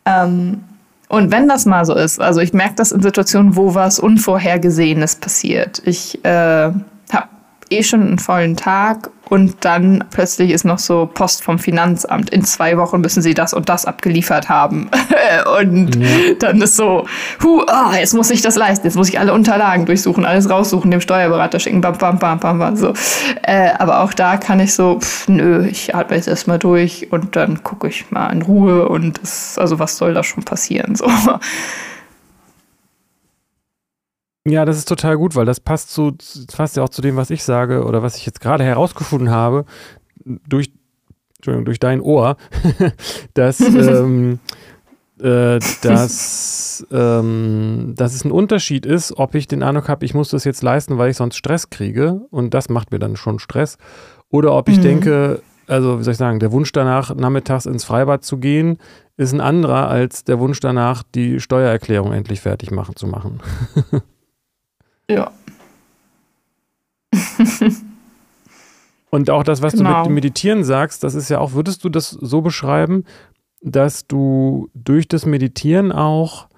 Ähm, 0.05 0.63
und 1.09 1.31
wenn 1.31 1.49
das 1.49 1.65
mal 1.65 1.85
so 1.85 1.95
ist, 1.95 2.21
also 2.21 2.41
ich 2.41 2.53
merke 2.53 2.75
das 2.77 2.93
in 2.93 3.03
Situationen, 3.03 3.57
wo 3.57 3.75
was 3.75 3.99
Unvorhergesehenes 3.99 5.17
passiert. 5.17 5.81
Ich 5.85 6.25
äh, 6.25 6.71
eh 7.71 7.83
schon 7.83 8.03
einen 8.03 8.19
vollen 8.19 8.57
Tag 8.57 9.11
und 9.29 9.65
dann 9.65 10.05
plötzlich 10.11 10.51
ist 10.51 10.65
noch 10.65 10.79
so 10.79 11.09
Post 11.13 11.43
vom 11.43 11.59
Finanzamt. 11.59 12.31
In 12.31 12.45
zwei 12.45 12.79
Wochen 12.79 13.01
müssen 13.01 13.23
sie 13.23 13.35
das 13.35 13.53
und 13.53 13.69
das 13.69 13.85
abgeliefert 13.85 14.49
haben. 14.49 14.91
und 15.61 15.97
ja. 15.97 16.35
dann 16.39 16.63
ist 16.63 16.77
so, 16.77 17.07
hu, 17.43 17.63
oh, 17.63 17.95
jetzt 17.95 18.15
muss 18.15 18.31
ich 18.31 18.41
das 18.41 18.57
leisten, 18.57 18.87
jetzt 18.87 18.97
muss 18.97 19.09
ich 19.09 19.19
alle 19.19 19.35
Unterlagen 19.35 19.87
durchsuchen, 19.87 20.25
alles 20.25 20.49
raussuchen, 20.49 20.91
dem 20.91 21.01
Steuerberater 21.01 21.61
schicken, 21.61 21.81
bam, 21.81 21.99
bam, 21.99 22.19
bam, 22.19 22.41
bam, 22.41 22.59
bam. 22.59 22.77
So. 22.77 22.95
Äh, 23.43 23.71
aber 23.79 24.01
auch 24.01 24.15
da 24.15 24.39
kann 24.39 24.61
ich 24.61 24.75
so, 24.75 24.99
pff, 24.99 25.29
nö, 25.29 25.67
ich 25.67 25.95
atme 25.95 26.17
jetzt 26.17 26.29
erstmal 26.29 26.59
durch 26.59 27.09
und 27.13 27.37
dann 27.37 27.63
gucke 27.63 27.89
ich 27.89 28.11
mal 28.11 28.31
in 28.31 28.43
Ruhe 28.43 28.89
und 28.89 29.21
das, 29.21 29.59
also 29.59 29.79
was 29.79 29.99
soll 29.99 30.15
da 30.15 30.23
schon 30.23 30.45
passieren? 30.45 30.95
So. 30.95 31.07
Ja, 34.49 34.65
das 34.65 34.79
ist 34.79 34.89
total 34.89 35.17
gut, 35.17 35.37
weil 35.37 35.45
das 35.45 35.61
passt 35.61 35.91
zu, 35.91 36.17
passt 36.57 36.77
ja 36.77 36.83
auch 36.83 36.89
zu 36.89 37.03
dem, 37.03 37.17
was 37.17 37.31
ich 37.31 37.45
sage 37.45 37.85
oder 37.85 38.03
was 38.03 38.17
ich 38.17 38.25
jetzt 38.25 38.41
gerade 38.41 38.65
herausgefunden 38.65 39.31
habe 39.31 39.65
durch, 40.25 40.73
durch 41.43 41.79
dein 41.79 42.01
Ohr, 42.01 42.37
dass, 43.35 43.61
ähm, 43.61 44.39
äh, 45.21 45.59
dass, 45.83 46.87
ähm, 46.91 47.95
dass 47.97 48.15
es 48.15 48.25
ein 48.25 48.31
Unterschied 48.33 48.87
ist, 48.87 49.13
ob 49.19 49.35
ich 49.35 49.49
den 49.49 49.63
Eindruck 49.63 49.89
habe, 49.89 50.05
ich 50.05 50.15
muss 50.15 50.31
das 50.31 50.45
jetzt 50.45 50.63
leisten, 50.63 50.99
weil 50.99 51.11
ich 51.11 51.17
sonst 51.17 51.37
Stress 51.37 51.71
kriege 51.71 52.23
und 52.31 52.55
das 52.55 52.69
macht 52.69 52.91
mir 52.91 52.99
dann 52.99 53.17
schon 53.17 53.39
Stress, 53.39 53.77
oder 54.31 54.55
ob 54.55 54.69
ich 54.69 54.79
mhm. 54.79 54.83
denke, 54.83 55.43
also 55.67 55.99
wie 55.99 56.05
soll 56.05 56.13
ich 56.13 56.19
sagen, 56.19 56.41
der 56.41 56.53
Wunsch 56.53 56.73
danach, 56.73 57.15
nachmittags 57.15 57.67
ins 57.67 57.85
Freibad 57.85 58.25
zu 58.25 58.39
gehen, 58.39 58.79
ist 59.17 59.33
ein 59.33 59.41
anderer 59.41 59.89
als 59.89 60.25
der 60.25 60.39
Wunsch 60.39 60.61
danach, 60.61 61.03
die 61.03 61.41
Steuererklärung 61.41 62.13
endlich 62.13 62.41
fertig 62.41 62.71
machen 62.71 62.97
zu 62.97 63.07
machen. 63.07 63.41
Ja. 65.11 65.33
Und 69.11 69.31
auch 69.31 69.43
das, 69.43 69.63
was 69.63 69.73
genau. 69.73 69.83
du 69.83 69.85
mit 69.85 69.95
genau. 69.95 70.05
dem 70.05 70.15
Meditieren 70.15 70.65
sagst, 70.65 71.03
das 71.03 71.15
ist 71.15 71.31
ja 71.31 71.39
auch, 71.39 71.53
würdest 71.53 71.83
du 71.85 71.89
das 71.89 72.11
so 72.11 72.43
beschreiben, 72.43 73.05
dass 73.63 74.07
du 74.07 74.69
durch 74.75 75.09
das 75.09 75.25
Meditieren 75.27 75.93
auch 75.93 76.49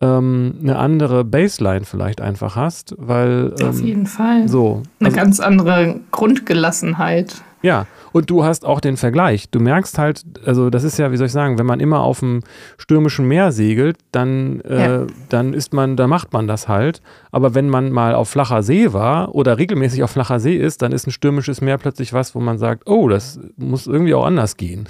ähm, 0.00 0.54
eine 0.62 0.78
andere 0.78 1.24
Baseline 1.24 1.84
vielleicht 1.84 2.20
einfach 2.20 2.56
hast, 2.56 2.94
weil 2.98 3.54
ähm, 3.60 3.68
auf 3.68 3.80
jeden 3.80 4.06
Fall 4.06 4.48
so 4.48 4.82
eine 4.98 5.08
also, 5.08 5.16
ganz 5.16 5.40
andere 5.40 6.00
Grundgelassenheit. 6.10 7.42
Ja, 7.62 7.86
und 8.12 8.30
du 8.30 8.44
hast 8.44 8.64
auch 8.64 8.80
den 8.80 8.96
Vergleich. 8.96 9.50
Du 9.50 9.60
merkst 9.60 9.98
halt, 9.98 10.24
also 10.44 10.70
das 10.70 10.84
ist 10.84 10.98
ja, 10.98 11.12
wie 11.12 11.16
soll 11.16 11.26
ich 11.26 11.32
sagen, 11.32 11.58
wenn 11.58 11.66
man 11.66 11.80
immer 11.80 12.00
auf 12.00 12.20
dem 12.20 12.40
stürmischen 12.78 13.26
Meer 13.26 13.52
segelt, 13.52 13.98
dann, 14.12 14.60
äh, 14.62 15.00
ja. 15.00 15.06
dann 15.28 15.54
ist 15.54 15.72
man, 15.72 15.96
da 15.96 16.06
macht 16.06 16.32
man 16.32 16.46
das 16.46 16.68
halt. 16.68 17.02
Aber 17.30 17.54
wenn 17.54 17.68
man 17.68 17.90
mal 17.90 18.14
auf 18.14 18.28
flacher 18.28 18.62
See 18.62 18.92
war 18.92 19.34
oder 19.34 19.58
regelmäßig 19.58 20.02
auf 20.02 20.10
flacher 20.10 20.40
See 20.40 20.56
ist, 20.56 20.82
dann 20.82 20.92
ist 20.92 21.06
ein 21.06 21.12
stürmisches 21.12 21.60
Meer 21.60 21.78
plötzlich 21.78 22.12
was, 22.12 22.34
wo 22.34 22.40
man 22.40 22.58
sagt, 22.58 22.88
oh, 22.88 23.08
das 23.08 23.40
muss 23.56 23.86
irgendwie 23.86 24.14
auch 24.14 24.24
anders 24.24 24.56
gehen. 24.56 24.88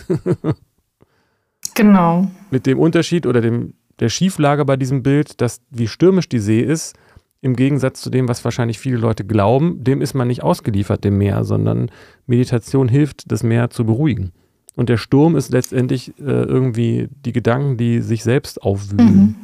genau. 1.74 2.30
Mit 2.50 2.66
dem 2.66 2.78
Unterschied 2.78 3.26
oder 3.26 3.40
dem, 3.40 3.74
der 4.00 4.08
Schieflage 4.08 4.64
bei 4.64 4.76
diesem 4.76 5.02
Bild, 5.02 5.40
dass 5.40 5.60
wie 5.70 5.88
stürmisch 5.88 6.28
die 6.28 6.38
See 6.38 6.60
ist, 6.60 6.96
im 7.42 7.56
Gegensatz 7.56 8.02
zu 8.02 8.10
dem, 8.10 8.28
was 8.28 8.44
wahrscheinlich 8.44 8.78
viele 8.78 8.98
Leute 8.98 9.24
glauben, 9.24 9.82
dem 9.82 10.02
ist 10.02 10.14
man 10.14 10.28
nicht 10.28 10.42
ausgeliefert, 10.42 11.04
dem 11.04 11.18
Meer, 11.18 11.44
sondern 11.44 11.90
Meditation 12.26 12.88
hilft, 12.88 13.30
das 13.30 13.42
Meer 13.42 13.70
zu 13.70 13.84
beruhigen. 13.84 14.32
Und 14.76 14.88
der 14.88 14.98
Sturm 14.98 15.36
ist 15.36 15.50
letztendlich 15.50 16.10
äh, 16.18 16.22
irgendwie 16.22 17.08
die 17.24 17.32
Gedanken, 17.32 17.76
die 17.76 18.00
sich 18.00 18.22
selbst 18.22 18.62
aufwühlen. 18.62 19.36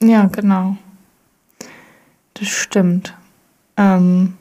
Mhm. 0.00 0.08
Ja, 0.08 0.26
genau. 0.26 0.76
Das 2.34 2.48
stimmt. 2.48 3.14
Ähm, 3.76 4.34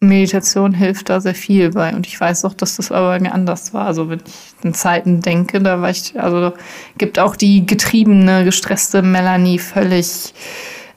Meditation 0.00 0.74
hilft 0.74 1.08
da 1.08 1.20
sehr 1.20 1.34
viel 1.34 1.70
bei. 1.70 1.94
Und 1.94 2.06
ich 2.06 2.20
weiß 2.20 2.44
auch, 2.44 2.54
dass 2.54 2.76
das 2.76 2.92
aber 2.92 3.18
anders 3.32 3.72
war. 3.72 3.86
Also 3.86 4.10
wenn 4.10 4.20
ich 4.26 4.64
in 4.64 4.74
Zeiten 4.74 5.20
denke, 5.20 5.60
da 5.60 5.80
war 5.80 5.90
ich, 5.90 6.18
also 6.20 6.52
gibt 6.98 7.18
auch 7.18 7.36
die 7.36 7.64
getriebene, 7.64 8.44
gestresste 8.44 9.02
Melanie 9.02 9.58
völlig 9.58 10.34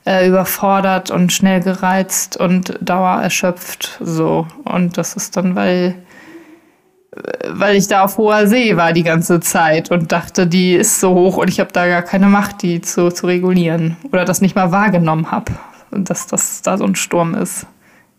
äh, 0.05 0.27
überfordert 0.27 1.12
und 1.12 1.31
schnell 1.31 1.62
gereizt 1.62 2.38
und 2.38 2.77
dauererschöpft. 2.81 3.99
So. 4.01 4.47
Und 4.65 4.97
das 4.97 5.15
ist 5.15 5.38
dann, 5.38 5.55
weil, 5.55 5.95
weil 7.49 7.75
ich 7.75 7.88
da 7.88 8.03
auf 8.03 8.17
hoher 8.17 8.47
See 8.47 8.75
war 8.77 8.93
die 8.93 9.03
ganze 9.03 9.39
Zeit 9.39 9.91
und 9.91 10.12
dachte, 10.12 10.47
die 10.47 10.73
ist 10.73 10.99
so 10.99 11.13
hoch 11.13 11.38
und 11.38 11.49
ich 11.49 11.59
habe 11.59 11.71
da 11.71 11.88
gar 11.88 12.01
keine 12.01 12.27
Macht, 12.27 12.62
die 12.62 12.81
zu, 12.81 13.12
zu 13.12 13.27
regulieren. 13.27 13.97
Oder 14.12 14.25
das 14.25 14.41
nicht 14.41 14.55
mal 14.55 14.71
wahrgenommen 14.71 15.31
habe, 15.31 15.51
dass 15.91 16.27
das 16.27 16.62
da 16.62 16.77
so 16.77 16.85
ein 16.85 16.95
Sturm 16.95 17.35
ist. 17.35 17.67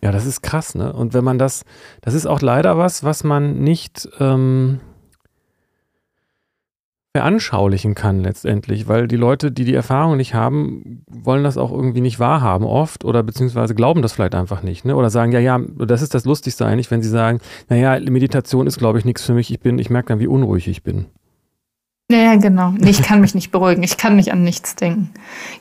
Ja, 0.02 0.12
das 0.12 0.24
ist 0.24 0.42
krass, 0.42 0.74
ne? 0.74 0.92
Und 0.92 1.12
wenn 1.12 1.24
man 1.24 1.38
das, 1.38 1.64
das 2.00 2.14
ist 2.14 2.26
auch 2.26 2.40
leider 2.40 2.78
was, 2.78 3.04
was 3.04 3.22
man 3.22 3.58
nicht, 3.58 4.08
ähm, 4.18 4.80
veranschaulichen 7.16 7.96
kann 7.96 8.22
letztendlich, 8.22 8.86
weil 8.86 9.08
die 9.08 9.16
Leute, 9.16 9.50
die 9.50 9.64
die 9.64 9.74
Erfahrung 9.74 10.16
nicht 10.16 10.34
haben, 10.34 11.02
wollen 11.08 11.42
das 11.42 11.58
auch 11.58 11.72
irgendwie 11.72 12.00
nicht 12.00 12.20
wahrhaben 12.20 12.64
oft 12.64 13.04
oder 13.04 13.24
beziehungsweise 13.24 13.74
glauben 13.74 14.00
das 14.00 14.12
vielleicht 14.12 14.36
einfach 14.36 14.62
nicht, 14.62 14.84
ne? 14.84 14.94
Oder 14.94 15.10
sagen, 15.10 15.32
ja, 15.32 15.40
ja, 15.40 15.58
das 15.58 16.02
ist 16.02 16.14
das 16.14 16.24
Lustigste 16.24 16.66
eigentlich, 16.66 16.90
wenn 16.92 17.02
sie 17.02 17.08
sagen, 17.08 17.40
naja, 17.68 17.98
Meditation 17.98 18.68
ist, 18.68 18.78
glaube 18.78 18.98
ich, 18.98 19.04
nichts 19.04 19.24
für 19.24 19.34
mich, 19.34 19.50
ich 19.50 19.58
bin, 19.58 19.80
ich 19.80 19.90
merke 19.90 20.08
dann, 20.08 20.20
wie 20.20 20.28
unruhig 20.28 20.68
ich 20.68 20.84
bin. 20.84 21.06
Ja, 22.10 22.34
genau. 22.34 22.74
Nee, 22.76 22.90
ich 22.90 23.02
kann 23.02 23.20
mich 23.20 23.36
nicht 23.36 23.52
beruhigen. 23.52 23.84
Ich 23.84 23.96
kann 23.96 24.16
nicht 24.16 24.32
an 24.32 24.42
nichts 24.42 24.74
denken. 24.74 25.10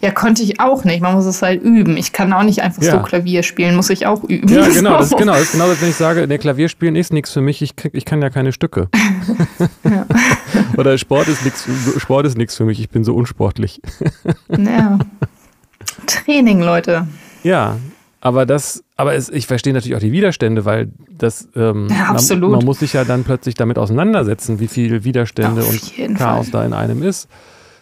Ja, 0.01 0.09
konnte 0.09 0.41
ich 0.41 0.59
auch 0.59 0.83
nicht. 0.83 0.99
Man 0.99 1.13
muss 1.13 1.25
es 1.25 1.43
halt 1.43 1.61
üben. 1.61 1.95
Ich 1.95 2.11
kann 2.11 2.33
auch 2.33 2.41
nicht 2.41 2.63
einfach 2.63 2.81
ja. 2.81 2.93
so 2.93 2.99
Klavier 2.99 3.43
spielen. 3.43 3.75
Muss 3.75 3.91
ich 3.91 4.07
auch 4.07 4.23
üben. 4.23 4.49
Ja, 4.49 4.67
genau. 4.73 4.97
Das 4.97 5.11
ist 5.11 5.17
genau. 5.17 5.33
Das 5.33 5.43
ist 5.43 5.51
genau 5.51 5.67
das, 5.67 5.79
wenn 5.79 5.89
ich 5.89 5.95
sage, 5.95 6.27
der 6.27 6.39
Klavierspielen 6.39 6.95
ist 6.95 7.13
nichts 7.13 7.31
für 7.31 7.41
mich. 7.41 7.61
Ich, 7.61 7.73
ich 7.93 8.03
kann 8.03 8.19
ja 8.21 8.31
keine 8.31 8.51
Stücke. 8.51 8.89
ja. 9.83 10.07
Oder 10.75 10.97
Sport 10.97 11.27
ist 11.27 11.45
nichts. 11.45 11.67
Sport 11.97 12.25
ist 12.25 12.37
nichts 12.37 12.55
für 12.55 12.65
mich. 12.65 12.79
Ich 12.79 12.89
bin 12.89 13.03
so 13.03 13.13
unsportlich. 13.13 13.79
ja. 14.49 14.97
Training, 16.07 16.61
Leute. 16.61 17.07
Ja, 17.43 17.77
aber 18.21 18.47
das, 18.47 18.83
aber 18.99 19.15
es, 19.15 19.29
ich 19.29 19.47
verstehe 19.47 19.71
natürlich 19.71 19.95
auch 19.95 20.01
die 20.01 20.11
Widerstände, 20.11 20.65
weil 20.65 20.91
das, 21.09 21.47
ähm, 21.55 21.87
ja, 21.89 22.11
man, 22.11 22.51
man, 22.51 22.65
muss 22.65 22.79
sich 22.79 22.91
ja 22.91 23.05
dann 23.05 23.23
plötzlich 23.23 23.55
damit 23.55 23.77
auseinandersetzen, 23.77 24.59
wie 24.59 24.67
viel 24.67 25.05
Widerstände 25.05 25.63
und 25.63 26.17
Chaos 26.17 26.49
Fall. 26.49 26.61
da 26.63 26.65
in 26.65 26.73
einem 26.73 27.01
ist. 27.01 27.29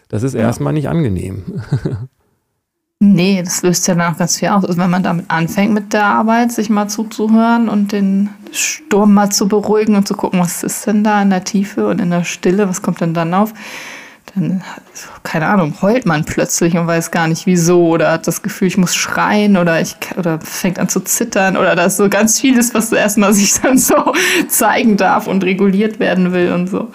Das 0.10 0.22
ist 0.22 0.36
ja. 0.36 0.42
erstmal 0.42 0.74
nicht 0.74 0.90
angenehm. 0.90 1.44
Nee, 3.00 3.44
das 3.44 3.62
löst 3.62 3.88
ja 3.88 3.94
danach 3.94 4.18
ganz 4.18 4.38
viel 4.38 4.48
aus. 4.48 4.66
Also 4.66 4.80
wenn 4.80 4.90
man 4.90 5.04
damit 5.04 5.26
anfängt 5.28 5.72
mit 5.72 5.94
der 5.94 6.06
Arbeit, 6.06 6.52
sich 6.52 6.72
mal 6.72 6.88
zuzuhören 6.88 7.70
und 7.70 7.92
den 7.92 8.30
Sturm 8.52 9.14
mal 9.14 9.30
zu 9.30 9.48
beruhigen 9.48 9.96
und 9.96 10.08
zu 10.08 10.16
gucken, 10.16 10.40
was 10.40 10.64
ist 10.64 10.88
denn 10.88 11.04
da 11.04 11.22
in 11.22 11.30
der 11.30 11.44
Tiefe 11.44 11.86
und 11.86 12.02
in 12.02 12.10
der 12.10 12.24
Stille, 12.24 12.68
was 12.68 12.82
kommt 12.82 13.00
denn 13.00 13.14
dann 13.14 13.36
auf, 13.36 13.54
dann, 14.38 14.64
keine 15.24 15.48
Ahnung, 15.48 15.74
heult 15.82 16.06
man 16.06 16.26
plötzlich 16.26 16.78
und 16.78 16.88
weiß 16.88 17.12
gar 17.12 17.28
nicht 17.28 17.46
wieso 17.46 17.88
oder 17.88 18.12
hat 18.12 18.28
das 18.28 18.42
Gefühl, 18.42 18.68
ich 18.68 18.78
muss 18.78 18.96
schreien 18.96 19.58
oder 19.58 19.82
ich 19.82 19.96
oder 20.18 20.40
fängt 20.40 20.80
an 20.80 20.90
zu 20.90 21.00
zittern 21.00 21.58
oder 21.58 21.76
da 21.76 21.86
ist 21.86 21.98
so 21.98 22.10
ganz 22.10 22.40
vieles, 22.40 22.74
was 22.74 22.92
erstmal 22.92 23.34
sich 23.34 23.54
dann 23.62 23.78
so 23.78 24.14
zeigen 24.48 24.98
darf 24.98 25.28
und 25.28 25.44
reguliert 25.44 26.00
werden 26.00 26.32
will 26.34 26.52
und 26.52 26.68
so. 26.68 26.92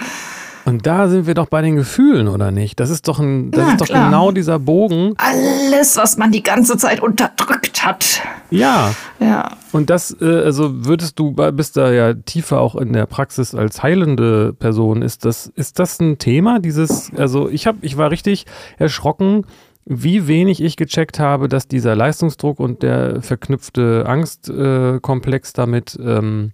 Und 0.64 0.86
da 0.86 1.08
sind 1.08 1.26
wir 1.26 1.34
doch 1.34 1.48
bei 1.48 1.60
den 1.62 1.76
Gefühlen, 1.76 2.28
oder 2.28 2.50
nicht? 2.50 2.78
Das 2.78 2.90
ist 2.90 3.08
doch, 3.08 3.18
ein, 3.18 3.50
das 3.50 3.68
ist 3.68 3.80
doch 3.80 3.88
genau 3.88 4.30
dieser 4.30 4.58
Bogen. 4.58 5.14
Alles, 5.16 5.96
was 5.96 6.16
man 6.16 6.30
die 6.30 6.42
ganze 6.42 6.76
Zeit 6.76 7.00
unterdrückt 7.00 7.84
hat. 7.84 8.22
Ja. 8.50 8.94
Ja. 9.18 9.56
Und 9.72 9.90
das, 9.90 10.16
äh, 10.20 10.24
also 10.24 10.84
würdest 10.84 11.18
du, 11.18 11.32
bist 11.32 11.76
da 11.76 11.90
ja 11.90 12.14
tiefer 12.14 12.60
auch 12.60 12.76
in 12.76 12.92
der 12.92 13.06
Praxis 13.06 13.54
als 13.54 13.82
heilende 13.82 14.52
Person, 14.52 15.02
ist 15.02 15.24
das, 15.24 15.46
ist 15.56 15.78
das 15.78 16.00
ein 16.00 16.18
Thema, 16.18 16.60
dieses, 16.60 17.10
also 17.16 17.48
ich 17.48 17.66
habe, 17.66 17.78
ich 17.80 17.96
war 17.96 18.10
richtig 18.10 18.46
erschrocken, 18.78 19.46
wie 19.84 20.28
wenig 20.28 20.62
ich 20.62 20.76
gecheckt 20.76 21.18
habe, 21.18 21.48
dass 21.48 21.66
dieser 21.66 21.96
Leistungsdruck 21.96 22.60
und 22.60 22.82
der 22.82 23.20
verknüpfte 23.22 24.04
Angstkomplex 24.06 25.50
äh, 25.50 25.54
damit, 25.54 25.98
ähm, 26.00 26.52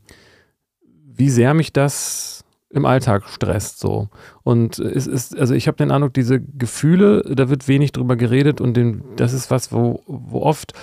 wie 1.04 1.30
sehr 1.30 1.52
mich 1.52 1.72
das 1.72 2.44
im 2.70 2.84
Alltag 2.84 3.28
stresst 3.28 3.80
so. 3.80 4.08
Und 4.42 4.78
es 4.78 5.06
ist, 5.06 5.38
also 5.38 5.54
ich 5.54 5.68
habe 5.68 5.76
den 5.76 5.90
Eindruck, 5.90 6.14
diese 6.14 6.40
Gefühle, 6.40 7.22
da 7.34 7.48
wird 7.48 7.66
wenig 7.68 7.92
drüber 7.92 8.16
geredet 8.16 8.60
und 8.60 8.76
den, 8.76 9.02
das 9.16 9.32
ist 9.32 9.50
was, 9.50 9.72
wo, 9.72 10.02
wo 10.06 10.42
oft, 10.42 10.74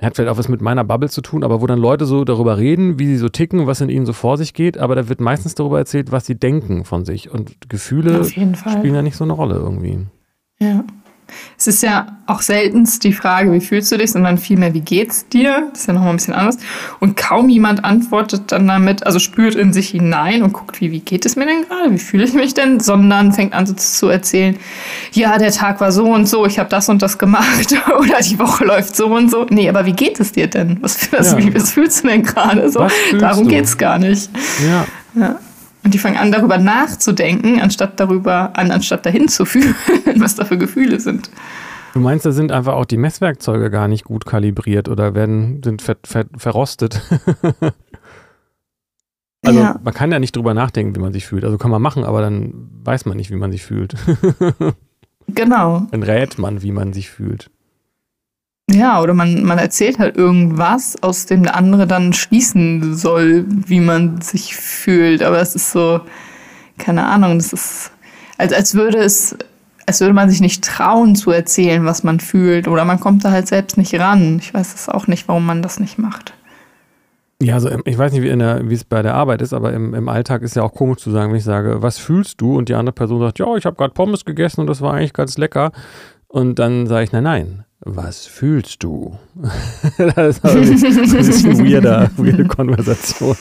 hat 0.00 0.16
vielleicht 0.16 0.32
auch 0.32 0.38
was 0.38 0.48
mit 0.48 0.60
meiner 0.60 0.84
Bubble 0.84 1.08
zu 1.08 1.20
tun, 1.20 1.44
aber 1.44 1.60
wo 1.60 1.66
dann 1.66 1.78
Leute 1.78 2.06
so 2.06 2.24
darüber 2.24 2.58
reden, 2.58 2.98
wie 2.98 3.06
sie 3.06 3.18
so 3.18 3.28
ticken, 3.28 3.66
was 3.66 3.80
in 3.80 3.88
ihnen 3.88 4.06
so 4.06 4.12
vor 4.12 4.36
sich 4.36 4.52
geht, 4.54 4.78
aber 4.78 4.96
da 4.96 5.08
wird 5.08 5.20
meistens 5.20 5.54
darüber 5.54 5.78
erzählt, 5.78 6.10
was 6.10 6.26
sie 6.26 6.34
denken 6.34 6.84
von 6.84 7.04
sich. 7.04 7.30
Und 7.30 7.68
Gefühle 7.68 8.24
spielen 8.24 8.94
ja 8.94 9.02
nicht 9.02 9.16
so 9.16 9.24
eine 9.24 9.34
Rolle 9.34 9.54
irgendwie. 9.56 10.06
Ja. 10.58 10.84
Es 11.58 11.66
ist 11.66 11.82
ja 11.82 12.18
auch 12.26 12.42
seltenst 12.42 13.04
die 13.04 13.12
Frage, 13.12 13.52
wie 13.52 13.60
fühlst 13.60 13.92
du 13.92 13.98
dich, 13.98 14.12
sondern 14.12 14.38
vielmehr, 14.38 14.74
wie 14.74 14.80
geht's 14.80 15.28
dir? 15.28 15.68
Das 15.70 15.80
ist 15.80 15.86
ja 15.86 15.94
nochmal 15.94 16.10
ein 16.10 16.16
bisschen 16.16 16.34
anders. 16.34 16.58
Und 17.00 17.16
kaum 17.16 17.48
jemand 17.48 17.84
antwortet 17.84 18.52
dann 18.52 18.66
damit, 18.66 19.06
also 19.06 19.18
spürt 19.18 19.54
in 19.54 19.72
sich 19.72 19.90
hinein 19.90 20.42
und 20.42 20.52
guckt, 20.52 20.80
wie, 20.80 20.92
wie 20.92 21.00
geht 21.00 21.26
es 21.26 21.36
mir 21.36 21.46
denn 21.46 21.62
gerade? 21.62 21.92
Wie 21.92 21.98
fühle 21.98 22.24
ich 22.24 22.34
mich 22.34 22.54
denn? 22.54 22.80
Sondern 22.80 23.32
fängt 23.32 23.52
an 23.52 23.66
so 23.66 23.74
zu 23.74 24.08
erzählen, 24.08 24.56
ja, 25.12 25.38
der 25.38 25.52
Tag 25.52 25.80
war 25.80 25.92
so 25.92 26.04
und 26.04 26.26
so, 26.26 26.46
ich 26.46 26.58
habe 26.58 26.68
das 26.68 26.88
und 26.88 27.02
das 27.02 27.18
gemacht 27.18 27.74
oder 27.98 28.20
die 28.20 28.38
Woche 28.38 28.64
läuft 28.64 28.96
so 28.96 29.06
und 29.06 29.30
so. 29.30 29.46
Nee, 29.50 29.68
aber 29.68 29.86
wie 29.86 29.92
geht 29.92 30.20
es 30.20 30.32
dir 30.32 30.46
denn? 30.46 30.78
Was, 30.80 31.12
was, 31.12 31.32
ja. 31.32 31.38
wie, 31.38 31.54
was 31.54 31.72
fühlst 31.72 32.04
du 32.04 32.08
denn 32.08 32.22
gerade? 32.22 32.70
So, 32.70 32.86
darum 33.18 33.44
du? 33.44 33.50
geht's 33.50 33.76
gar 33.76 33.98
nicht. 33.98 34.30
Ja. 34.66 34.86
ja. 35.20 35.38
Und 35.84 35.94
die 35.94 35.98
fangen 35.98 36.16
an, 36.16 36.30
darüber 36.30 36.58
nachzudenken, 36.58 37.60
anstatt 37.60 37.98
darüber, 37.98 38.56
an, 38.56 38.70
anstatt 38.70 39.04
dahin 39.04 39.28
zu 39.28 39.44
fühlen, 39.44 39.74
was 40.16 40.36
da 40.36 40.44
für 40.44 40.58
Gefühle 40.58 41.00
sind. 41.00 41.30
Du 41.92 42.00
meinst, 42.00 42.24
da 42.24 42.32
sind 42.32 42.52
einfach 42.52 42.74
auch 42.74 42.86
die 42.86 42.96
Messwerkzeuge 42.96 43.70
gar 43.70 43.88
nicht 43.88 44.04
gut 44.04 44.24
kalibriert 44.24 44.88
oder 44.88 45.14
werden, 45.14 45.60
sind 45.62 45.82
ver, 45.82 45.96
ver, 46.04 46.24
verrostet? 46.36 47.02
also 49.44 49.60
ja. 49.60 49.78
man 49.82 49.92
kann 49.92 50.10
ja 50.10 50.18
nicht 50.18 50.34
drüber 50.34 50.54
nachdenken, 50.54 50.94
wie 50.96 51.00
man 51.00 51.12
sich 51.12 51.26
fühlt. 51.26 51.44
Also 51.44 51.58
kann 51.58 51.70
man 51.70 51.82
machen, 51.82 52.04
aber 52.04 52.22
dann 52.22 52.70
weiß 52.84 53.04
man 53.04 53.16
nicht, 53.16 53.30
wie 53.30 53.36
man 53.36 53.52
sich 53.52 53.62
fühlt. 53.64 53.94
genau. 55.28 55.86
Dann 55.90 56.02
rät 56.02 56.38
man, 56.38 56.62
wie 56.62 56.72
man 56.72 56.94
sich 56.94 57.10
fühlt. 57.10 57.50
Ja, 58.72 59.02
oder 59.02 59.12
man, 59.12 59.44
man 59.44 59.58
erzählt 59.58 59.98
halt 59.98 60.16
irgendwas, 60.16 60.96
aus 61.02 61.26
dem 61.26 61.42
der 61.42 61.56
andere 61.56 61.86
dann 61.86 62.12
schließen 62.12 62.96
soll, 62.96 63.44
wie 63.48 63.80
man 63.80 64.20
sich 64.22 64.56
fühlt. 64.56 65.22
Aber 65.22 65.40
es 65.40 65.54
ist 65.54 65.72
so, 65.72 66.00
keine 66.78 67.06
Ahnung, 67.06 67.38
das 67.38 67.52
ist, 67.52 67.92
als, 68.38 68.52
als 68.52 68.74
würde 68.74 68.98
es, 68.98 69.36
als 69.86 70.00
würde 70.00 70.14
man 70.14 70.30
sich 70.30 70.40
nicht 70.40 70.64
trauen 70.64 71.16
zu 71.16 71.30
erzählen, 71.30 71.84
was 71.84 72.02
man 72.02 72.18
fühlt. 72.18 72.66
Oder 72.66 72.84
man 72.84 72.98
kommt 72.98 73.24
da 73.24 73.30
halt 73.30 73.46
selbst 73.46 73.76
nicht 73.76 73.94
ran. 73.98 74.38
Ich 74.40 74.54
weiß 74.54 74.74
es 74.74 74.88
auch 74.88 75.06
nicht, 75.06 75.28
warum 75.28 75.44
man 75.44 75.60
das 75.60 75.78
nicht 75.78 75.98
macht. 75.98 76.32
Ja, 77.42 77.54
also 77.54 77.70
ich 77.84 77.98
weiß 77.98 78.12
nicht, 78.12 78.22
wie, 78.22 78.34
der, 78.36 78.70
wie 78.70 78.74
es 78.74 78.84
bei 78.84 79.02
der 79.02 79.14
Arbeit 79.14 79.42
ist, 79.42 79.52
aber 79.52 79.72
im, 79.72 79.94
im 79.94 80.08
Alltag 80.08 80.42
ist 80.42 80.54
ja 80.54 80.62
auch 80.62 80.72
komisch 80.72 80.98
zu 80.98 81.10
sagen, 81.10 81.32
wenn 81.32 81.38
ich 81.38 81.44
sage, 81.44 81.82
was 81.82 81.98
fühlst 81.98 82.40
du? 82.40 82.56
Und 82.56 82.68
die 82.68 82.74
andere 82.74 82.94
Person 82.94 83.20
sagt, 83.20 83.40
ja, 83.40 83.56
ich 83.56 83.66
habe 83.66 83.76
gerade 83.76 83.92
Pommes 83.92 84.24
gegessen 84.24 84.60
und 84.60 84.68
das 84.68 84.80
war 84.80 84.94
eigentlich 84.94 85.12
ganz 85.12 85.36
lecker. 85.36 85.72
Und 86.28 86.60
dann 86.60 86.86
sage 86.86 87.04
ich, 87.04 87.12
nein, 87.12 87.24
nein, 87.24 87.64
was 87.84 88.26
fühlst 88.26 88.82
du? 88.82 89.18
das 89.98 90.38
ist 90.38 90.44
ein 90.44 91.16
bisschen 91.16 91.58
weirder, 91.66 92.10
weirde 92.16 92.44
Konversation. 92.46 93.36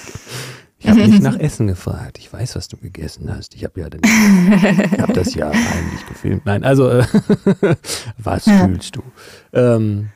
Ich 0.79 0.89
habe 0.89 1.07
nicht 1.07 1.21
nach 1.21 1.37
Essen 1.37 1.67
gefragt. 1.67 2.17
Ich 2.17 2.33
weiß, 2.33 2.55
was 2.55 2.67
du 2.67 2.77
gegessen 2.77 3.31
hast. 3.31 3.53
Ich 3.53 3.63
habe 3.63 3.81
ja 3.81 3.89
den, 3.89 4.01
ich 4.03 4.99
hab 4.99 5.13
das 5.13 5.35
ja 5.35 5.51
heimlich 5.51 6.07
gefilmt. 6.07 6.45
Nein, 6.45 6.63
also 6.63 6.89
äh, 6.89 7.05
was 8.17 8.47
ja. 8.47 8.65
fühlst 8.65 8.95
du? 8.95 9.03
Ähm, 9.53 10.09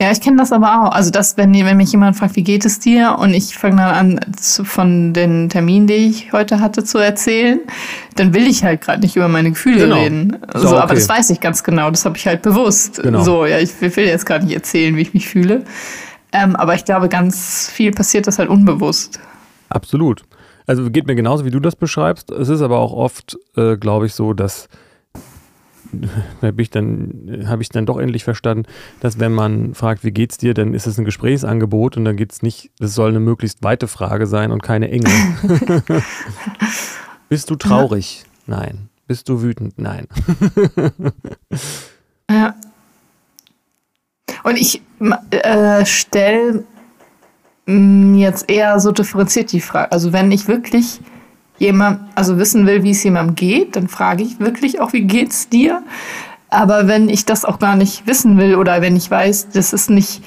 ja, 0.00 0.10
ich 0.10 0.22
kenne 0.22 0.38
das 0.38 0.50
aber 0.50 0.80
auch. 0.80 0.92
Also 0.92 1.10
das, 1.10 1.36
wenn, 1.36 1.52
wenn 1.52 1.76
mich 1.76 1.92
jemand 1.92 2.16
fragt, 2.16 2.34
wie 2.34 2.42
geht 2.42 2.64
es 2.64 2.78
dir? 2.78 3.16
Und 3.18 3.34
ich 3.34 3.58
fange 3.58 3.76
dann 3.76 3.94
an, 3.94 4.20
zu, 4.34 4.64
von 4.64 5.12
den 5.12 5.50
Terminen, 5.50 5.86
die 5.86 5.92
ich 5.92 6.32
heute 6.32 6.60
hatte, 6.60 6.84
zu 6.84 6.96
erzählen, 6.96 7.60
dann 8.16 8.32
will 8.32 8.46
ich 8.46 8.64
halt 8.64 8.80
gerade 8.80 9.00
nicht 9.00 9.16
über 9.16 9.28
meine 9.28 9.50
Gefühle 9.50 9.80
genau. 9.80 9.96
reden. 9.96 10.38
So, 10.54 10.68
okay. 10.68 10.76
Aber 10.78 10.94
das 10.94 11.06
weiß 11.06 11.28
ich 11.28 11.40
ganz 11.40 11.62
genau. 11.62 11.90
Das 11.90 12.06
habe 12.06 12.16
ich 12.16 12.26
halt 12.26 12.40
bewusst. 12.40 13.02
Genau. 13.02 13.22
So, 13.22 13.44
ja, 13.44 13.58
ich 13.58 13.78
will 13.78 14.06
jetzt 14.06 14.24
gar 14.24 14.38
nicht 14.38 14.54
erzählen, 14.54 14.96
wie 14.96 15.02
ich 15.02 15.12
mich 15.12 15.28
fühle. 15.28 15.64
Ähm, 16.32 16.56
aber 16.56 16.74
ich 16.74 16.86
glaube, 16.86 17.10
ganz 17.10 17.68
viel 17.70 17.90
passiert 17.90 18.26
das 18.26 18.38
halt 18.38 18.48
unbewusst. 18.48 19.20
Absolut. 19.68 20.22
Also 20.66 20.88
geht 20.90 21.08
mir 21.08 21.14
genauso, 21.14 21.44
wie 21.44 21.50
du 21.50 21.60
das 21.60 21.76
beschreibst. 21.76 22.30
Es 22.30 22.48
ist 22.48 22.62
aber 22.62 22.78
auch 22.78 22.92
oft, 22.92 23.36
äh, 23.54 23.76
glaube 23.76 24.06
ich, 24.06 24.14
so, 24.14 24.32
dass 24.32 24.68
habe 26.42 26.62
ich 26.62 26.70
dann 26.70 27.44
habe 27.46 27.62
ich 27.62 27.68
dann 27.68 27.86
doch 27.86 27.98
endlich 27.98 28.24
verstanden, 28.24 28.64
dass 29.00 29.18
wenn 29.18 29.32
man 29.32 29.74
fragt, 29.74 30.04
wie 30.04 30.10
geht's 30.10 30.38
dir, 30.38 30.54
dann 30.54 30.74
ist 30.74 30.86
es 30.86 30.98
ein 30.98 31.04
Gesprächsangebot 31.04 31.96
und 31.96 32.04
dann 32.04 32.16
geht 32.16 32.32
es 32.32 32.42
nicht, 32.42 32.70
es 32.80 32.94
soll 32.94 33.10
eine 33.10 33.20
möglichst 33.20 33.62
weite 33.62 33.88
Frage 33.88 34.26
sein 34.26 34.52
und 34.52 34.62
keine 34.62 34.90
enge. 34.90 35.10
Bist 37.28 37.50
du 37.50 37.56
traurig? 37.56 38.24
Ja. 38.46 38.56
Nein. 38.56 38.88
Bist 39.06 39.28
du 39.28 39.42
wütend? 39.42 39.78
Nein. 39.78 40.06
ja. 42.30 42.54
Und 44.44 44.56
ich 44.56 44.82
äh, 45.30 45.84
stelle 45.84 46.64
jetzt 47.66 48.50
eher 48.50 48.80
so 48.80 48.90
differenziert 48.90 49.52
die 49.52 49.60
Frage. 49.60 49.92
Also 49.92 50.12
wenn 50.12 50.32
ich 50.32 50.48
wirklich 50.48 51.00
jemand, 51.60 52.00
also 52.16 52.38
wissen 52.38 52.66
will, 52.66 52.82
wie 52.82 52.90
es 52.90 53.04
jemandem 53.04 53.36
geht, 53.36 53.76
dann 53.76 53.86
frage 53.86 54.24
ich 54.24 54.40
wirklich 54.40 54.80
auch, 54.80 54.92
wie 54.92 55.02
geht's 55.02 55.48
dir? 55.48 55.82
Aber 56.48 56.88
wenn 56.88 57.08
ich 57.08 57.26
das 57.26 57.44
auch 57.44 57.60
gar 57.60 57.76
nicht 57.76 58.06
wissen 58.08 58.36
will 58.38 58.56
oder 58.56 58.82
wenn 58.82 58.96
ich 58.96 59.08
weiß, 59.08 59.50
das 59.50 59.72
ist 59.72 59.90
nicht, 59.90 60.24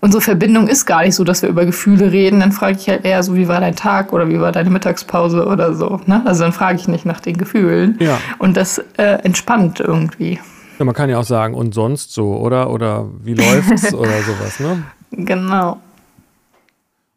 unsere 0.00 0.20
Verbindung 0.20 0.68
ist 0.68 0.84
gar 0.84 1.02
nicht 1.02 1.14
so, 1.14 1.24
dass 1.24 1.42
wir 1.42 1.48
über 1.48 1.64
Gefühle 1.64 2.12
reden, 2.12 2.40
dann 2.40 2.52
frage 2.52 2.76
ich 2.78 2.88
halt 2.88 3.04
eher 3.04 3.22
so, 3.22 3.34
wie 3.34 3.48
war 3.48 3.60
dein 3.60 3.74
Tag 3.74 4.12
oder 4.12 4.28
wie 4.28 4.38
war 4.38 4.52
deine 4.52 4.70
Mittagspause 4.70 5.46
oder 5.46 5.74
so. 5.74 6.00
Ne? 6.04 6.22
Also 6.26 6.44
dann 6.44 6.52
frage 6.52 6.78
ich 6.78 6.86
nicht 6.86 7.06
nach 7.06 7.20
den 7.20 7.38
Gefühlen. 7.38 7.96
Ja. 7.98 8.18
Und 8.38 8.56
das 8.56 8.78
äh, 8.98 9.18
entspannt 9.24 9.80
irgendwie. 9.80 10.38
Ja, 10.78 10.84
man 10.84 10.94
kann 10.94 11.08
ja 11.08 11.18
auch 11.18 11.24
sagen, 11.24 11.54
und 11.54 11.72
sonst 11.72 12.12
so, 12.12 12.36
oder? 12.36 12.70
Oder 12.70 13.06
wie 13.22 13.34
läuft's 13.34 13.94
oder 13.94 14.20
sowas, 14.22 14.60
ne? 14.60 14.82
Genau. 15.12 15.80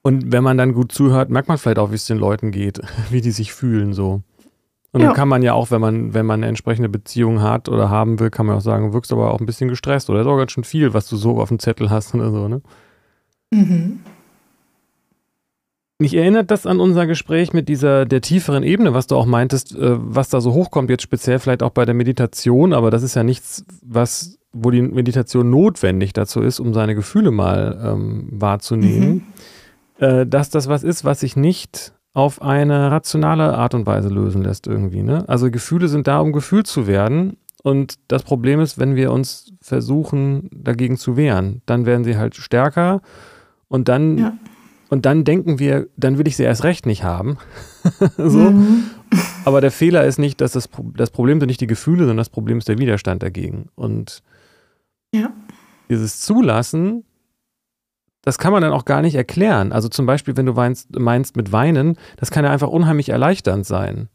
Und 0.07 0.31
wenn 0.31 0.41
man 0.41 0.57
dann 0.57 0.71
gut 0.71 0.93
zuhört, 0.93 1.29
merkt 1.29 1.49
man 1.49 1.57
vielleicht 1.57 1.79
auch, 1.79 1.91
wie 1.91 1.95
es 1.95 2.05
den 2.05 2.17
Leuten 2.17 2.51
geht, 2.51 2.79
wie 3.09 3.19
die 3.19 3.31
sich 3.31 3.51
fühlen 3.51 3.91
so. 3.91 4.21
Und 4.93 5.01
ja. 5.01 5.07
dann 5.07 5.15
kann 5.17 5.27
man 5.27 5.43
ja 5.43 5.51
auch, 5.51 5.69
wenn 5.69 5.81
man, 5.81 6.13
wenn 6.13 6.25
man 6.25 6.39
eine 6.39 6.47
entsprechende 6.47 6.87
Beziehung 6.87 7.41
hat 7.41 7.67
oder 7.67 7.89
haben 7.89 8.17
will, 8.21 8.29
kann 8.29 8.45
man 8.45 8.55
auch 8.55 8.61
sagen, 8.61 8.93
wirkst 8.93 9.11
aber 9.11 9.33
auch 9.33 9.41
ein 9.41 9.45
bisschen 9.45 9.67
gestresst 9.67 10.09
oder 10.09 10.21
ist 10.21 10.27
auch 10.27 10.37
ganz 10.37 10.53
schön 10.53 10.63
viel, 10.63 10.93
was 10.93 11.09
du 11.09 11.17
so 11.17 11.41
auf 11.41 11.49
dem 11.49 11.59
Zettel 11.59 11.89
hast 11.89 12.15
oder 12.15 12.31
so, 12.31 12.47
ne? 12.47 12.61
Mhm. 13.51 13.99
Mich 15.99 16.15
erinnert 16.15 16.51
das 16.51 16.65
an 16.65 16.79
unser 16.79 17.05
Gespräch 17.05 17.51
mit 17.51 17.67
dieser 17.67 18.05
der 18.05 18.21
tieferen 18.21 18.63
Ebene, 18.63 18.93
was 18.93 19.07
du 19.07 19.17
auch 19.17 19.25
meintest, 19.25 19.75
äh, 19.75 19.97
was 19.99 20.29
da 20.29 20.39
so 20.39 20.53
hochkommt, 20.53 20.89
jetzt 20.89 21.03
speziell 21.03 21.39
vielleicht 21.39 21.63
auch 21.63 21.71
bei 21.71 21.83
der 21.83 21.95
Meditation, 21.95 22.71
aber 22.71 22.91
das 22.91 23.03
ist 23.03 23.15
ja 23.15 23.23
nichts, 23.23 23.65
was, 23.81 24.39
wo 24.53 24.71
die 24.71 24.83
Meditation 24.83 25.49
notwendig 25.49 26.13
dazu 26.13 26.39
ist, 26.39 26.61
um 26.61 26.73
seine 26.73 26.95
Gefühle 26.95 27.31
mal 27.31 27.77
ähm, 27.83 28.29
wahrzunehmen. 28.31 29.09
Mhm 29.09 29.23
äh, 29.99 30.25
dass 30.25 30.49
das 30.49 30.67
was 30.67 30.83
ist, 30.83 31.05
was 31.05 31.21
sich 31.21 31.35
nicht 31.35 31.93
auf 32.13 32.41
eine 32.41 32.89
rationale 32.89 33.55
Art 33.55 33.75
und 33.75 33.85
Weise 33.85 34.09
lösen 34.09 34.43
lässt 34.43 34.65
irgendwie. 34.65 35.03
Ne? 35.03 35.23
Also 35.27 35.51
Gefühle 35.51 35.87
sind 35.87 36.07
da, 36.07 36.19
um 36.19 36.31
gefühlt 36.31 36.65
zu 36.65 36.87
werden. 36.87 37.37
Und 37.61 37.95
das 38.07 38.23
Problem 38.23 38.59
ist, 38.59 38.79
wenn 38.79 38.95
wir 38.95 39.11
uns 39.11 39.53
versuchen, 39.61 40.49
dagegen 40.51 40.97
zu 40.97 41.15
wehren, 41.15 41.61
dann 41.65 41.85
werden 41.85 42.03
sie 42.03 42.17
halt 42.17 42.35
stärker 42.35 43.01
und 43.67 43.87
dann, 43.87 44.17
ja. 44.17 44.33
und 44.89 45.05
dann 45.05 45.25
denken 45.25 45.59
wir, 45.59 45.87
dann 45.95 46.17
will 46.17 46.27
ich 46.27 46.37
sie 46.37 46.43
erst 46.43 46.63
recht 46.63 46.85
nicht 46.85 47.03
haben. 47.03 47.37
so. 48.17 48.51
Mhm. 48.51 48.85
Aber 49.45 49.61
der 49.61 49.71
Fehler 49.71 50.05
ist 50.05 50.17
nicht, 50.17 50.41
dass 50.41 50.53
das, 50.53 50.69
das 50.95 51.11
Problem 51.11 51.39
sind 51.39 51.47
nicht 51.47 51.61
die 51.61 51.67
Gefühle, 51.67 51.99
sondern 51.99 52.17
das 52.17 52.29
Problem 52.29 52.57
ist 52.57 52.67
der 52.67 52.79
Widerstand 52.79 53.21
dagegen. 53.21 53.69
Und 53.75 54.23
ja. 55.13 55.31
dieses 55.89 56.19
Zulassen 56.21 57.03
das 58.27 58.39
kann 58.39 58.51
man 58.51 58.61
dann 58.61 58.73
auch 58.73 58.83
gar 58.83 59.01
nicht 59.01 59.15
erklären. 59.15 59.71
Also 59.71 59.87
zum 59.87 60.05
Beispiel, 60.05 60.35
wenn 60.35 60.45
du 60.45 60.57
weinst, 60.57 60.99
meinst 60.99 61.37
mit 61.37 61.53
Weinen, 61.53 61.95
das 62.17 62.29
kann 62.29 62.43
ja 62.43 62.51
einfach 62.51 62.67
unheimlich 62.67 63.07
erleichternd 63.07 63.65
sein. 63.65 64.09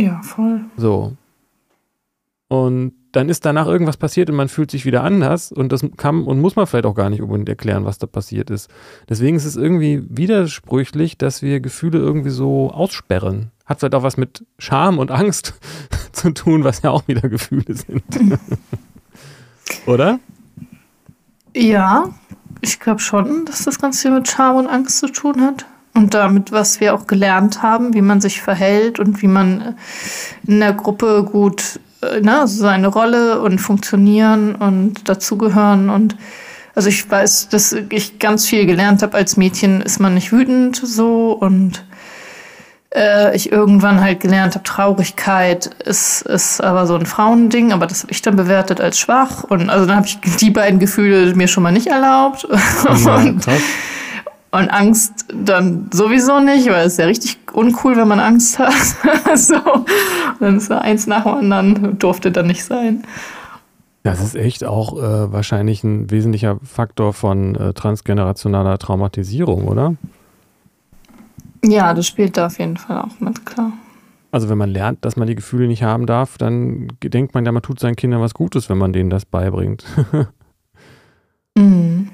Ja, 0.00 0.22
voll. 0.22 0.62
So. 0.78 1.18
Und 2.48 2.94
dann 3.12 3.28
ist 3.28 3.44
danach 3.44 3.66
irgendwas 3.66 3.98
passiert 3.98 4.30
und 4.30 4.36
man 4.36 4.48
fühlt 4.48 4.70
sich 4.70 4.86
wieder 4.86 5.04
anders 5.04 5.52
und 5.52 5.70
das 5.70 5.84
kann 5.98 6.24
und 6.24 6.40
muss 6.40 6.56
man 6.56 6.66
vielleicht 6.66 6.86
auch 6.86 6.94
gar 6.94 7.10
nicht 7.10 7.20
unbedingt 7.20 7.50
erklären, 7.50 7.84
was 7.84 7.98
da 7.98 8.06
passiert 8.06 8.48
ist. 8.48 8.70
Deswegen 9.06 9.36
ist 9.36 9.44
es 9.44 9.56
irgendwie 9.56 10.02
widersprüchlich, 10.08 11.18
dass 11.18 11.42
wir 11.42 11.60
Gefühle 11.60 11.98
irgendwie 11.98 12.30
so 12.30 12.70
aussperren. 12.70 13.50
Hat 13.66 13.80
vielleicht 13.80 13.96
auch 13.96 14.02
was 14.02 14.16
mit 14.16 14.46
Scham 14.58 14.98
und 14.98 15.10
Angst 15.10 15.60
zu 16.12 16.30
tun, 16.30 16.64
was 16.64 16.80
ja 16.80 16.90
auch 16.90 17.06
wieder 17.06 17.28
Gefühle 17.28 17.74
sind. 17.74 18.02
Oder? 19.86 20.18
Ja, 21.54 22.14
ich 22.60 22.80
glaube 22.80 23.00
schon, 23.00 23.44
dass 23.46 23.64
das 23.64 23.78
ganz 23.78 24.02
viel 24.02 24.10
mit 24.10 24.28
Scham 24.28 24.56
und 24.56 24.66
Angst 24.66 24.98
zu 24.98 25.08
tun 25.08 25.40
hat. 25.40 25.66
Und 25.92 26.14
damit, 26.14 26.52
was 26.52 26.80
wir 26.80 26.94
auch 26.94 27.06
gelernt 27.06 27.62
haben, 27.62 27.94
wie 27.94 28.02
man 28.02 28.20
sich 28.20 28.40
verhält 28.40 29.00
und 29.00 29.22
wie 29.22 29.26
man 29.26 29.74
in 30.46 30.60
der 30.60 30.72
Gruppe 30.72 31.26
gut 31.30 31.80
äh, 32.02 32.20
ne, 32.20 32.40
also 32.40 32.62
seine 32.62 32.88
Rolle 32.88 33.40
und 33.40 33.58
funktionieren 33.58 34.54
und 34.54 35.08
dazugehören 35.08 35.90
und 35.90 36.16
also 36.74 36.88
ich 36.88 37.10
weiß, 37.10 37.48
dass 37.48 37.76
ich 37.90 38.20
ganz 38.20 38.46
viel 38.46 38.64
gelernt 38.64 39.02
habe 39.02 39.16
als 39.16 39.36
Mädchen, 39.36 39.82
ist 39.82 39.98
man 39.98 40.14
nicht 40.14 40.32
wütend 40.32 40.76
so 40.76 41.32
und 41.32 41.84
äh, 42.94 43.34
ich 43.36 43.52
irgendwann 43.52 44.00
halt 44.00 44.20
gelernt 44.20 44.54
habe, 44.54 44.64
Traurigkeit 44.64 45.66
ist, 45.84 46.22
ist 46.22 46.60
aber 46.60 46.86
so 46.86 46.96
ein 46.96 47.06
Frauending, 47.06 47.72
aber 47.72 47.86
das 47.86 48.02
habe 48.02 48.12
ich 48.12 48.22
dann 48.22 48.36
bewertet 48.36 48.80
als 48.80 48.98
schwach 48.98 49.44
und 49.44 49.70
also 49.70 49.86
dann 49.86 49.96
habe 49.96 50.06
ich 50.06 50.18
die 50.20 50.50
beiden 50.50 50.80
Gefühle 50.80 51.34
mir 51.34 51.48
schon 51.48 51.62
mal 51.62 51.72
nicht 51.72 51.86
erlaubt. 51.86 52.46
Ja, 52.82 53.16
und, 53.16 53.46
und 54.52 54.68
Angst 54.68 55.26
dann 55.32 55.88
sowieso 55.92 56.40
nicht, 56.40 56.68
weil 56.68 56.86
es 56.86 56.94
ist 56.94 56.98
ja 56.98 57.06
richtig 57.06 57.38
uncool, 57.52 57.96
wenn 57.96 58.08
man 58.08 58.18
Angst 58.18 58.58
hat. 58.58 58.72
so. 59.34 59.54
Und 59.54 59.86
dann 60.40 60.56
ist 60.56 60.70
da 60.70 60.78
eins 60.78 61.06
nach 61.06 61.24
dem 61.24 61.52
anderen, 61.52 61.98
durfte 61.98 62.32
dann 62.32 62.46
nicht 62.46 62.64
sein. 62.64 63.04
Das 64.02 64.20
ist 64.20 64.34
echt 64.34 64.64
auch 64.64 64.96
äh, 64.96 65.32
wahrscheinlich 65.32 65.84
ein 65.84 66.10
wesentlicher 66.10 66.58
Faktor 66.64 67.12
von 67.12 67.54
äh, 67.54 67.72
transgenerationaler 67.74 68.78
Traumatisierung, 68.78 69.68
oder? 69.68 69.94
Ja, 71.64 71.94
das 71.94 72.06
spielt 72.06 72.36
da 72.36 72.46
auf 72.46 72.58
jeden 72.58 72.76
Fall 72.76 72.98
auch 72.98 73.20
mit, 73.20 73.44
klar. 73.44 73.72
Also 74.32 74.48
wenn 74.48 74.58
man 74.58 74.70
lernt, 74.70 75.04
dass 75.04 75.16
man 75.16 75.26
die 75.26 75.34
Gefühle 75.34 75.66
nicht 75.66 75.82
haben 75.82 76.06
darf, 76.06 76.38
dann 76.38 76.88
denkt 77.02 77.34
man 77.34 77.44
ja, 77.44 77.52
man 77.52 77.62
tut 77.62 77.80
seinen 77.80 77.96
Kindern 77.96 78.20
was 78.20 78.34
Gutes, 78.34 78.68
wenn 78.68 78.78
man 78.78 78.92
denen 78.92 79.10
das 79.10 79.24
beibringt. 79.24 79.84
mhm 81.56 82.10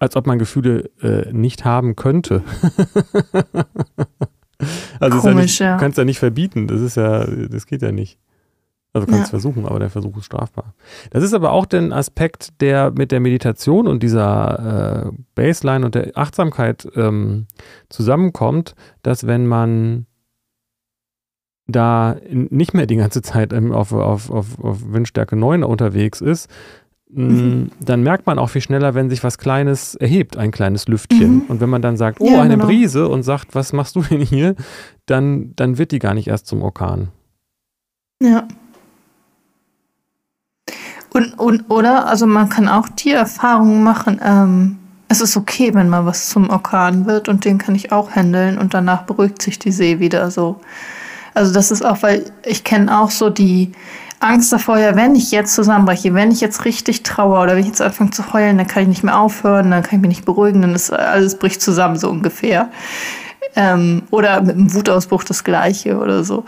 als 0.00 0.16
ob 0.16 0.26
man 0.26 0.40
Gefühle 0.40 0.90
äh, 1.02 1.30
nicht 1.30 1.64
haben 1.64 1.94
könnte. 1.94 2.42
also 4.98 5.18
Komisch, 5.18 5.24
ja 5.24 5.34
nicht, 5.34 5.58
ja. 5.60 5.74
du 5.74 5.80
kannst 5.80 5.98
ja 5.98 6.04
nicht 6.04 6.18
verbieten, 6.18 6.66
das 6.66 6.80
ist 6.80 6.96
ja, 6.96 7.24
das 7.26 7.66
geht 7.66 7.82
ja 7.82 7.92
nicht. 7.92 8.18
Also 8.92 9.06
du 9.06 9.12
kannst 9.12 9.28
ja. 9.28 9.38
versuchen, 9.38 9.66
aber 9.66 9.78
der 9.78 9.90
Versuch 9.90 10.16
ist 10.16 10.24
strafbar. 10.24 10.74
Das 11.10 11.22
ist 11.22 11.32
aber 11.32 11.52
auch 11.52 11.64
der 11.64 11.92
Aspekt, 11.92 12.60
der 12.60 12.90
mit 12.90 13.12
der 13.12 13.20
Meditation 13.20 13.86
und 13.86 14.02
dieser 14.02 15.06
äh, 15.06 15.12
Baseline 15.36 15.86
und 15.86 15.94
der 15.94 16.10
Achtsamkeit 16.16 16.88
ähm, 16.96 17.46
zusammenkommt, 17.88 18.74
dass 19.02 19.26
wenn 19.26 19.46
man 19.46 20.06
da 21.68 22.16
nicht 22.28 22.74
mehr 22.74 22.86
die 22.86 22.96
ganze 22.96 23.22
Zeit 23.22 23.54
auf, 23.54 23.92
auf, 23.92 24.28
auf, 24.28 24.58
auf 24.58 24.92
Windstärke 24.92 25.36
9 25.36 25.62
unterwegs 25.62 26.20
ist, 26.20 26.48
Mhm. 27.12 27.70
dann 27.80 28.02
merkt 28.02 28.26
man 28.26 28.38
auch 28.38 28.48
viel 28.48 28.62
schneller, 28.62 28.94
wenn 28.94 29.10
sich 29.10 29.24
was 29.24 29.38
Kleines 29.38 29.94
erhebt, 29.94 30.36
ein 30.36 30.50
kleines 30.50 30.86
Lüftchen. 30.88 31.34
Mhm. 31.34 31.42
Und 31.48 31.60
wenn 31.60 31.68
man 31.68 31.82
dann 31.82 31.96
sagt, 31.96 32.20
oh, 32.20 32.30
ja, 32.30 32.40
eine 32.40 32.54
genau. 32.54 32.66
Brise 32.66 33.08
und 33.08 33.22
sagt, 33.22 33.54
was 33.54 33.72
machst 33.72 33.96
du 33.96 34.02
denn 34.02 34.20
hier, 34.20 34.54
dann, 35.06 35.52
dann 35.56 35.78
wird 35.78 35.92
die 35.92 35.98
gar 35.98 36.14
nicht 36.14 36.28
erst 36.28 36.46
zum 36.46 36.62
Orkan. 36.62 37.08
Ja. 38.22 38.46
Und, 41.12 41.38
und 41.38 41.70
oder, 41.70 42.06
also 42.06 42.26
man 42.26 42.48
kann 42.48 42.68
auch 42.68 42.88
die 42.88 43.12
Erfahrung 43.12 43.82
machen, 43.82 44.20
ähm, 44.24 44.78
es 45.08 45.20
ist 45.20 45.36
okay, 45.36 45.74
wenn 45.74 45.88
mal 45.88 46.06
was 46.06 46.28
zum 46.28 46.50
Orkan 46.50 47.04
wird 47.04 47.28
und 47.28 47.44
den 47.44 47.58
kann 47.58 47.74
ich 47.74 47.90
auch 47.90 48.12
handeln 48.12 48.58
und 48.58 48.74
danach 48.74 49.02
beruhigt 49.02 49.42
sich 49.42 49.58
die 49.58 49.72
See 49.72 49.98
wieder 49.98 50.30
so. 50.30 50.60
Also 51.34 51.52
das 51.52 51.72
ist 51.72 51.84
auch, 51.84 52.02
weil 52.02 52.30
ich 52.46 52.62
kenne 52.62 52.96
auch 52.96 53.10
so 53.10 53.28
die, 53.28 53.72
Angst 54.20 54.52
davor, 54.52 54.78
ja, 54.78 54.94
wenn 54.96 55.14
ich 55.14 55.30
jetzt 55.30 55.54
zusammenbreche, 55.54 56.12
wenn 56.12 56.30
ich 56.30 56.42
jetzt 56.42 56.66
richtig 56.66 57.02
trauere 57.02 57.42
oder 57.42 57.52
wenn 57.54 57.60
ich 57.60 57.68
jetzt 57.68 57.80
anfange 57.80 58.10
zu 58.10 58.34
heulen, 58.34 58.58
dann 58.58 58.66
kann 58.66 58.82
ich 58.82 58.88
nicht 58.88 59.02
mehr 59.02 59.18
aufhören, 59.18 59.70
dann 59.70 59.82
kann 59.82 59.98
ich 59.98 60.00
mich 60.02 60.18
nicht 60.18 60.24
beruhigen, 60.26 60.60
dann 60.60 60.74
ist 60.74 60.92
alles 60.92 61.38
bricht 61.38 61.62
zusammen, 61.62 61.96
so 61.96 62.10
ungefähr. 62.10 62.68
Ähm, 63.56 64.02
oder 64.10 64.42
mit 64.42 64.56
einem 64.56 64.74
Wutausbruch 64.74 65.24
das 65.24 65.42
Gleiche 65.42 65.98
oder 65.98 66.22
so. 66.22 66.44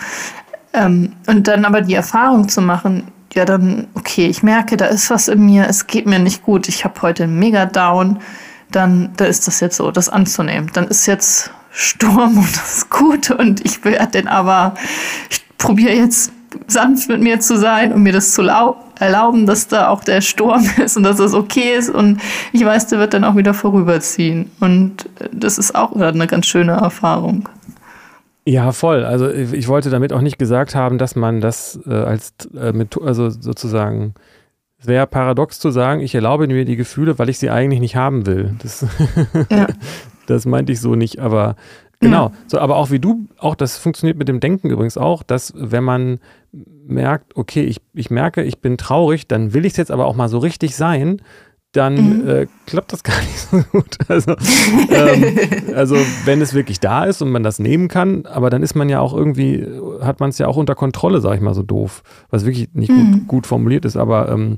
Ähm, 0.75 1.15
und 1.27 1.49
dann 1.49 1.65
aber 1.65 1.81
die 1.81 1.95
Erfahrung 1.95 2.49
zu 2.49 2.61
machen, 2.61 3.05
ja, 3.35 3.45
dann, 3.45 3.89
okay, 3.95 4.27
ich 4.27 4.43
merke, 4.43 4.77
da 4.77 4.87
ist 4.87 5.11
was 5.11 5.29
in 5.29 5.45
mir, 5.45 5.67
es 5.69 5.87
geht 5.87 6.07
mir 6.07 6.19
nicht 6.19 6.43
gut, 6.43 6.69
ich 6.69 6.85
habe 6.85 7.01
heute 7.03 7.25
einen 7.25 7.39
Mega-Down, 7.39 8.19
dann 8.71 9.13
da 9.17 9.25
ist 9.25 9.47
das 9.47 9.61
jetzt 9.61 9.77
so, 9.77 9.91
das 9.91 10.09
anzunehmen. 10.09 10.71
Dann 10.73 10.89
ist 10.89 11.07
jetzt 11.07 11.51
Sturm 11.71 12.39
und 12.39 12.57
das 12.57 12.79
ist 12.79 12.91
gut 12.91 13.31
und 13.31 13.65
ich 13.65 13.85
werde 13.85 14.13
den 14.13 14.29
aber, 14.29 14.75
ich 15.31 15.43
probiere 15.59 15.95
jetzt 15.95 16.33
sanft 16.67 17.09
mit 17.09 17.21
mir 17.21 17.41
zu 17.41 17.57
sein 17.57 17.93
und 17.93 18.03
mir 18.03 18.13
das 18.13 18.33
zu 18.33 18.43
erlauben, 18.99 19.47
dass 19.47 19.69
da 19.69 19.89
auch 19.89 20.05
der 20.05 20.21
Sturm 20.21 20.69
ist 20.85 20.97
und 20.97 21.03
dass 21.05 21.17
das 21.17 21.35
okay 21.35 21.75
ist. 21.77 21.91
Und 21.91 22.21
ich 22.53 22.65
weiß, 22.65 22.89
der 22.89 22.99
wird 22.99 23.15
dann 23.15 23.25
auch 23.25 23.37
wieder 23.37 23.55
vorüberziehen. 23.55 24.51
Und 24.61 25.09
das 25.33 25.59
ist 25.59 25.75
auch 25.75 25.95
eine 25.97 26.27
ganz 26.27 26.47
schöne 26.47 26.73
Erfahrung. 26.73 27.49
Ja, 28.45 28.73
voll. 28.73 29.05
Also 29.05 29.31
ich 29.31 29.69
wollte 29.69 29.91
damit 29.91 30.13
auch 30.13 30.21
nicht 30.21 30.39
gesagt 30.39 30.75
haben, 30.75 30.99
dass 30.99 31.15
man 31.15 31.41
das 31.41 31.79
äh, 31.87 31.93
als 31.93 32.35
äh, 32.57 32.73
mit, 32.73 33.01
also 33.01 33.31
sozusagen 33.31 34.15
es 34.79 34.89
wäre 34.89 35.07
paradox 35.07 35.61
zu 35.61 35.71
sagen, 35.71 36.01
ich 36.01 36.13
erlaube 36.13 36.49
mir 36.49 36.65
die 36.65 36.75
Gefühle, 36.75 37.17
weil 37.21 37.29
ich 37.29 37.39
sie 37.39 37.51
eigentlich 37.51 37.79
nicht 37.79 37.95
haben 37.95 38.27
will. 38.27 38.57
Das, 38.61 38.85
ja. 39.49 39.69
das 40.27 40.45
meinte 40.45 40.73
ich 40.73 40.81
so 40.81 40.97
nicht, 40.97 41.21
aber 41.21 41.55
Genau, 42.03 42.31
ja. 42.31 42.33
so, 42.49 42.59
aber 42.59 42.77
auch 42.77 42.91
wie 42.91 42.99
du, 42.99 43.29
auch 43.39 43.55
das 43.55 43.79
funktioniert 43.79 44.19
mit 44.19 44.27
dem 44.27 44.41
Denken 44.41 44.71
übrigens 44.71 44.99
auch, 44.99 45.23
dass 45.23 45.53
wenn 45.57 45.85
man 45.85 46.19
merkt, 46.85 47.37
okay, 47.37 47.63
ich, 47.63 47.81
ich 47.95 48.11
merke, 48.11 48.43
ich 48.43 48.59
bin 48.59 48.77
traurig, 48.77 49.29
dann 49.29 49.55
will 49.55 49.65
ich 49.65 49.75
es 49.75 49.77
jetzt 49.77 49.93
aber 49.93 50.07
auch 50.07 50.17
mal 50.17 50.29
so 50.29 50.39
richtig 50.39 50.75
sein, 50.75 51.23
dann 51.73 52.23
mhm. 52.23 52.29
äh, 52.29 52.47
klappt 52.67 52.93
das 52.93 53.03
gar 53.03 53.19
nicht 53.21 53.39
so 53.39 53.63
gut. 53.73 53.99
Also, 54.09 54.33
ähm, 54.91 55.39
also 55.75 55.97
wenn 56.25 56.41
es 56.41 56.55
wirklich 56.55 56.81
da 56.81 57.05
ist 57.05 57.23
und 57.23 57.31
man 57.31 57.43
das 57.43 57.59
nehmen 57.59 57.89
kann, 57.89 58.27
aber 58.27 58.51
dann 58.51 58.63
ist 58.63 58.75
man 58.75 58.89
ja 58.89 59.01
auch 59.01 59.15
irgendwie, 59.15 59.67
hat 60.01 60.21
man 60.21 60.31
es 60.31 60.39
ja 60.39 60.47
auch 60.47 60.57
unter 60.57 60.75
Kontrolle, 60.75 61.21
sag 61.21 61.35
ich 61.35 61.41
mal 61.41 61.55
so 61.55 61.63
doof, 61.63 62.03
was 62.31 62.45
wirklich 62.45 62.69
nicht 62.75 62.91
mhm. 62.91 63.13
gut, 63.13 63.29
gut, 63.29 63.47
formuliert 63.47 63.85
ist, 63.85 63.97
aber 63.97 64.31
ähm, 64.31 64.57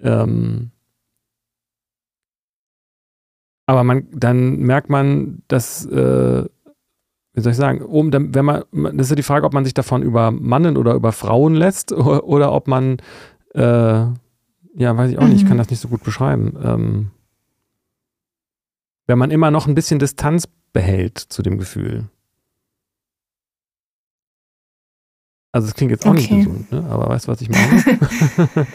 ähm, 0.00 0.70
aber 3.66 3.82
man, 3.82 4.06
dann 4.12 4.58
merkt 4.58 4.90
man, 4.90 5.42
dass 5.48 5.86
äh, 5.86 6.44
wie 7.34 7.40
soll 7.40 7.50
ich 7.50 7.58
sagen, 7.58 7.82
um, 7.82 8.12
wenn 8.12 8.44
man, 8.44 8.62
das 8.72 9.06
ist 9.06 9.10
ja 9.10 9.16
die 9.16 9.22
Frage, 9.22 9.44
ob 9.44 9.52
man 9.52 9.64
sich 9.64 9.74
davon 9.74 10.02
übermannen 10.02 10.76
oder 10.76 10.94
über 10.94 11.10
Frauen 11.10 11.54
lässt 11.54 11.92
oder, 11.92 12.24
oder 12.24 12.52
ob 12.52 12.68
man, 12.68 12.98
äh, 13.54 14.06
ja, 14.74 14.96
weiß 14.96 15.10
ich 15.10 15.18
auch 15.18 15.22
mhm. 15.22 15.30
nicht, 15.30 15.42
ich 15.42 15.46
kann 15.46 15.56
mhm. 15.56 15.62
das 15.62 15.70
nicht 15.70 15.80
so 15.80 15.88
gut 15.88 16.02
beschreiben. 16.02 16.56
Ähm, 16.62 17.10
wenn 19.06 19.18
man 19.18 19.30
immer 19.30 19.50
noch 19.50 19.66
ein 19.66 19.74
bisschen 19.74 19.98
Distanz 19.98 20.48
behält 20.72 21.18
zu 21.18 21.42
dem 21.42 21.58
Gefühl. 21.58 22.08
Also 25.52 25.68
es 25.68 25.74
klingt 25.74 25.92
jetzt 25.92 26.04
auch 26.04 26.10
okay. 26.10 26.20
nicht 26.20 26.30
gesund, 26.30 26.72
ne? 26.72 26.84
aber 26.90 27.08
weißt 27.08 27.28
du, 27.28 27.32
was 27.32 27.40
ich 27.40 27.48
meine? 27.48 28.66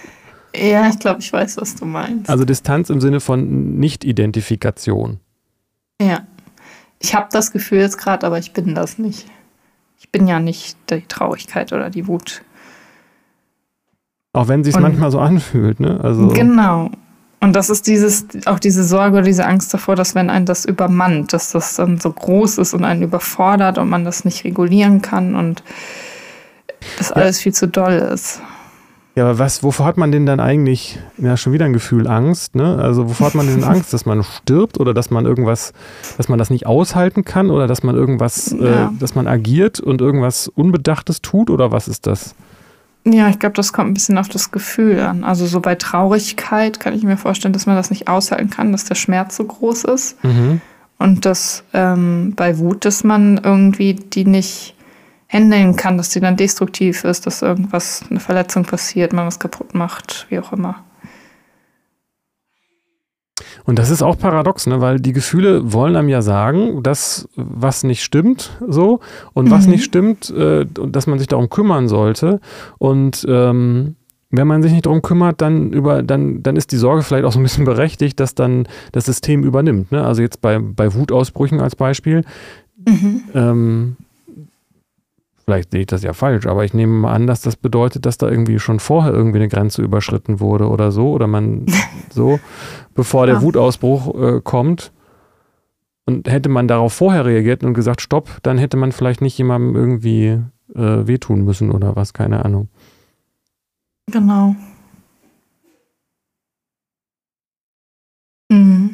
ja, 0.55 0.87
ich 0.87 0.99
glaube, 0.99 1.19
ich 1.19 1.33
weiß, 1.33 1.57
was 1.57 1.75
du 1.75 1.85
meinst. 1.85 2.29
Also 2.29 2.45
Distanz 2.45 2.89
im 2.89 3.01
Sinne 3.01 3.19
von 3.19 3.77
Nicht-Identifikation. 3.79 5.19
Ja 6.01 6.25
ich 6.99 7.15
habe 7.15 7.29
das 7.31 7.51
Gefühl 7.51 7.79
jetzt 7.79 7.97
gerade, 7.97 8.27
aber 8.27 8.37
ich 8.37 8.51
bin 8.53 8.75
das 8.75 8.97
nicht. 8.97 9.25
Ich 9.97 10.09
bin 10.11 10.27
ja 10.27 10.39
nicht 10.39 10.77
die 10.89 11.01
Traurigkeit 11.01 11.73
oder 11.73 11.89
die 11.89 12.07
Wut. 12.07 12.43
Auch 14.33 14.47
wenn 14.47 14.63
sich 14.63 14.75
es 14.75 14.79
manchmal 14.79 15.11
so 15.11 15.19
anfühlt, 15.19 15.79
ne? 15.79 15.99
Also 16.03 16.27
genau. 16.27 16.91
Und 17.41 17.55
das 17.55 17.69
ist 17.69 17.87
dieses, 17.87 18.25
auch 18.45 18.59
diese 18.59 18.83
Sorge 18.83 19.17
oder 19.17 19.25
diese 19.25 19.45
Angst 19.45 19.73
davor, 19.73 19.95
dass 19.95 20.13
wenn 20.13 20.29
einen 20.29 20.45
das 20.45 20.65
übermannt, 20.65 21.31
dass 21.31 21.51
das 21.51 21.75
dann 21.75 21.97
so 21.97 22.11
groß 22.11 22.57
ist 22.57 22.73
und 22.73 22.83
einen 22.83 23.01
überfordert 23.01 23.77
und 23.77 23.89
man 23.89 24.03
das 24.03 24.25
nicht 24.25 24.43
regulieren 24.43 25.01
kann 25.01 25.35
und 25.35 25.63
das 26.97 27.11
alles 27.11 27.39
viel 27.39 27.53
zu 27.53 27.67
doll 27.67 27.93
ist. 27.93 28.41
Ja, 29.15 29.25
aber 29.25 29.39
was, 29.39 29.63
wovor 29.63 29.85
hat 29.85 29.97
man 29.97 30.11
denn 30.11 30.25
dann 30.25 30.39
eigentlich, 30.39 30.99
ja, 31.17 31.35
schon 31.35 31.51
wieder 31.51 31.65
ein 31.65 31.73
Gefühl 31.73 32.07
Angst, 32.07 32.55
ne? 32.55 32.77
Also 32.77 33.09
wovor 33.09 33.27
hat 33.27 33.35
man 33.35 33.47
denn 33.47 33.63
Angst, 33.65 33.93
dass 33.93 34.05
man 34.05 34.23
stirbt 34.23 34.79
oder 34.79 34.93
dass 34.93 35.09
man 35.09 35.25
irgendwas, 35.25 35.73
dass 36.17 36.29
man 36.29 36.37
das 36.37 36.49
nicht 36.49 36.67
aushalten 36.67 37.25
kann 37.25 37.49
oder 37.49 37.67
dass 37.67 37.83
man 37.83 37.95
irgendwas, 37.95 38.51
äh, 38.51 38.63
ja. 38.63 38.85
äh, 38.85 38.89
dass 38.99 39.15
man 39.15 39.27
agiert 39.27 39.79
und 39.79 40.01
irgendwas 40.01 40.47
Unbedachtes 40.49 41.21
tut 41.21 41.49
oder 41.49 41.71
was 41.71 41.87
ist 41.87 42.05
das? 42.05 42.35
Ja, 43.05 43.29
ich 43.29 43.39
glaube, 43.39 43.55
das 43.55 43.73
kommt 43.73 43.89
ein 43.89 43.93
bisschen 43.93 44.17
auf 44.17 44.29
das 44.29 44.51
Gefühl 44.51 44.99
an. 44.99 45.23
Also 45.23 45.45
so 45.45 45.61
bei 45.61 45.75
Traurigkeit 45.75 46.79
kann 46.79 46.93
ich 46.93 47.03
mir 47.03 47.17
vorstellen, 47.17 47.53
dass 47.53 47.65
man 47.65 47.75
das 47.75 47.89
nicht 47.89 48.07
aushalten 48.07 48.49
kann, 48.49 48.71
dass 48.71 48.85
der 48.85 48.95
Schmerz 48.95 49.37
so 49.37 49.45
groß 49.45 49.85
ist. 49.85 50.23
Mhm. 50.23 50.61
Und 50.97 51.25
dass 51.25 51.63
ähm, 51.73 52.33
bei 52.35 52.57
Wut, 52.57 52.83
dass 52.83 53.05
man 53.05 53.39
irgendwie 53.43 53.93
die 53.93 54.25
nicht 54.25 54.75
handeln 55.29 55.75
kann, 55.75 55.97
dass 55.97 56.09
die 56.09 56.19
dann 56.19 56.35
destruktiv 56.35 57.03
ist, 57.05 57.25
dass 57.25 57.41
irgendwas, 57.41 58.03
eine 58.09 58.19
Verletzung 58.19 58.63
passiert, 58.63 59.13
man 59.13 59.27
was 59.27 59.39
kaputt 59.39 59.75
macht, 59.75 60.25
wie 60.29 60.39
auch 60.39 60.51
immer. 60.51 60.83
Und 63.69 63.77
das 63.77 63.91
ist 63.91 64.01
auch 64.01 64.17
paradox, 64.17 64.65
ne? 64.65 64.81
weil 64.81 64.99
die 64.99 65.13
Gefühle 65.13 65.71
wollen 65.71 65.95
einem 65.95 66.09
ja 66.09 66.23
sagen, 66.23 66.81
dass 66.81 67.29
was 67.35 67.83
nicht 67.83 68.03
stimmt, 68.03 68.57
so 68.67 68.99
und 69.33 69.45
mhm. 69.45 69.51
was 69.51 69.67
nicht 69.67 69.83
stimmt, 69.83 70.31
äh, 70.31 70.65
dass 70.65 71.05
man 71.05 71.19
sich 71.19 71.27
darum 71.27 71.49
kümmern 71.49 71.87
sollte. 71.87 72.39
Und 72.79 73.27
ähm, 73.29 73.95
wenn 74.31 74.47
man 74.47 74.63
sich 74.63 74.71
nicht 74.71 74.87
darum 74.87 75.03
kümmert, 75.03 75.41
dann 75.41 75.71
über, 75.71 76.01
dann, 76.01 76.41
dann 76.41 76.55
ist 76.55 76.71
die 76.71 76.77
Sorge 76.77 77.03
vielleicht 77.03 77.25
auch 77.25 77.31
so 77.31 77.39
ein 77.39 77.43
bisschen 77.43 77.65
berechtigt, 77.73 78.19
dass 78.19 78.33
dann 78.33 78.67
das 78.91 79.05
System 79.05 79.43
übernimmt. 79.43 79.91
Ne? 79.91 80.03
Also 80.03 80.23
jetzt 80.23 80.41
bei, 80.41 80.57
bei 80.57 80.95
Wutausbrüchen 80.95 81.59
als 81.59 81.75
Beispiel. 81.75 82.23
Mhm. 82.87 83.21
Ähm, 83.35 83.97
Vielleicht 85.49 85.71
sehe 85.71 85.81
ich 85.81 85.87
das 85.87 86.03
ja 86.03 86.13
falsch, 86.13 86.45
aber 86.45 86.63
ich 86.63 86.75
nehme 86.75 86.93
mal 86.93 87.11
an, 87.11 87.25
dass 87.25 87.41
das 87.41 87.55
bedeutet, 87.55 88.05
dass 88.05 88.19
da 88.19 88.29
irgendwie 88.29 88.59
schon 88.59 88.79
vorher 88.79 89.11
irgendwie 89.11 89.39
eine 89.39 89.47
Grenze 89.47 89.81
überschritten 89.81 90.39
wurde 90.39 90.69
oder 90.69 90.91
so, 90.91 91.09
oder 91.11 91.25
man 91.25 91.65
so, 92.11 92.39
bevor 92.93 93.25
der 93.25 93.37
ja. 93.37 93.41
Wutausbruch 93.41 94.13
äh, 94.13 94.41
kommt. 94.41 94.91
Und 96.05 96.29
hätte 96.29 96.49
man 96.49 96.67
darauf 96.67 96.93
vorher 96.93 97.25
reagiert 97.25 97.63
und 97.63 97.73
gesagt, 97.73 98.01
stopp, 98.01 98.29
dann 98.43 98.59
hätte 98.59 98.77
man 98.77 98.91
vielleicht 98.91 99.21
nicht 99.21 99.39
jemandem 99.39 99.75
irgendwie 99.75 100.39
äh, 100.75 101.07
wehtun 101.07 101.43
müssen 101.43 101.71
oder 101.71 101.95
was, 101.95 102.13
keine 102.13 102.45
Ahnung. 102.45 102.67
Genau. 104.11 104.55
Mhm. 108.51 108.93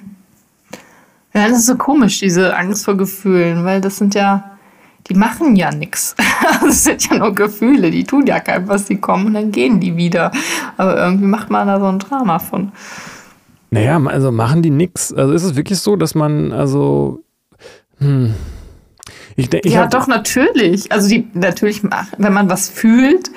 Ja, 1.33 1.49
das 1.49 1.59
ist 1.59 1.65
so 1.65 1.75
komisch, 1.75 2.19
diese 2.19 2.55
Angst 2.55 2.85
vor 2.85 2.95
Gefühlen, 2.95 3.65
weil 3.65 3.81
das 3.81 3.97
sind 3.97 4.15
ja, 4.15 4.54
die 5.07 5.13
machen 5.13 5.55
ja 5.55 5.71
nichts. 5.71 6.15
Das 6.61 6.83
sind 6.83 7.09
ja 7.09 7.17
nur 7.17 7.33
Gefühle, 7.33 7.91
die 7.91 8.03
tun 8.03 8.25
ja 8.27 8.39
keinem 8.39 8.67
was, 8.67 8.85
die 8.85 8.97
kommen 8.97 9.27
und 9.27 9.33
dann 9.33 9.51
gehen 9.51 9.79
die 9.79 9.95
wieder. 9.95 10.31
Aber 10.77 10.97
irgendwie 10.97 11.25
macht 11.25 11.49
man 11.49 11.67
da 11.67 11.79
so 11.79 11.85
ein 11.85 11.99
Drama 11.99 12.39
von. 12.39 12.71
Naja, 13.71 13.99
also 14.05 14.31
machen 14.31 14.61
die 14.61 14.69
nichts. 14.69 15.13
Also 15.13 15.33
ist 15.33 15.43
es 15.43 15.55
wirklich 15.55 15.79
so, 15.79 15.95
dass 15.95 16.15
man, 16.15 16.51
also, 16.51 17.23
hm. 17.99 18.33
Ich, 19.35 19.53
ich 19.53 19.73
ja, 19.73 19.87
doch, 19.87 20.07
natürlich. 20.07 20.91
Also 20.91 21.09
die 21.09 21.27
natürlich, 21.33 21.83
wenn 21.83 22.33
man 22.33 22.49
was 22.49 22.69
fühlt, 22.69 23.29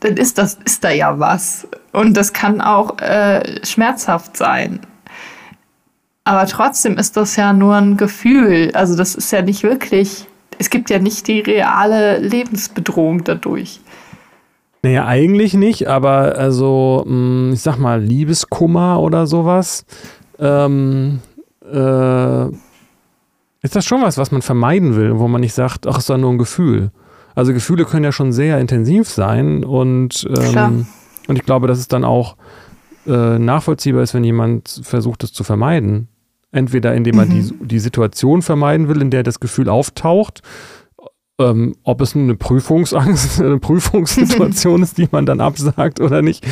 dann 0.00 0.16
ist 0.16 0.38
das, 0.38 0.58
ist 0.64 0.82
da 0.84 0.90
ja 0.90 1.18
was. 1.18 1.66
Und 1.92 2.16
das 2.16 2.32
kann 2.32 2.60
auch 2.60 2.98
äh, 2.98 3.64
schmerzhaft 3.64 4.36
sein. 4.36 4.80
Aber 6.24 6.46
trotzdem 6.46 6.96
ist 6.96 7.16
das 7.16 7.36
ja 7.36 7.52
nur 7.52 7.74
ein 7.74 7.96
Gefühl. 7.96 8.70
Also 8.74 8.96
das 8.96 9.14
ist 9.14 9.30
ja 9.32 9.42
nicht 9.42 9.62
wirklich, 9.62 10.26
es 10.58 10.70
gibt 10.70 10.90
ja 10.90 10.98
nicht 10.98 11.28
die 11.28 11.40
reale 11.40 12.18
Lebensbedrohung 12.18 13.24
dadurch. 13.24 13.80
Naja, 14.82 15.06
eigentlich 15.06 15.54
nicht, 15.54 15.86
aber 15.86 16.36
also, 16.36 17.04
hm, 17.06 17.52
ich 17.52 17.60
sag 17.60 17.78
mal, 17.78 18.00
Liebeskummer 18.00 19.00
oder 19.00 19.26
sowas, 19.26 19.84
ähm, 20.40 21.20
äh, 21.64 22.46
ist 23.62 23.76
das 23.76 23.84
schon 23.84 24.02
was, 24.02 24.18
was 24.18 24.32
man 24.32 24.42
vermeiden 24.42 24.96
will, 24.96 25.18
wo 25.18 25.28
man 25.28 25.40
nicht 25.40 25.54
sagt, 25.54 25.86
ach, 25.86 25.98
ist 25.98 26.10
doch 26.10 26.18
nur 26.18 26.32
ein 26.32 26.38
Gefühl. 26.38 26.90
Also 27.34 27.52
Gefühle 27.52 27.84
können 27.84 28.04
ja 28.04 28.12
schon 28.12 28.32
sehr 28.32 28.58
intensiv 28.58 29.08
sein 29.08 29.64
und, 29.64 30.28
ähm, 30.36 30.86
und 31.28 31.36
ich 31.36 31.44
glaube, 31.44 31.68
dass 31.68 31.78
es 31.78 31.88
dann 31.88 32.04
auch 32.04 32.36
äh, 33.06 33.38
nachvollziehbar 33.38 34.02
ist, 34.02 34.14
wenn 34.14 34.24
jemand 34.24 34.80
versucht, 34.82 35.24
es 35.24 35.32
zu 35.32 35.44
vermeiden. 35.44 36.08
Entweder 36.52 36.94
indem 36.94 37.18
er 37.18 37.26
mhm. 37.26 37.30
die, 37.30 37.66
die 37.66 37.78
Situation 37.78 38.42
vermeiden 38.42 38.88
will, 38.88 39.00
in 39.00 39.10
der 39.10 39.22
das 39.22 39.40
Gefühl 39.40 39.68
auftaucht, 39.68 40.42
ähm, 41.38 41.74
ob 41.82 42.00
es 42.02 42.14
eine 42.14 42.36
Prüfungsangst, 42.36 43.40
eine 43.40 43.58
Prüfungssituation 43.58 44.82
ist, 44.82 44.98
die 44.98 45.08
man 45.10 45.26
dann 45.26 45.40
absagt 45.40 46.00
oder 46.00 46.22
nicht, 46.22 46.46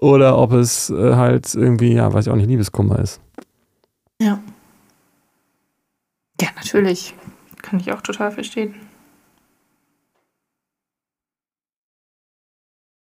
oder 0.00 0.38
ob 0.38 0.52
es 0.52 0.90
äh, 0.90 1.14
halt 1.14 1.54
irgendwie, 1.54 1.92
ja, 1.94 2.12
weiß 2.12 2.26
ich 2.26 2.32
auch 2.32 2.36
nicht, 2.36 2.48
Liebeskummer 2.48 3.00
ist. 3.00 3.20
Ja. 4.20 4.40
Ja, 6.40 6.48
natürlich. 6.56 7.14
Kann 7.60 7.80
ich 7.80 7.92
auch 7.92 8.00
total 8.00 8.30
verstehen. 8.30 8.74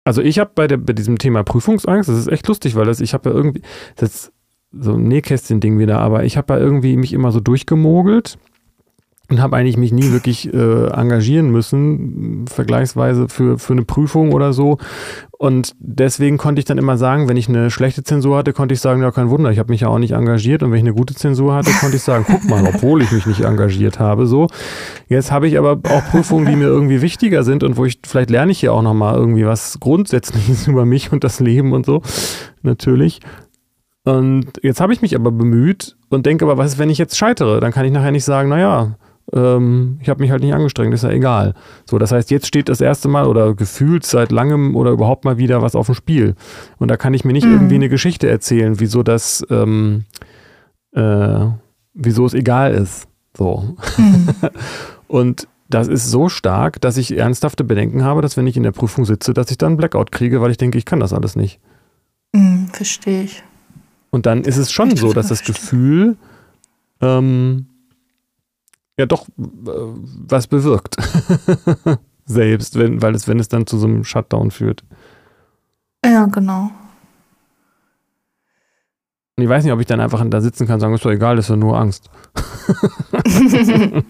Also 0.05 0.21
ich 0.21 0.37
habe 0.37 0.51
bei, 0.53 0.67
bei 0.67 0.93
diesem 0.93 1.17
Thema 1.17 1.43
Prüfungsangst, 1.43 2.07
das 2.07 2.19
ist 2.19 2.27
echt 2.27 2.47
lustig, 2.47 2.75
weil 2.75 2.85
das, 2.85 2.99
ich 2.99 3.13
habe 3.15 3.29
ja 3.29 3.35
irgendwie, 3.35 3.63
das 3.95 4.31
so 4.79 4.93
ein 4.93 5.07
Nähkästchen-Ding 5.07 5.79
wieder, 5.79 5.99
aber 5.99 6.23
ich 6.23 6.37
habe 6.37 6.53
ja 6.53 6.59
irgendwie 6.59 6.97
mich 6.97 7.13
immer 7.13 7.31
so 7.31 7.39
durchgemogelt 7.39 8.37
und 9.29 9.41
habe 9.41 9.55
eigentlich 9.55 9.77
mich 9.77 9.91
nie 9.91 10.11
wirklich 10.11 10.53
äh, 10.53 10.87
engagieren 10.87 11.49
müssen, 11.49 12.45
vergleichsweise 12.47 13.27
für, 13.27 13.57
für 13.57 13.73
eine 13.73 13.83
Prüfung 13.83 14.33
oder 14.33 14.53
so. 14.53 14.77
Und 15.31 15.75
deswegen 15.79 16.37
konnte 16.37 16.59
ich 16.59 16.65
dann 16.65 16.77
immer 16.77 16.97
sagen, 16.97 17.27
wenn 17.27 17.35
ich 17.35 17.49
eine 17.49 17.71
schlechte 17.71 18.03
Zensur 18.03 18.37
hatte, 18.37 18.53
konnte 18.53 18.73
ich 18.73 18.81
sagen, 18.81 19.01
ja, 19.01 19.11
kein 19.11 19.29
Wunder, 19.29 19.51
ich 19.51 19.59
habe 19.59 19.71
mich 19.71 19.81
ja 19.81 19.87
auch 19.87 19.97
nicht 19.97 20.11
engagiert. 20.11 20.63
Und 20.63 20.71
wenn 20.71 20.77
ich 20.77 20.83
eine 20.83 20.93
gute 20.93 21.15
Zensur 21.15 21.55
hatte, 21.55 21.71
konnte 21.71 21.97
ich 21.97 22.03
sagen, 22.03 22.25
guck 22.27 22.45
mal, 22.45 22.65
obwohl 22.65 23.01
ich 23.01 23.11
mich 23.11 23.25
nicht 23.25 23.41
engagiert 23.41 23.99
habe. 23.99 24.27
So. 24.27 24.47
Jetzt 25.09 25.31
habe 25.31 25.47
ich 25.47 25.57
aber 25.57 25.79
auch 25.89 26.05
Prüfungen, 26.11 26.45
die 26.45 26.55
mir 26.55 26.67
irgendwie 26.67 27.01
wichtiger 27.01 27.43
sind 27.43 27.63
und 27.63 27.77
wo 27.77 27.85
ich, 27.85 27.99
vielleicht 28.05 28.29
lerne 28.29 28.51
ich 28.51 28.59
hier 28.59 28.73
auch 28.73 28.83
nochmal 28.83 29.15
irgendwie 29.15 29.45
was 29.45 29.79
Grundsätzliches 29.79 30.67
über 30.67 30.85
mich 30.85 31.11
und 31.11 31.23
das 31.23 31.39
Leben 31.39 31.73
und 31.73 31.85
so. 31.85 32.01
Natürlich. 32.61 33.19
Und 34.05 34.51
jetzt 34.61 34.79
habe 34.79 34.93
ich 34.93 35.01
mich 35.01 35.15
aber 35.15 35.31
bemüht 35.31 35.97
und 36.09 36.25
denke 36.25 36.45
aber, 36.45 36.57
was 36.57 36.73
ist, 36.73 36.79
wenn 36.79 36.91
ich 36.91 36.99
jetzt 36.99 37.17
scheitere? 37.17 37.59
Dann 37.59 37.71
kann 37.71 37.85
ich 37.85 37.91
nachher 37.91 38.11
nicht 38.11 38.23
sagen, 38.23 38.49
naja, 38.49 38.95
ähm, 39.33 39.97
ich 40.01 40.09
habe 40.09 40.21
mich 40.21 40.29
halt 40.29 40.43
nicht 40.43 40.53
angestrengt, 40.53 40.93
ist 40.93 41.03
ja 41.03 41.09
egal. 41.09 41.55
So, 41.89 41.97
das 41.97 42.11
heißt, 42.11 42.29
jetzt 42.29 42.45
steht 42.45 42.69
das 42.69 42.81
erste 42.81 43.07
Mal 43.07 43.25
oder 43.25 43.55
gefühlt 43.55 44.05
seit 44.05 44.31
langem 44.31 44.75
oder 44.75 44.91
überhaupt 44.91 45.25
mal 45.25 45.39
wieder 45.39 45.63
was 45.63 45.75
auf 45.75 45.87
dem 45.87 45.95
Spiel. 45.95 46.35
Und 46.77 46.89
da 46.89 46.97
kann 46.97 47.15
ich 47.15 47.25
mir 47.25 47.33
nicht 47.33 47.47
mhm. 47.47 47.53
irgendwie 47.53 47.75
eine 47.75 47.89
Geschichte 47.89 48.29
erzählen, 48.29 48.79
wieso 48.79 49.01
das, 49.01 49.43
ähm, 49.49 50.05
äh, 50.93 51.47
wieso 51.95 52.27
es 52.27 52.35
egal 52.35 52.75
ist. 52.75 53.07
So. 53.35 53.75
Mhm. 53.97 54.27
und 55.07 55.47
das 55.67 55.87
ist 55.87 56.11
so 56.11 56.29
stark, 56.29 56.79
dass 56.79 56.97
ich 56.97 57.17
ernsthafte 57.17 57.63
Bedenken 57.63 58.03
habe, 58.03 58.21
dass 58.21 58.37
wenn 58.37 58.45
ich 58.45 58.55
in 58.55 58.63
der 58.63 58.71
Prüfung 58.71 59.03
sitze, 59.03 59.33
dass 59.33 59.49
ich 59.49 59.57
dann 59.57 59.77
Blackout 59.77 60.11
kriege, 60.11 60.41
weil 60.41 60.51
ich 60.51 60.57
denke, 60.57 60.77
ich 60.77 60.85
kann 60.85 60.99
das 60.99 61.11
alles 61.11 61.35
nicht. 61.35 61.59
Mhm, 62.33 62.67
verstehe 62.67 63.23
ich. 63.23 63.43
Und 64.15 64.25
dann 64.25 64.45
ist 64.45 64.55
es 64.55 64.71
schon 64.71 64.95
so, 64.95 65.11
dass 65.11 65.27
das 65.27 65.43
Gefühl 65.43 66.15
ähm, 67.01 67.65
ja 68.97 69.05
doch 69.05 69.27
äh, 69.27 69.31
was 69.67 70.47
bewirkt. 70.47 70.95
Selbst, 72.25 72.79
wenn, 72.79 73.01
weil 73.01 73.13
es, 73.13 73.27
wenn 73.27 73.41
es 73.41 73.49
dann 73.49 73.67
zu 73.67 73.77
so 73.77 73.87
einem 73.87 74.05
Shutdown 74.05 74.51
führt. 74.51 74.85
Ja, 76.05 76.27
genau. 76.27 76.71
Und 79.35 79.43
ich 79.43 79.49
weiß 79.49 79.65
nicht, 79.65 79.73
ob 79.73 79.81
ich 79.81 79.85
dann 79.85 79.99
einfach 79.99 80.23
da 80.29 80.39
sitzen 80.39 80.65
kann 80.65 80.75
und 80.75 80.79
sagen, 80.79 80.93
ist 80.93 81.03
doch 81.03 81.11
egal, 81.11 81.37
ist 81.37 81.49
doch 81.49 81.57
nur 81.57 81.77
Angst. 81.77 82.09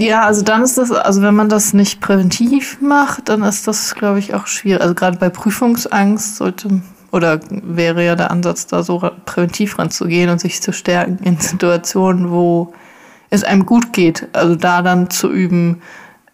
ja, 0.00 0.24
also 0.24 0.42
dann 0.42 0.64
ist 0.64 0.78
das, 0.78 0.90
also 0.90 1.22
wenn 1.22 1.36
man 1.36 1.48
das 1.48 1.74
nicht 1.74 2.00
präventiv 2.00 2.80
macht, 2.80 3.28
dann 3.28 3.44
ist 3.44 3.68
das, 3.68 3.94
glaube 3.94 4.18
ich, 4.18 4.34
auch 4.34 4.48
schwierig. 4.48 4.82
Also 4.82 4.96
gerade 4.96 5.18
bei 5.18 5.30
Prüfungsangst 5.30 6.34
sollte 6.34 6.82
oder 7.16 7.40
wäre 7.50 8.04
ja 8.04 8.14
der 8.14 8.30
Ansatz, 8.30 8.66
da 8.66 8.82
so 8.82 8.98
präventiv 9.24 9.78
ranzugehen 9.78 10.30
und 10.30 10.40
sich 10.40 10.62
zu 10.62 10.72
stärken 10.72 11.18
in 11.24 11.38
Situationen, 11.38 12.30
wo 12.30 12.72
es 13.30 13.42
einem 13.42 13.66
gut 13.66 13.92
geht. 13.92 14.28
Also 14.32 14.54
da 14.54 14.82
dann 14.82 15.10
zu 15.10 15.30
üben, 15.30 15.82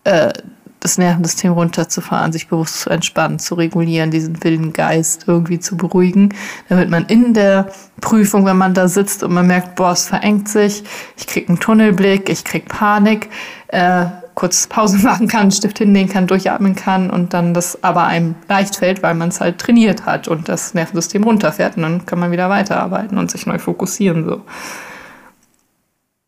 äh, 0.04 0.32
das 0.80 0.98
Nervensystem 0.98 1.52
runterzufahren, 1.52 2.32
sich 2.32 2.48
bewusst 2.48 2.80
zu 2.80 2.90
entspannen, 2.90 3.38
zu 3.38 3.54
regulieren, 3.54 4.10
diesen 4.10 4.42
wilden 4.42 4.72
Geist 4.72 5.24
irgendwie 5.28 5.60
zu 5.60 5.76
beruhigen, 5.76 6.34
damit 6.68 6.90
man 6.90 7.06
in 7.06 7.34
der 7.34 7.68
Prüfung, 8.00 8.44
wenn 8.46 8.56
man 8.56 8.74
da 8.74 8.88
sitzt 8.88 9.22
und 9.22 9.32
man 9.32 9.46
merkt, 9.46 9.76
boah, 9.76 9.92
es 9.92 10.06
verengt 10.06 10.48
sich, 10.48 10.82
ich 11.16 11.28
krieg 11.28 11.48
einen 11.48 11.60
Tunnelblick, 11.60 12.28
ich 12.28 12.44
krieg 12.44 12.68
Panik, 12.68 13.30
äh, 13.68 14.06
kurz 14.34 14.66
Pause 14.66 14.98
machen 15.02 15.28
kann, 15.28 15.50
Stift 15.50 15.78
hinlegen 15.78 16.08
kann, 16.08 16.26
durchatmen 16.26 16.74
kann 16.74 17.10
und 17.10 17.34
dann 17.34 17.54
das 17.54 17.82
aber 17.82 18.04
einem 18.04 18.34
leicht 18.48 18.76
fällt, 18.76 19.02
weil 19.02 19.14
man 19.14 19.28
es 19.28 19.40
halt 19.40 19.58
trainiert 19.58 20.06
hat 20.06 20.28
und 20.28 20.48
das 20.48 20.74
Nervensystem 20.74 21.24
runterfährt 21.24 21.76
und 21.76 21.82
dann 21.82 22.06
kann 22.06 22.18
man 22.18 22.30
wieder 22.30 22.48
weiterarbeiten 22.48 23.18
und 23.18 23.30
sich 23.30 23.46
neu 23.46 23.58
fokussieren. 23.58 24.24
So. 24.24 24.42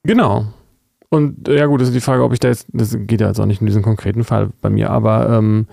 Genau. 0.04 0.46
Und 1.08 1.48
ja 1.48 1.66
gut, 1.66 1.80
das 1.80 1.88
ist 1.88 1.94
die 1.94 2.00
Frage, 2.00 2.24
ob 2.24 2.32
ich 2.32 2.40
da 2.40 2.48
jetzt, 2.48 2.66
das 2.72 2.96
geht 2.98 3.20
ja 3.20 3.28
jetzt 3.28 3.38
auch 3.38 3.46
nicht 3.46 3.60
in 3.60 3.66
diesem 3.66 3.82
konkreten 3.82 4.24
Fall 4.24 4.50
bei 4.60 4.68
mir, 4.68 4.90
aber 4.90 5.30
ähm, 5.30 5.68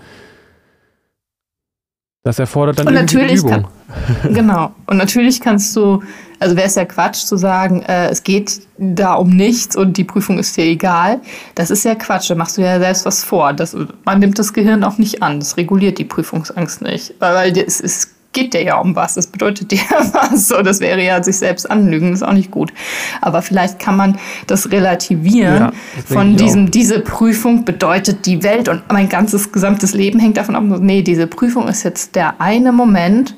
das 2.24 2.38
erfordert 2.38 2.78
dann 2.78 2.86
und 2.86 2.94
natürlich 2.94 3.40
Übung. 3.40 3.50
Kann, 3.50 4.34
genau. 4.34 4.72
Und 4.86 4.96
natürlich 4.96 5.40
kannst 5.40 5.74
du, 5.74 6.02
also 6.38 6.54
wäre 6.54 6.68
es 6.68 6.76
ja 6.76 6.84
Quatsch 6.84 7.24
zu 7.24 7.36
sagen, 7.36 7.82
äh, 7.82 8.08
es 8.10 8.22
geht 8.22 8.60
da 8.78 9.14
um 9.14 9.30
nichts 9.30 9.74
und 9.74 9.96
die 9.96 10.04
Prüfung 10.04 10.38
ist 10.38 10.56
dir 10.56 10.64
egal. 10.64 11.20
Das 11.56 11.70
ist 11.70 11.84
ja 11.84 11.96
Quatsch. 11.96 12.30
Da 12.30 12.36
machst 12.36 12.58
du 12.58 12.62
ja 12.62 12.78
selbst 12.78 13.04
was 13.06 13.24
vor. 13.24 13.52
Das, 13.52 13.76
man 14.04 14.20
nimmt 14.20 14.38
das 14.38 14.52
Gehirn 14.52 14.84
auch 14.84 14.98
nicht 14.98 15.22
an. 15.22 15.40
Das 15.40 15.56
reguliert 15.56 15.98
die 15.98 16.04
Prüfungsangst 16.04 16.82
nicht. 16.82 17.14
Weil, 17.18 17.34
weil 17.34 17.58
es, 17.58 17.80
es 17.80 18.12
geht 18.32 18.54
dir 18.54 18.62
ja 18.62 18.76
um 18.78 18.96
was. 18.96 19.14
Das 19.14 19.26
bedeutet 19.26 19.70
dir 19.70 19.80
was. 20.12 20.48
So, 20.48 20.62
das 20.62 20.80
wäre 20.80 21.02
ja 21.02 21.22
sich 21.22 21.38
selbst 21.38 21.70
anlügen. 21.70 22.12
Ist 22.12 22.22
auch 22.22 22.32
nicht 22.32 22.50
gut. 22.50 22.72
Aber 23.20 23.42
vielleicht 23.42 23.78
kann 23.78 23.96
man 23.96 24.18
das 24.46 24.70
relativieren 24.70 25.58
ja, 25.58 25.72
das 25.96 26.04
von 26.06 26.36
diesem, 26.36 26.70
diese 26.70 27.00
Prüfung 27.00 27.64
bedeutet 27.64 28.26
die 28.26 28.42
Welt 28.42 28.68
und 28.68 28.82
mein 28.92 29.08
ganzes 29.08 29.52
gesamtes 29.52 29.94
Leben 29.94 30.18
hängt 30.18 30.36
davon 30.36 30.56
ab. 30.56 30.64
Nee, 30.64 31.02
diese 31.02 31.26
Prüfung 31.26 31.68
ist 31.68 31.82
jetzt 31.82 32.14
der 32.16 32.40
eine 32.40 32.72
Moment, 32.72 33.36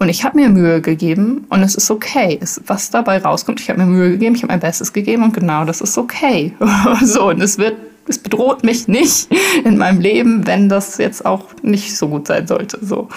und 0.00 0.08
ich 0.08 0.24
habe 0.24 0.38
mir 0.38 0.48
Mühe 0.48 0.80
gegeben 0.80 1.44
und 1.50 1.62
es 1.62 1.74
ist 1.74 1.90
okay. 1.90 2.38
Es, 2.40 2.58
was 2.66 2.88
dabei 2.88 3.18
rauskommt, 3.18 3.60
ich 3.60 3.68
habe 3.68 3.80
mir 3.80 3.86
Mühe 3.86 4.12
gegeben, 4.12 4.34
ich 4.34 4.42
habe 4.42 4.50
mein 4.50 4.60
Bestes 4.60 4.94
gegeben 4.94 5.22
und 5.22 5.34
genau 5.34 5.66
das 5.66 5.82
ist 5.82 5.98
okay. 5.98 6.54
so, 7.04 7.28
und 7.28 7.42
es 7.42 7.58
wird, 7.58 7.76
es 8.08 8.16
bedroht 8.16 8.64
mich 8.64 8.88
nicht 8.88 9.28
in 9.62 9.76
meinem 9.76 10.00
Leben, 10.00 10.46
wenn 10.46 10.70
das 10.70 10.96
jetzt 10.96 11.26
auch 11.26 11.44
nicht 11.62 11.94
so 11.94 12.08
gut 12.08 12.28
sein 12.28 12.46
sollte. 12.46 12.78
So. 12.80 13.08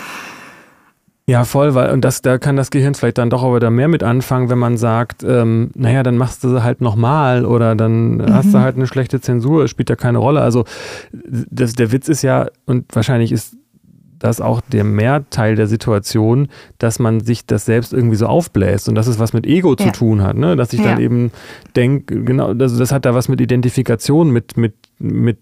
Ja, 1.25 1.45
voll, 1.45 1.73
weil 1.73 1.91
und 1.91 2.01
das, 2.03 2.21
da 2.21 2.37
kann 2.37 2.57
das 2.57 2.69
Gehirn 2.69 2.95
vielleicht 2.95 3.17
dann 3.17 3.29
doch 3.29 3.43
aber 3.43 3.61
da 3.61 3.69
mehr 3.69 3.87
mit 3.87 4.03
anfangen, 4.03 4.49
wenn 4.49 4.59
man 4.59 4.75
sagt, 4.75 5.23
ähm, 5.23 5.71
naja, 5.73 6.03
dann 6.03 6.17
machst 6.17 6.43
du 6.43 6.49
sie 6.49 6.63
halt 6.63 6.81
nochmal 6.81 7.45
oder 7.45 7.75
dann 7.75 8.15
mhm. 8.15 8.33
hast 8.33 8.53
du 8.53 8.59
halt 8.59 8.75
eine 8.75 8.87
schlechte 8.87 9.21
Zensur, 9.21 9.63
es 9.63 9.71
spielt 9.71 9.89
ja 9.89 9.95
keine 9.95 10.17
Rolle. 10.17 10.41
Also 10.41 10.65
das, 11.13 11.73
der 11.73 11.93
Witz 11.93 12.09
ist 12.09 12.23
ja, 12.23 12.47
und 12.65 12.93
wahrscheinlich 12.93 13.31
ist 13.31 13.55
das 14.23 14.39
auch 14.39 14.61
der 14.61 14.85
Mehrteil 14.85 15.55
der 15.55 15.67
Situation, 15.67 16.47
dass 16.77 16.97
man 16.97 17.19
sich 17.19 17.45
das 17.45 17.65
selbst 17.65 17.93
irgendwie 17.93 18.15
so 18.15 18.25
aufbläst 18.25 18.87
und 18.87 18.95
dass 18.95 19.07
es 19.07 19.19
was 19.19 19.33
mit 19.33 19.45
Ego 19.45 19.75
ja. 19.77 19.85
zu 19.85 19.91
tun 19.91 20.23
hat, 20.23 20.37
ne? 20.37 20.55
Dass 20.55 20.71
ich 20.71 20.79
ja. 20.79 20.91
dann 20.91 21.01
eben 21.01 21.31
denke, 21.75 22.23
genau, 22.23 22.47
also 22.47 22.79
das 22.79 22.93
hat 22.93 23.03
da 23.05 23.13
was 23.13 23.27
mit 23.27 23.41
Identifikation, 23.41 24.31
mit, 24.31 24.55
mit, 24.55 24.75
mit 24.97 25.39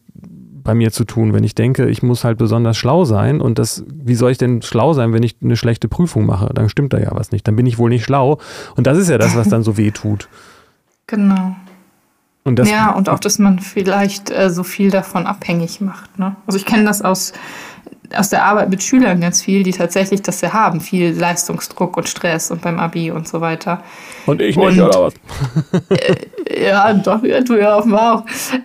bei 0.72 0.76
mir 0.76 0.94
zu 0.94 1.04
tun, 1.04 1.34
wenn 1.34 1.44
ich 1.44 1.54
denke, 1.54 1.90
ich 1.90 2.02
muss 2.02 2.24
halt 2.24 2.38
besonders 2.38 2.78
schlau 2.78 3.04
sein 3.04 3.42
und 3.42 3.60
das, 3.60 3.84
wie 3.94 4.16
soll 4.16 4.32
ich 4.32 4.38
denn 4.38 4.62
schlau 4.62 4.94
sein, 4.94 5.12
wenn 5.12 5.22
ich 5.22 5.36
eine 5.44 5.58
schlechte 5.58 5.90
Prüfung 5.90 6.26
mache? 6.26 6.50
Dann 6.54 6.70
stimmt 6.70 6.94
da 6.94 6.98
ja 6.98 7.10
was 7.12 7.34
nicht. 7.34 7.46
Dann 7.46 7.58
bin 7.58 7.66
ich 7.66 7.78
wohl 7.78 7.90
nicht 7.90 8.06
schlau. 8.06 8.40
Und 8.78 8.88
das 8.88 8.98
ist 8.98 9.10
ja 9.10 9.18
das, 9.18 9.36
was 9.36 9.50
dann 9.50 9.64
so 9.64 9.76
weh 9.78 9.92
tut. 9.92 10.30
Genau. 11.08 11.58
Und 12.46 12.58
das, 12.58 12.70
ja, 12.70 12.92
und 12.92 13.10
auch, 13.10 13.20
dass 13.20 13.38
man 13.38 13.60
vielleicht 13.60 14.32
äh, 14.32 14.50
so 14.50 14.64
viel 14.64 14.92
davon 14.92 15.28
abhängig 15.28 15.82
macht. 15.82 16.18
Ne? 16.18 16.38
Also 16.48 16.58
ich 16.58 16.66
kenne 16.66 16.86
das 16.86 17.02
aus 17.02 17.34
aus 18.16 18.30
der 18.30 18.44
Arbeit 18.44 18.70
mit 18.70 18.84
Schülern 18.84 19.22
ganz 19.22 19.42
viel, 19.42 19.64
die 19.64 19.72
tatsächlich 19.72 20.22
das 20.22 20.42
ja 20.42 20.54
haben, 20.54 20.82
viel 20.82 21.12
Leistungsdruck 21.12 21.98
und 21.98 22.10
Stress 22.10 22.52
und 22.52 22.62
beim 22.62 22.80
Abi 22.80 23.12
und 23.12 23.28
so 23.28 23.42
weiter. 23.42 23.84
Und 24.26 24.42
ich 24.42 24.58
nicht, 24.58 24.80
und, 24.80 24.82
oder 24.82 25.04
was? 25.04 25.14
äh, 25.90 26.66
ja, 26.66 26.94
doch, 26.94 27.24
ja, 27.24 27.42
du 27.42 27.56
ja 27.56 27.78
offenbar 27.78 28.16
auch. 28.16 28.24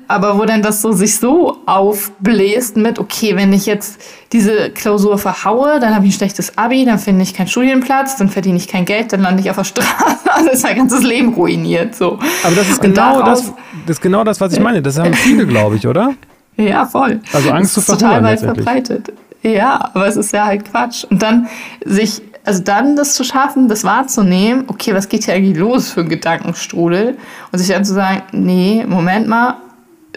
Aber 0.09 0.39
wo 0.39 0.45
dann 0.45 0.62
das 0.62 0.83
so 0.83 0.93
sich 0.93 1.17
so 1.17 1.59
aufbläst 1.67 2.77
mit, 2.77 2.99
okay, 2.99 3.37
wenn 3.37 3.53
ich 3.53 3.67
jetzt 3.67 4.01
diese 4.33 4.71
Klausur 4.71 5.19
verhaue, 5.19 5.81
dann 5.81 5.95
habe 5.95 6.07
ich 6.07 6.14
ein 6.14 6.19
schlechtes 6.19 6.59
Abi, 6.59 6.85
dann 6.85 6.99
finde 6.99 7.23
ich 7.23 7.35
keinen 7.35 7.49
Studienplatz, 7.49 8.17
dann 8.17 8.29
verdiene 8.29 8.57
ich 8.57 8.69
kein 8.69 8.85
Geld, 8.85 9.12
dann 9.12 9.23
lande 9.23 9.41
ich 9.41 9.51
auf 9.51 9.57
der 9.57 9.64
Straße. 9.64 10.17
Also 10.37 10.51
ist 10.51 10.64
mein 10.64 10.77
ganzes 10.77 11.03
Leben 11.03 11.33
ruiniert. 11.33 11.95
So. 11.95 12.19
Aber 12.43 12.55
das 12.55 12.69
ist 12.69 12.83
genau 12.83 13.23
das, 13.23 13.55
das 13.87 13.97
ist 13.97 14.03
genau 14.03 14.23
das, 14.23 14.39
was 14.39 14.53
ich 14.53 14.61
meine. 14.61 14.83
Das 14.83 14.99
haben 14.99 15.14
viele, 15.14 15.47
glaube 15.47 15.77
ich, 15.77 15.87
oder? 15.87 16.12
Ja, 16.57 16.86
voll. 16.86 17.20
Also 17.32 17.50
Angst 17.50 17.74
zu 17.74 17.80
verhauen. 17.80 18.00
Total 18.00 18.22
weit 18.22 18.40
verbreitet. 18.40 19.12
Ja, 19.42 19.90
aber 19.94 20.07
es 20.09 20.16
ist 20.16 20.32
ja 20.32 20.46
halt 20.46 20.64
Quatsch. 20.70 21.04
Und 21.04 21.22
dann 21.22 21.48
sich, 21.84 22.22
also 22.44 22.62
dann 22.62 22.96
das 22.96 23.14
zu 23.14 23.24
schaffen, 23.24 23.68
das 23.68 23.84
wahrzunehmen, 23.84 24.64
okay, 24.68 24.94
was 24.94 25.09
geht 25.09 25.24
hier 25.24 25.34
eigentlich 25.34 25.57
los 25.57 25.90
für 25.90 26.00
ein 26.00 26.09
Gedankenstrudel? 26.09 27.16
Und 27.52 27.59
sich 27.59 27.68
dann 27.68 27.84
zu 27.84 27.94
sagen, 27.94 28.22
nee, 28.32 28.84
Moment 28.86 29.28
mal, 29.28 29.57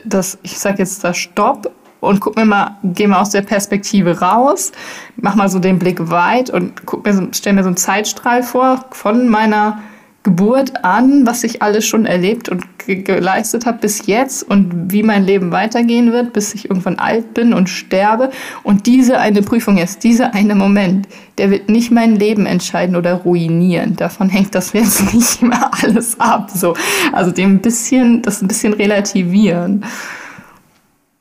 das, 0.05 0.37
ich 0.43 0.57
sag 0.57 0.79
jetzt 0.79 1.03
da 1.03 1.13
Stopp 1.13 1.71
und 1.99 2.21
guck 2.21 2.37
mir 2.37 2.45
mal, 2.45 2.77
geh 2.83 3.07
mal 3.07 3.19
aus 3.19 3.31
der 3.31 3.41
Perspektive 3.41 4.19
raus, 4.19 4.71
mach 5.17 5.35
mal 5.35 5.49
so 5.49 5.59
den 5.59 5.77
Blick 5.77 6.09
weit 6.09 6.49
und 6.49 6.85
guck 6.85 7.05
mir 7.05 7.13
so, 7.13 7.27
stell 7.33 7.53
mir 7.53 7.63
so 7.63 7.67
einen 7.67 7.77
Zeitstrahl 7.77 8.43
vor 8.43 8.85
von 8.91 9.27
meiner 9.27 9.79
Geburt 10.23 10.83
an, 10.83 11.25
was 11.25 11.43
ich 11.45 11.61
alles 11.61 11.85
schon 11.85 12.05
erlebt 12.05 12.49
und 12.49 12.63
ge 12.79 13.03
geleistet 13.03 13.65
habe 13.65 13.77
bis 13.79 14.05
jetzt 14.05 14.43
und 14.43 14.91
wie 14.91 15.01
mein 15.01 15.23
Leben 15.23 15.51
weitergehen 15.51 16.11
wird, 16.11 16.33
bis 16.33 16.53
ich 16.53 16.69
irgendwann 16.69 16.99
alt 16.99 17.33
bin 17.33 17.53
und 17.53 17.69
sterbe. 17.69 18.29
Und 18.63 18.85
diese 18.85 19.19
eine 19.19 19.41
Prüfung 19.41 19.77
jetzt, 19.77 20.03
dieser 20.03 20.33
eine 20.33 20.55
Moment, 20.55 21.07
der 21.37 21.51
wird 21.51 21.69
nicht 21.69 21.91
mein 21.91 22.17
Leben 22.17 22.45
entscheiden 22.45 22.97
oder 22.97 23.13
ruinieren. 23.13 23.95
Davon 23.95 24.27
hängt 24.27 24.55
das 24.55 24.73
jetzt 24.73 25.13
nicht 25.13 25.41
mehr 25.41 25.71
alles 25.81 26.19
ab. 26.19 26.49
So. 26.53 26.75
Also 27.13 27.31
dem 27.31 27.55
ein 27.55 27.61
bisschen, 27.61 28.21
das 28.21 28.41
ein 28.41 28.49
bisschen 28.49 28.73
relativieren. 28.73 29.85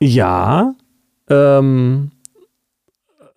Ja, 0.00 0.74
ähm, 1.30 2.10
äh, 2.10 2.17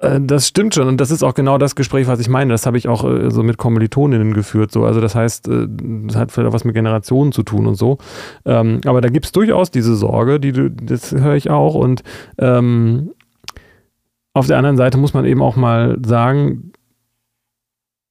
das 0.02 0.48
stimmt 0.48 0.74
schon 0.74 0.88
und 0.88 0.98
das 0.98 1.12
ist 1.12 1.22
auch 1.22 1.36
genau 1.36 1.60
das 1.60 1.76
Gespräch, 1.76 2.08
was 2.08 2.20
ich 2.20 2.28
meine. 2.28 2.52
Das 2.52 2.66
habe 2.66 2.78
ich 2.78 2.88
auch 2.88 3.04
äh, 3.04 3.30
so 3.30 3.44
mit 3.44 3.58
Kommilitoninnen 3.58 4.34
geführt. 4.34 4.72
So. 4.72 4.84
Also 4.84 5.00
das 5.00 5.14
heißt, 5.14 5.48
äh, 5.48 5.68
das 5.70 6.16
hat 6.16 6.32
vielleicht 6.32 6.50
auch 6.50 6.54
was 6.54 6.64
mit 6.64 6.74
Generationen 6.74 7.32
zu 7.32 7.44
tun 7.44 7.68
und 7.68 7.76
so. 7.76 8.00
Ähm, 8.44 8.82
aber 8.86 9.02
da 9.02 9.10
gibt 9.10 9.28
es 9.28 9.32
durchaus 9.32 9.70
diese 9.70 9.96
Sorge, 9.96 10.40
die 10.40 10.54
du, 10.54 10.72
das 10.72 11.12
höre 11.12 11.36
ich 11.36 11.52
auch. 11.52 11.76
Und 11.76 12.02
ähm, 12.40 13.12
auf 14.34 14.48
der 14.48 14.58
anderen 14.58 14.78
Seite 14.78 14.98
muss 14.98 15.14
man 15.14 15.26
eben 15.26 15.42
auch 15.42 15.56
mal 15.56 16.00
sagen, 16.04 16.72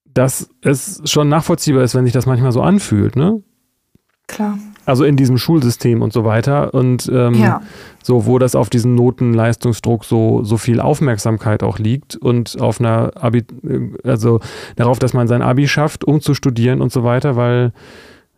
dass 0.05 0.49
es 0.63 1.03
schon 1.05 1.29
nachvollziehbar 1.29 1.83
ist, 1.83 1.95
wenn 1.97 2.05
sich 2.05 2.13
das 2.13 2.27
manchmal 2.27 2.53
so 2.53 2.63
anfühlt, 2.63 3.17
ne? 3.17 3.43
Klar. 4.29 4.59
Also 4.91 5.05
in 5.05 5.17
diesem 5.17 5.39
Schulsystem 5.39 6.03
und 6.03 6.13
so 6.13 6.25
weiter. 6.25 6.75
Und 6.75 7.09
ähm, 7.15 7.35
ja. 7.35 7.63
so, 8.03 8.27
wo 8.27 8.41
das 8.41 8.57
auf 8.57 8.71
diesen 8.71 8.97
Notenleistungsdruck 8.97 10.05
so, 10.05 10.43
so 10.43 10.57
viel 10.57 10.81
Aufmerksamkeit 10.81 11.63
auch 11.63 11.79
liegt 11.79 12.17
und 12.17 12.61
auf 12.61 12.81
einer 12.81 13.13
Abi, 13.15 13.45
also 14.03 14.41
darauf, 14.75 14.99
dass 14.99 15.15
man 15.15 15.29
sein 15.29 15.43
Abi 15.43 15.69
schafft, 15.69 16.03
um 16.03 16.21
zu 16.21 16.35
studieren 16.35 16.81
und 16.81 16.91
so 16.91 17.05
weiter, 17.05 17.37
weil 17.37 17.73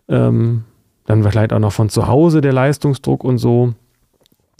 ähm, 0.08 0.64
dann 1.06 1.22
vielleicht 1.22 1.54
auch 1.54 1.58
noch 1.58 1.72
von 1.72 1.88
zu 1.88 2.06
Hause 2.06 2.42
der 2.42 2.52
Leistungsdruck 2.52 3.24
und 3.24 3.38
so. 3.38 3.72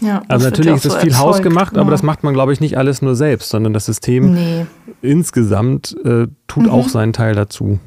Ja, 0.00 0.22
also 0.28 0.46
natürlich 0.46 0.72
ist 0.72 0.86
das 0.86 0.94
so 0.94 0.98
viel 0.98 1.10
erzeugt, 1.10 1.26
hausgemacht, 1.26 1.76
ja. 1.76 1.82
aber 1.82 1.90
das 1.90 2.02
macht 2.02 2.24
man, 2.24 2.32
glaube 2.32 2.54
ich, 2.54 2.60
nicht 2.60 2.78
alles 2.78 3.02
nur 3.02 3.14
selbst, 3.14 3.50
sondern 3.50 3.74
das 3.74 3.84
System 3.84 4.32
nee. 4.32 4.66
insgesamt 5.02 5.94
äh, 6.04 6.26
tut 6.48 6.64
mhm. 6.64 6.70
auch 6.70 6.88
seinen 6.88 7.12
Teil 7.12 7.34
dazu. 7.34 7.78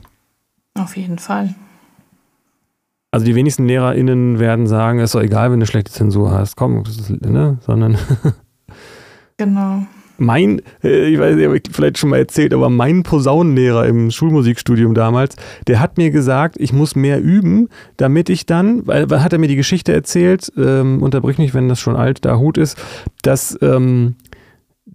Auf 0.75 0.95
jeden 0.95 1.17
Fall. 1.17 1.55
Also 3.15 3.25
die 3.25 3.35
wenigsten 3.35 3.65
LehrerInnen 3.65 4.39
werden 4.39 4.67
sagen, 4.67 4.99
es 4.99 5.05
ist 5.05 5.15
doch 5.15 5.21
egal, 5.21 5.49
wenn 5.49 5.61
du 5.61 5.65
schlechte 5.65 5.89
Zensur 5.89 6.31
hast. 6.31 6.57
Komm, 6.57 6.83
ne? 7.21 7.57
Sondern. 7.61 7.97
genau. 9.37 9.83
Mein, 10.17 10.61
äh, 10.83 11.07
ich 11.07 11.17
weiß 11.17 11.37
nicht, 11.37 11.45
habe 11.45 11.55
ich 11.55 11.63
vielleicht 11.71 11.97
schon 11.97 12.09
mal 12.09 12.17
erzählt, 12.17 12.53
aber 12.53 12.69
mein 12.69 13.03
Posaunenlehrer 13.03 13.85
im 13.85 14.11
Schulmusikstudium 14.11 14.93
damals, 14.93 15.37
der 15.67 15.79
hat 15.79 15.97
mir 15.97 16.11
gesagt, 16.11 16.57
ich 16.59 16.73
muss 16.73 16.97
mehr 16.97 17.21
üben, 17.21 17.69
damit 17.95 18.29
ich 18.29 18.45
dann, 18.45 18.85
weil, 18.85 19.09
weil 19.09 19.23
hat 19.23 19.31
er 19.31 19.39
mir 19.39 19.47
die 19.47 19.55
Geschichte 19.55 19.93
erzählt, 19.93 20.51
ähm, 20.57 21.01
unterbrich 21.01 21.37
mich, 21.37 21.53
wenn 21.53 21.69
das 21.69 21.79
schon 21.79 21.95
alt, 21.95 22.25
da 22.25 22.37
Hut 22.37 22.57
ist, 22.57 22.77
dass 23.21 23.57
ähm, 23.61 24.15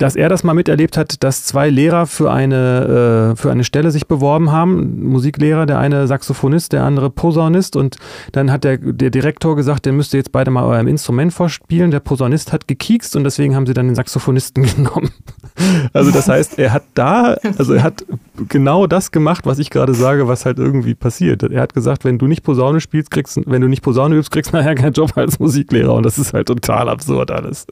dass 0.01 0.17
er 0.17 0.31
das 0.31 0.45
mal 0.45 0.55
miterlebt 0.55 0.97
hat, 0.97 1.23
dass 1.23 1.45
zwei 1.45 1.69
Lehrer 1.69 2.07
für 2.07 2.33
eine, 2.33 3.35
äh, 3.35 3.37
für 3.37 3.51
eine 3.51 3.65
Stelle 3.65 3.91
sich 3.91 4.07
beworben 4.07 4.51
haben. 4.51 5.05
Musiklehrer, 5.05 5.67
der 5.67 5.79
eine 5.79 6.07
Saxophonist, 6.07 6.73
der 6.73 6.85
andere 6.85 7.11
Posaunist. 7.11 7.77
Und 7.77 7.99
dann 8.33 8.51
hat 8.51 8.65
der, 8.65 8.79
der 8.79 9.11
Direktor 9.11 9.57
gesagt, 9.57 9.85
der 9.85 9.93
müsste 9.93 10.17
jetzt 10.17 10.33
beide 10.33 10.51
mal 10.51 10.65
eurem 10.65 10.89
Instrument 10.89 11.35
vorspielen. 11.35 11.91
Der 11.91 12.01
Posaunist 12.01 12.51
hat 12.51 12.67
gekiekst 12.67 13.15
und 13.15 13.25
deswegen 13.25 13.55
haben 13.55 13.67
sie 13.67 13.75
dann 13.75 13.89
den 13.89 13.95
Saxophonisten 13.95 14.63
genommen. 14.77 15.11
Also 15.93 16.11
das 16.11 16.29
heißt, 16.29 16.59
er 16.59 16.73
hat 16.73 16.85
da, 16.95 17.37
also 17.59 17.75
er 17.75 17.83
hat 17.83 18.07
genau 18.49 18.87
das 18.87 19.13
gemacht, 19.13 19.45
was 19.45 19.59
ich 19.59 19.69
gerade 19.69 19.93
sage, 19.93 20.27
was 20.27 20.47
halt 20.47 20.59
irgendwie 20.59 20.95
passiert. 20.95 21.43
Er 21.43 21.61
hat 21.61 21.75
gesagt, 21.75 22.07
wenn 22.07 22.17
du 22.17 22.27
nicht 22.27 22.43
Posaune 22.43 22.81
spielst, 22.81 23.11
kriegst, 23.11 23.39
wenn 23.45 23.61
du 23.61 23.69
nicht 23.69 23.83
Posaune 23.83 24.17
übst, 24.17 24.31
kriegst 24.31 24.55
du 24.55 24.57
nachher 24.57 24.75
keinen 24.77 24.95
Job 24.95 25.13
als 25.17 25.39
Musiklehrer. 25.39 25.93
Und 25.93 26.07
das 26.07 26.17
ist 26.17 26.33
halt 26.33 26.49
total 26.49 26.89
absurd 26.89 27.31
alles. 27.31 27.67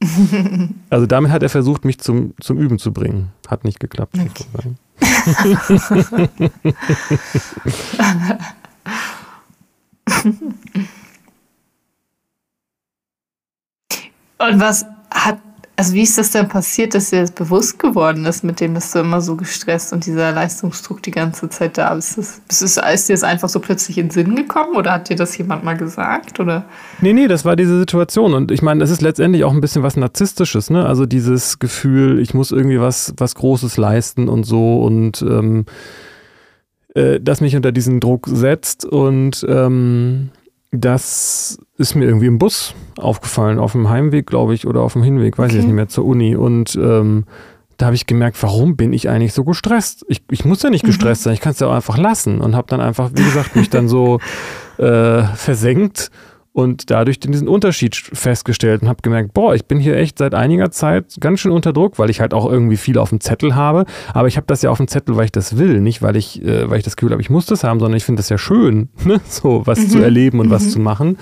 also 0.90 1.06
damit 1.06 1.32
hat 1.32 1.42
er 1.42 1.48
versucht, 1.48 1.84
mich 1.84 1.98
zum, 1.98 2.34
zum 2.40 2.58
Üben 2.58 2.78
zu 2.78 2.92
bringen. 2.92 3.32
Hat 3.46 3.64
nicht 3.64 3.80
geklappt. 3.80 4.16
Okay. 4.16 4.44
Und 14.38 14.60
was 14.60 14.86
hat 15.12 15.40
also 15.78 15.94
wie 15.94 16.02
ist 16.02 16.18
das 16.18 16.32
denn 16.32 16.48
passiert, 16.48 16.92
dass 16.92 17.10
dir 17.10 17.20
das 17.20 17.30
bewusst 17.30 17.78
geworden 17.78 18.24
ist, 18.26 18.42
mit 18.42 18.58
dem, 18.58 18.74
dass 18.74 18.90
du 18.90 18.98
immer 18.98 19.20
so 19.20 19.36
gestresst 19.36 19.92
und 19.92 20.06
dieser 20.06 20.32
Leistungsdruck 20.32 21.04
die 21.04 21.12
ganze 21.12 21.48
Zeit 21.50 21.78
da 21.78 21.94
bist? 21.94 22.18
Ist, 22.18 22.42
ist, 22.50 22.78
ist 22.78 23.08
dir 23.08 23.12
das 23.12 23.22
einfach 23.22 23.48
so 23.48 23.60
plötzlich 23.60 23.96
in 23.96 24.06
den 24.06 24.10
Sinn 24.10 24.34
gekommen 24.34 24.74
oder 24.74 24.90
hat 24.90 25.08
dir 25.08 25.14
das 25.14 25.38
jemand 25.38 25.62
mal 25.62 25.76
gesagt? 25.76 26.40
Oder? 26.40 26.64
Nee, 27.00 27.12
nee, 27.12 27.28
das 27.28 27.44
war 27.44 27.54
diese 27.54 27.78
Situation. 27.78 28.34
Und 28.34 28.50
ich 28.50 28.60
meine, 28.60 28.80
das 28.80 28.90
ist 28.90 29.02
letztendlich 29.02 29.44
auch 29.44 29.52
ein 29.52 29.60
bisschen 29.60 29.84
was 29.84 29.96
Narzisstisches, 29.96 30.68
ne? 30.68 30.84
Also 30.84 31.06
dieses 31.06 31.60
Gefühl, 31.60 32.18
ich 32.18 32.34
muss 32.34 32.50
irgendwie 32.50 32.80
was, 32.80 33.14
was 33.16 33.36
Großes 33.36 33.76
leisten 33.76 34.28
und 34.28 34.42
so 34.42 34.82
und 34.82 35.22
ähm, 35.22 35.64
äh, 36.96 37.20
das 37.20 37.40
mich 37.40 37.54
unter 37.54 37.70
diesen 37.70 38.00
Druck 38.00 38.26
setzt 38.28 38.84
und 38.84 39.46
ähm, 39.48 40.30
das 40.70 41.58
ist 41.78 41.94
mir 41.94 42.04
irgendwie 42.04 42.26
im 42.26 42.38
Bus 42.38 42.74
aufgefallen, 42.98 43.58
auf 43.58 43.72
dem 43.72 43.88
Heimweg, 43.88 44.26
glaube 44.26 44.54
ich, 44.54 44.66
oder 44.66 44.82
auf 44.82 44.92
dem 44.92 45.02
Hinweg, 45.02 45.38
weiß 45.38 45.50
okay. 45.50 45.60
ich 45.60 45.64
nicht 45.64 45.74
mehr, 45.74 45.88
zur 45.88 46.04
Uni. 46.04 46.36
Und 46.36 46.76
ähm, 46.76 47.24
da 47.78 47.86
habe 47.86 47.96
ich 47.96 48.06
gemerkt, 48.06 48.42
warum 48.42 48.76
bin 48.76 48.92
ich 48.92 49.08
eigentlich 49.08 49.32
so 49.32 49.44
gestresst? 49.44 50.04
Ich, 50.08 50.22
ich 50.30 50.44
muss 50.44 50.62
ja 50.62 50.70
nicht 50.70 50.82
mhm. 50.82 50.88
gestresst 50.88 51.22
sein, 51.22 51.32
ich 51.32 51.40
kann 51.40 51.52
es 51.52 51.60
ja 51.60 51.68
auch 51.68 51.74
einfach 51.74 51.96
lassen. 51.96 52.40
Und 52.40 52.54
habe 52.54 52.68
dann 52.68 52.80
einfach, 52.80 53.10
wie 53.14 53.24
gesagt, 53.24 53.56
mich 53.56 53.70
dann 53.70 53.88
so 53.88 54.18
äh, 54.78 55.22
versenkt 55.22 56.10
und 56.58 56.90
dadurch 56.90 57.20
diesen 57.20 57.46
Unterschied 57.46 57.94
festgestellt 57.94 58.82
und 58.82 58.88
habe 58.88 59.00
gemerkt, 59.00 59.32
boah, 59.32 59.54
ich 59.54 59.66
bin 59.66 59.78
hier 59.78 59.96
echt 59.96 60.18
seit 60.18 60.34
einiger 60.34 60.72
Zeit 60.72 61.14
ganz 61.20 61.38
schön 61.38 61.52
unter 61.52 61.72
Druck, 61.72 62.00
weil 62.00 62.10
ich 62.10 62.20
halt 62.20 62.34
auch 62.34 62.50
irgendwie 62.50 62.76
viel 62.76 62.98
auf 62.98 63.10
dem 63.10 63.20
Zettel 63.20 63.54
habe. 63.54 63.84
Aber 64.12 64.26
ich 64.26 64.36
habe 64.36 64.48
das 64.48 64.62
ja 64.62 64.70
auf 64.70 64.78
dem 64.78 64.88
Zettel, 64.88 65.16
weil 65.16 65.26
ich 65.26 65.30
das 65.30 65.56
will, 65.56 65.80
nicht 65.80 66.02
weil 66.02 66.16
ich, 66.16 66.44
äh, 66.44 66.68
weil 66.68 66.78
ich 66.78 66.84
das 66.84 66.96
Gefühl 66.96 67.12
habe, 67.12 67.22
ich 67.22 67.30
muss 67.30 67.46
das 67.46 67.62
haben, 67.62 67.78
sondern 67.78 67.96
ich 67.96 68.04
finde 68.04 68.18
das 68.18 68.28
ja 68.28 68.38
schön, 68.38 68.88
ne? 69.04 69.20
so 69.28 69.62
was 69.66 69.78
mhm. 69.78 69.88
zu 69.88 69.98
erleben 70.00 70.40
und 70.40 70.48
mhm. 70.48 70.50
was 70.50 70.72
zu 70.72 70.80
machen. 70.80 71.18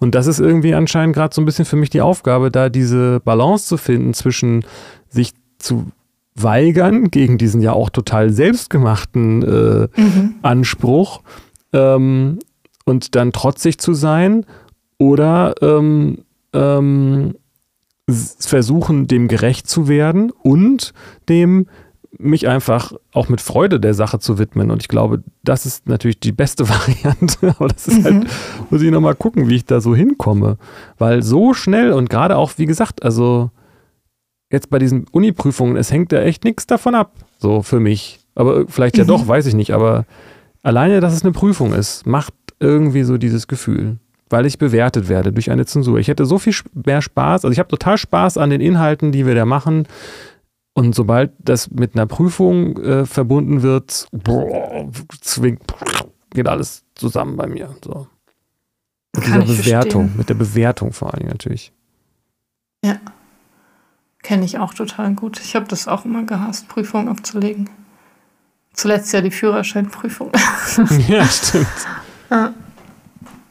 Und 0.00 0.14
das 0.14 0.26
ist 0.26 0.38
irgendwie 0.38 0.74
anscheinend 0.74 1.16
gerade 1.16 1.34
so 1.34 1.40
ein 1.40 1.46
bisschen 1.46 1.64
für 1.64 1.76
mich 1.76 1.88
die 1.88 2.02
Aufgabe, 2.02 2.50
da 2.50 2.68
diese 2.68 3.20
Balance 3.20 3.64
zu 3.64 3.78
finden 3.78 4.12
zwischen 4.12 4.66
sich 5.08 5.32
zu 5.56 5.86
weigern 6.34 7.10
gegen 7.10 7.38
diesen 7.38 7.62
ja 7.62 7.72
auch 7.72 7.88
total 7.88 8.34
selbstgemachten 8.34 9.42
äh, 9.44 9.88
mhm. 9.98 10.34
Anspruch 10.42 11.22
ähm, 11.72 12.38
und 12.84 13.14
dann 13.14 13.32
trotzig 13.32 13.78
zu 13.78 13.94
sein 13.94 14.44
oder 14.98 15.54
ähm, 15.60 16.24
ähm, 16.52 17.34
versuchen, 18.08 19.06
dem 19.06 19.28
gerecht 19.28 19.68
zu 19.68 19.88
werden 19.88 20.30
und 20.30 20.92
dem 21.28 21.66
mich 22.18 22.46
einfach 22.46 22.92
auch 23.12 23.28
mit 23.28 23.40
Freude 23.40 23.80
der 23.80 23.94
Sache 23.94 24.18
zu 24.18 24.38
widmen. 24.38 24.70
Und 24.70 24.82
ich 24.82 24.88
glaube, 24.88 25.22
das 25.42 25.66
ist 25.66 25.88
natürlich 25.88 26.20
die 26.20 26.32
beste 26.32 26.68
Variante. 26.68 27.54
Aber 27.58 27.68
das 27.68 27.88
ist 27.88 28.04
halt, 28.04 28.14
mhm. 28.14 28.20
halt, 28.20 28.70
muss 28.70 28.82
ich 28.82 28.90
nochmal 28.90 29.14
gucken, 29.14 29.48
wie 29.48 29.56
ich 29.56 29.64
da 29.64 29.80
so 29.80 29.96
hinkomme. 29.96 30.58
Weil 30.98 31.22
so 31.22 31.54
schnell 31.54 31.92
und 31.92 32.10
gerade 32.10 32.36
auch, 32.36 32.52
wie 32.56 32.66
gesagt, 32.66 33.02
also 33.02 33.50
jetzt 34.50 34.70
bei 34.70 34.78
diesen 34.78 35.06
Uni-Prüfungen, 35.10 35.76
es 35.76 35.90
hängt 35.90 36.12
ja 36.12 36.20
echt 36.20 36.44
nichts 36.44 36.66
davon 36.66 36.94
ab, 36.94 37.12
so 37.38 37.62
für 37.62 37.80
mich. 37.80 38.20
Aber 38.34 38.66
vielleicht 38.68 38.96
ja 38.96 39.04
mhm. 39.04 39.08
doch, 39.08 39.26
weiß 39.26 39.46
ich 39.46 39.54
nicht. 39.54 39.72
Aber 39.72 40.04
alleine, 40.62 41.00
dass 41.00 41.14
es 41.14 41.22
eine 41.22 41.32
Prüfung 41.32 41.72
ist, 41.72 42.06
macht 42.06 42.34
irgendwie 42.60 43.02
so 43.02 43.18
dieses 43.18 43.48
Gefühl 43.48 43.98
weil 44.34 44.46
ich 44.46 44.58
bewertet 44.58 45.08
werde 45.08 45.32
durch 45.32 45.52
eine 45.52 45.64
Zensur. 45.64 46.00
Ich 46.00 46.08
hätte 46.08 46.26
so 46.26 46.38
viel 46.38 46.52
mehr 46.72 47.00
Spaß, 47.00 47.44
also 47.44 47.52
ich 47.52 47.60
habe 47.60 47.68
total 47.68 47.96
Spaß 47.96 48.36
an 48.36 48.50
den 48.50 48.60
Inhalten, 48.60 49.12
die 49.12 49.26
wir 49.26 49.36
da 49.36 49.44
machen. 49.44 49.86
Und 50.72 50.96
sobald 50.96 51.30
das 51.38 51.70
mit 51.70 51.94
einer 51.94 52.06
Prüfung 52.06 52.76
äh, 52.78 53.06
verbunden 53.06 53.62
wird, 53.62 54.08
boah, 54.10 54.90
zwingt, 55.20 55.62
geht 56.30 56.48
alles 56.48 56.82
zusammen 56.96 57.36
bei 57.36 57.46
mir. 57.46 57.76
So. 57.84 58.08
Mit 59.14 59.24
dieser 59.24 59.42
Bewertung, 59.42 60.02
verstehen. 60.02 60.18
mit 60.18 60.28
der 60.30 60.34
Bewertung 60.34 60.92
vor 60.92 61.14
allem 61.14 61.28
natürlich. 61.28 61.72
Ja. 62.84 62.96
Kenne 64.24 64.44
ich 64.44 64.58
auch 64.58 64.74
total 64.74 65.14
gut. 65.14 65.38
Ich 65.38 65.54
habe 65.54 65.66
das 65.68 65.86
auch 65.86 66.04
immer 66.04 66.24
gehasst, 66.24 66.66
Prüfungen 66.66 67.06
abzulegen. 67.06 67.70
Zuletzt 68.72 69.12
ja 69.12 69.20
die 69.20 69.30
Führerscheinprüfung. 69.30 70.32
ja, 71.06 71.24
stimmt. 71.24 71.68
Ja. 72.30 72.52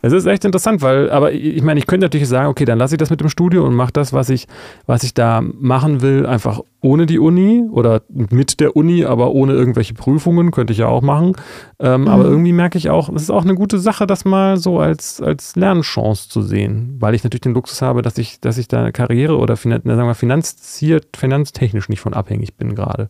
Es 0.05 0.11
ist 0.11 0.25
echt 0.25 0.43
interessant, 0.43 0.81
weil, 0.81 1.09
aber 1.09 1.31
ich 1.31 1.63
meine, 1.63 1.79
ich 1.79 1.87
könnte 1.87 2.03
natürlich 2.03 2.27
sagen, 2.27 2.49
okay, 2.49 2.65
dann 2.65 2.77
lasse 2.77 2.95
ich 2.95 2.97
das 2.97 3.09
mit 3.09 3.21
dem 3.21 3.29
Studio 3.29 3.65
und 3.65 3.73
mache 3.73 3.93
das, 3.93 4.11
was 4.11 4.29
ich, 4.29 4.47
was 4.85 5.01
ich 5.03 5.13
da 5.13 5.39
machen 5.41 6.01
will, 6.01 6.25
einfach 6.25 6.59
ohne 6.81 7.05
die 7.05 7.19
Uni 7.19 7.63
oder 7.71 8.01
mit 8.09 8.59
der 8.59 8.75
Uni, 8.75 9.05
aber 9.05 9.31
ohne 9.31 9.53
irgendwelche 9.53 9.93
Prüfungen, 9.93 10.51
könnte 10.51 10.73
ich 10.73 10.79
ja 10.79 10.87
auch 10.87 11.01
machen. 11.01 11.37
Ähm, 11.79 12.01
mhm. 12.01 12.07
Aber 12.09 12.25
irgendwie 12.25 12.51
merke 12.51 12.77
ich 12.77 12.89
auch, 12.89 13.07
es 13.07 13.21
ist 13.21 13.29
auch 13.29 13.45
eine 13.45 13.55
gute 13.55 13.79
Sache, 13.79 14.05
das 14.05 14.25
mal 14.25 14.57
so 14.57 14.77
als, 14.77 15.21
als 15.21 15.55
Lernchance 15.55 16.27
zu 16.27 16.41
sehen, 16.41 16.97
weil 16.99 17.15
ich 17.15 17.23
natürlich 17.23 17.39
den 17.39 17.53
Luxus 17.53 17.81
habe, 17.81 18.01
dass 18.01 18.17
ich, 18.17 18.41
dass 18.41 18.57
ich 18.57 18.67
da 18.67 18.81
eine 18.81 18.91
Karriere 18.91 19.37
oder 19.37 19.55
sagen 19.55 19.85
wir, 19.85 20.15
finanziert, 20.15 21.15
finanztechnisch 21.15 21.87
nicht 21.87 22.01
von 22.01 22.13
abhängig 22.13 22.55
bin 22.57 22.75
gerade. 22.75 23.09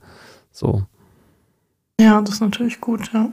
So. 0.52 0.84
Ja, 2.00 2.22
das 2.22 2.36
ist 2.36 2.42
natürlich 2.42 2.80
gut, 2.80 3.10
ja. 3.16 3.30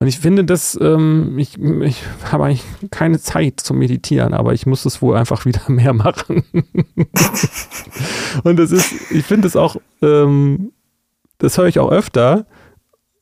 Und 0.00 0.06
ich 0.06 0.20
finde, 0.20 0.44
dass 0.44 0.78
ähm, 0.80 1.36
ich, 1.38 1.58
ich 1.58 2.02
habe 2.30 2.44
eigentlich 2.44 2.62
keine 2.90 3.18
Zeit 3.18 3.58
zum 3.58 3.78
Meditieren, 3.78 4.32
aber 4.32 4.52
ich 4.52 4.64
muss 4.64 4.84
es 4.84 5.02
wohl 5.02 5.16
einfach 5.16 5.44
wieder 5.44 5.62
mehr 5.68 5.92
machen. 5.92 6.44
und 8.44 8.56
das 8.58 8.70
ist, 8.70 9.10
ich 9.10 9.24
finde 9.24 9.48
es 9.48 9.56
auch, 9.56 9.76
ähm, 10.00 10.72
das 11.38 11.58
höre 11.58 11.66
ich 11.66 11.80
auch 11.80 11.90
öfter. 11.90 12.46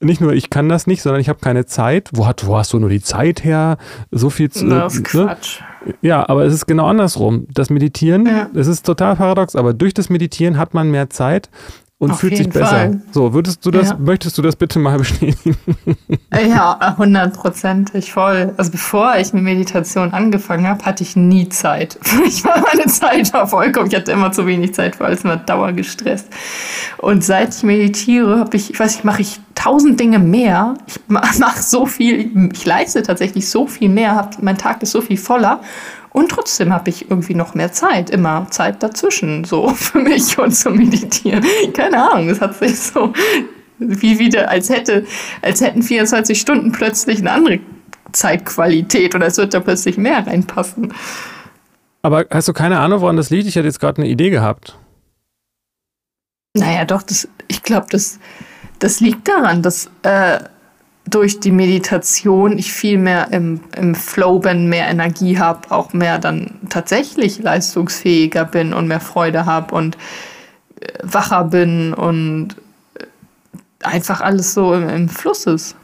Nicht 0.01 0.21
nur 0.21 0.35
ich 0.35 0.51
kann 0.51 0.69
das 0.69 0.87
nicht, 0.87 1.01
sondern 1.01 1.23
ich 1.23 1.31
habe 1.31 1.39
keine 1.41 1.65
Zeit. 1.65 2.11
Wo, 2.13 2.27
hat, 2.27 2.47
wo 2.47 2.59
hast 2.59 2.75
du 2.75 2.79
nur 2.79 2.91
die 2.91 3.01
Zeit 3.01 3.43
her? 3.43 3.79
So 4.11 4.29
viel 4.29 4.51
zu. 4.51 4.69
Das 4.69 4.95
ist 4.95 5.15
ne? 5.15 5.25
Quatsch. 5.25 5.63
Ja, 6.03 6.29
aber 6.29 6.45
es 6.45 6.53
ist 6.53 6.67
genau 6.67 6.87
andersrum. 6.87 7.47
Das 7.55 7.71
Meditieren, 7.71 8.27
ja. 8.27 8.51
es 8.55 8.67
ist 8.67 8.85
total 8.85 9.17
paradox, 9.17 9.57
aber 9.57 9.73
durch 9.73 9.95
das 9.95 10.11
Meditieren 10.11 10.59
hat 10.59 10.75
man 10.75 10.91
mehr 10.91 11.09
Zeit 11.09 11.49
und 11.99 12.11
Auf 12.11 12.21
fühlt 12.21 12.37
sich 12.37 12.51
besser. 12.51 12.67
Fall. 12.67 13.01
So, 13.11 13.33
würdest 13.33 13.65
du 13.65 13.71
das, 13.71 13.89
ja. 13.89 13.97
möchtest 13.97 14.37
du 14.37 14.43
das 14.43 14.55
bitte 14.55 14.79
mal 14.79 14.99
bestätigen? 14.99 15.57
Ja, 16.31 16.95
hundertprozentig 16.99 18.13
voll. 18.13 18.53
Also 18.59 18.71
bevor 18.71 19.17
ich 19.17 19.33
mit 19.33 19.43
Meditation 19.43 20.13
angefangen 20.13 20.69
habe, 20.69 20.85
hatte 20.85 21.03
ich 21.03 21.17
nie 21.17 21.49
Zeit. 21.49 21.99
Ich 22.27 22.45
war 22.45 22.61
meine 22.61 22.87
Zeit 22.87 23.33
war 23.33 23.47
vollkommen, 23.47 23.87
ich 23.87 23.95
hatte 23.95 24.13
immer 24.13 24.33
zu 24.33 24.47
wenig 24.47 24.75
Zeit, 24.75 24.99
weil 25.01 25.13
es 25.13 25.23
immer 25.25 25.37
dauergestresst. 25.37 26.29
Und 26.99 27.25
seit 27.25 27.55
ich 27.55 27.63
meditiere, 27.63 28.41
habe 28.41 28.57
ich, 28.57 28.71
ich 28.71 28.81
weiß 28.81 28.97
nicht, 28.97 29.05
mache 29.05 29.23
ich 29.23 29.41
tausend 29.55 29.99
Dinge 29.99 30.19
mehr. 30.19 30.75
Ich 30.87 31.01
mache 31.09 31.63
so 31.63 31.87
viel, 31.87 32.51
ich 32.53 32.67
leiste 32.67 33.03
tatsächlich 33.03 33.49
so 33.49 33.67
viel 33.67 33.89
mehr, 33.89 34.31
mein 34.41 34.59
Tag 34.59 34.83
ist 34.83 34.93
so 34.93 35.01
viel 35.01 35.17
voller. 35.17 35.61
Und 36.17 36.31
trotzdem 36.31 36.73
habe 36.73 36.89
ich 36.89 37.11
irgendwie 37.11 37.35
noch 37.35 37.53
mehr 37.53 37.73
Zeit, 37.73 38.09
immer 38.09 38.47
Zeit 38.49 38.83
dazwischen, 38.83 39.45
so 39.45 39.69
für 39.75 39.99
mich 39.99 40.39
und 40.39 40.51
zu 40.53 40.71
meditieren. 40.71 41.45
Keine 41.75 42.11
Ahnung, 42.11 42.31
es 42.31 42.41
hat 42.41 42.57
sich 42.57 42.81
so 42.81 43.13
wie 43.79 44.19
wieder, 44.19 44.49
als 44.49 44.71
hätte, 44.71 45.05
als 45.43 45.61
hätten 45.61 45.83
24 45.83 46.41
Stunden 46.41 46.73
plötzlich 46.73 47.19
eine 47.19 47.33
andere 47.33 47.61
Zeitqualität 48.13 49.15
oder 49.15 49.27
es 49.27 49.37
wird 49.37 49.53
da 49.53 49.61
plötzlich 49.61 49.99
mehr 49.99 50.27
reinpassen. 50.27 50.95
Aber 52.01 52.25
hast 52.31 52.49
du 52.49 52.55
keine 52.55 52.79
Ahnung, 52.79 53.03
woran 53.03 53.19
das 53.19 53.29
liegt? 53.29 53.47
Ich 53.47 53.55
hätte 53.55 53.67
jetzt 53.67 53.81
gerade 53.81 54.01
eine 54.01 54.11
Idee 54.11 54.31
gehabt. 54.31 54.79
Naja, 56.55 56.87
doch, 56.87 57.03
das, 57.03 57.29
ich 57.47 57.63
glaube, 57.63 57.89
das, 57.91 58.19
das 58.79 59.01
liegt 59.01 59.29
daran, 59.29 59.61
dass 59.61 59.91
äh, 60.03 60.39
durch 61.09 61.39
die 61.41 61.53
Meditation 61.53 62.59
ich 62.59 62.73
viel 62.73 62.99
mehr 62.99 63.33
im, 63.33 63.61
im 63.77 63.95
Flow 63.95 64.39
bin, 64.39 64.69
mehr 64.69 64.89
Energie 64.89 65.39
habe, 65.39 65.71
auch 65.71 65.93
mehr 65.93 66.19
dann 66.19 66.59
tatsächlich 66.69 67.39
leistungsfähiger 67.39 68.45
bin 68.45 68.73
und 68.73 68.89
mehr 68.89 69.01
Freude 69.01 69.47
habe 69.47 69.75
und 69.75 69.97
äh, 70.81 70.89
wacher 71.03 71.45
bin 71.45 71.95
und 71.95 72.57
äh, 72.99 73.05
einfach 73.83 74.21
alles 74.21 74.53
so 74.53 74.75
im, 74.75 74.89
im, 74.89 75.09
Fluss 75.09 75.47
ist. 75.47 75.77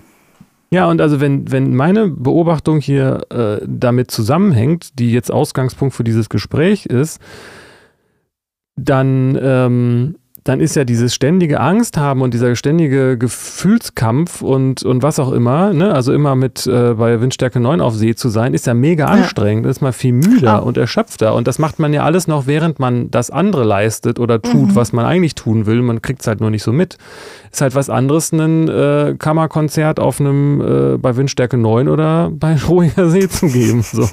Ja, 0.70 0.86
und 0.86 1.00
also 1.00 1.20
wenn, 1.20 1.52
wenn 1.52 1.76
meine 1.76 2.08
Beobachtung 2.08 2.80
hier 2.80 3.20
äh, 3.30 3.64
damit 3.66 4.10
zusammenhängt, 4.10 4.98
die 4.98 5.12
jetzt 5.12 5.30
Ausgangspunkt 5.30 5.94
für 5.94 6.04
dieses 6.04 6.30
Gespräch 6.30 6.86
ist, 6.86 7.20
dann 8.74 9.38
ähm, 9.40 10.16
dann 10.44 10.60
ist 10.60 10.74
ja 10.74 10.84
dieses 10.84 11.14
ständige 11.14 11.60
Angst 11.60 11.96
haben 11.96 12.20
und 12.20 12.34
dieser 12.34 12.56
ständige 12.56 13.16
Gefühlskampf 13.16 14.42
und, 14.42 14.82
und 14.82 15.02
was 15.02 15.20
auch 15.20 15.30
immer, 15.30 15.72
ne? 15.72 15.94
also 15.94 16.12
immer 16.12 16.34
mit 16.34 16.66
äh, 16.66 16.94
bei 16.94 17.20
Windstärke 17.20 17.60
9 17.60 17.80
auf 17.80 17.94
See 17.94 18.16
zu 18.16 18.28
sein, 18.28 18.52
ist 18.52 18.66
ja 18.66 18.74
mega 18.74 19.04
ja. 19.04 19.10
anstrengend, 19.10 19.66
ist 19.66 19.80
mal 19.80 19.92
viel 19.92 20.12
müder 20.12 20.46
ja. 20.46 20.58
und 20.58 20.76
erschöpfter. 20.76 21.34
Und 21.34 21.46
das 21.46 21.60
macht 21.60 21.78
man 21.78 21.92
ja 21.92 22.02
alles 22.02 22.26
noch, 22.26 22.46
während 22.48 22.80
man 22.80 23.10
das 23.10 23.30
andere 23.30 23.62
leistet 23.62 24.18
oder 24.18 24.42
tut, 24.42 24.70
mhm. 24.70 24.74
was 24.74 24.92
man 24.92 25.04
eigentlich 25.04 25.36
tun 25.36 25.66
will. 25.66 25.80
Man 25.82 26.02
kriegt 26.02 26.22
es 26.22 26.26
halt 26.26 26.40
nur 26.40 26.50
nicht 26.50 26.64
so 26.64 26.72
mit. 26.72 26.98
Ist 27.52 27.60
halt 27.60 27.76
was 27.76 27.88
anderes, 27.88 28.32
ein 28.32 28.68
äh, 28.68 29.14
Kammerkonzert 29.16 30.00
auf 30.00 30.18
einem 30.18 30.60
äh, 30.60 30.98
bei 30.98 31.16
Windstärke 31.16 31.56
9 31.56 31.88
oder 31.88 32.30
bei 32.32 32.56
ruhiger 32.68 33.08
See 33.10 33.28
zu 33.28 33.46
geben. 33.46 33.82
So. 33.82 34.08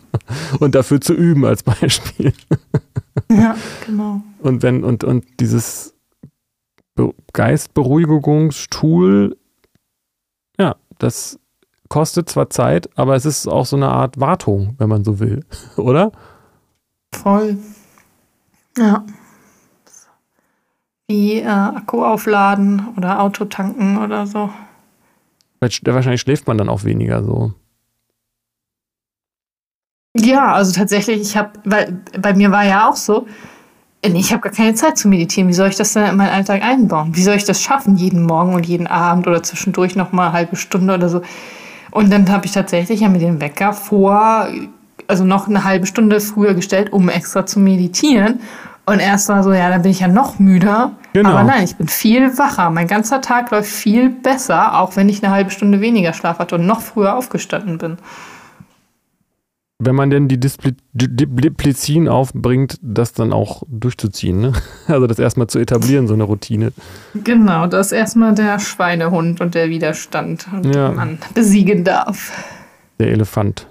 und 0.58 0.74
dafür 0.74 1.00
zu 1.00 1.14
üben 1.14 1.44
als 1.44 1.62
Beispiel. 1.62 2.32
Ja, 3.30 3.56
genau. 3.86 4.22
Und 4.38 4.62
wenn, 4.62 4.84
und, 4.84 5.04
und 5.04 5.24
dieses 5.40 5.94
Be 6.94 7.12
Geistberuhigungstool, 7.32 9.36
ja, 10.58 10.76
das 10.98 11.38
kostet 11.88 12.28
zwar 12.28 12.50
Zeit, 12.50 12.90
aber 12.96 13.16
es 13.16 13.24
ist 13.24 13.46
auch 13.46 13.66
so 13.66 13.76
eine 13.76 13.88
Art 13.88 14.20
Wartung, 14.20 14.74
wenn 14.78 14.88
man 14.88 15.04
so 15.04 15.18
will, 15.18 15.44
oder? 15.76 16.12
Voll. 17.12 17.58
Ja. 18.78 19.04
Wie 21.08 21.40
äh, 21.40 21.46
Akku 21.46 22.04
aufladen 22.04 22.86
oder 22.96 23.20
Auto 23.20 23.44
tanken 23.44 23.98
oder 23.98 24.26
so. 24.26 24.50
Wahrscheinlich 25.60 26.20
schläft 26.20 26.46
man 26.46 26.56
dann 26.56 26.68
auch 26.68 26.84
weniger 26.84 27.24
so. 27.24 27.52
Ja, 30.16 30.54
also 30.54 30.72
tatsächlich, 30.72 31.20
ich 31.20 31.36
habe, 31.36 31.50
weil 31.64 32.00
bei 32.18 32.34
mir 32.34 32.50
war 32.50 32.64
ja 32.64 32.88
auch 32.88 32.96
so, 32.96 33.26
ich 34.02 34.32
habe 34.32 34.42
gar 34.42 34.52
keine 34.52 34.74
Zeit 34.74 34.98
zu 34.98 35.08
meditieren. 35.08 35.48
Wie 35.48 35.54
soll 35.54 35.68
ich 35.68 35.76
das 35.76 35.92
denn 35.92 36.06
in 36.06 36.16
meinen 36.16 36.30
Alltag 36.30 36.62
einbauen? 36.62 37.14
Wie 37.14 37.22
soll 37.22 37.36
ich 37.36 37.44
das 37.44 37.62
schaffen, 37.62 37.96
jeden 37.96 38.24
Morgen 38.24 38.54
und 38.54 38.66
jeden 38.66 38.86
Abend 38.86 39.26
oder 39.26 39.42
zwischendurch 39.42 39.94
noch 39.94 40.12
mal 40.12 40.28
eine 40.28 40.32
halbe 40.32 40.56
Stunde 40.56 40.94
oder 40.94 41.08
so? 41.08 41.22
Und 41.90 42.10
dann 42.10 42.28
habe 42.30 42.46
ich 42.46 42.52
tatsächlich 42.52 43.00
ja 43.00 43.08
mit 43.08 43.20
dem 43.20 43.40
Wecker 43.40 43.72
vor, 43.72 44.48
also 45.06 45.24
noch 45.24 45.48
eine 45.48 45.64
halbe 45.64 45.86
Stunde 45.86 46.20
früher 46.20 46.54
gestellt, 46.54 46.92
um 46.92 47.08
extra 47.08 47.46
zu 47.46 47.60
meditieren. 47.60 48.40
Und 48.86 49.00
erst 49.00 49.28
war 49.28 49.44
so, 49.44 49.52
ja, 49.52 49.68
dann 49.68 49.82
bin 49.82 49.90
ich 49.90 50.00
ja 50.00 50.08
noch 50.08 50.38
müder. 50.38 50.92
Genau. 51.12 51.30
Aber 51.30 51.42
nein, 51.44 51.64
ich 51.64 51.76
bin 51.76 51.86
viel 51.86 52.36
wacher. 52.38 52.70
Mein 52.70 52.88
ganzer 52.88 53.20
Tag 53.20 53.50
läuft 53.50 53.70
viel 53.70 54.08
besser, 54.08 54.80
auch 54.80 54.96
wenn 54.96 55.08
ich 55.08 55.22
eine 55.22 55.32
halbe 55.32 55.50
Stunde 55.50 55.80
weniger 55.80 56.14
Schlaf 56.14 56.38
hatte 56.38 56.56
und 56.56 56.66
noch 56.66 56.80
früher 56.80 57.14
aufgestanden 57.14 57.78
bin 57.78 57.98
wenn 59.80 59.94
man 59.94 60.10
denn 60.10 60.28
die 60.28 60.38
Disziplin 60.38 62.08
aufbringt, 62.08 62.78
das 62.82 63.14
dann 63.14 63.32
auch 63.32 63.62
durchzuziehen. 63.68 64.40
Ne? 64.40 64.52
Also 64.86 65.06
das 65.06 65.18
erstmal 65.18 65.46
zu 65.46 65.58
etablieren, 65.58 66.06
so 66.06 66.14
eine 66.14 66.24
Routine. 66.24 66.72
Genau, 67.14 67.66
das 67.66 67.92
erstmal 67.92 68.34
der 68.34 68.58
Schweinehund 68.58 69.40
und 69.40 69.54
der 69.54 69.70
Widerstand, 69.70 70.46
ja. 70.64 70.88
den 70.88 70.96
man 70.96 71.18
besiegen 71.34 71.84
darf. 71.84 72.32
Der 72.98 73.08
Elefant. 73.08 73.66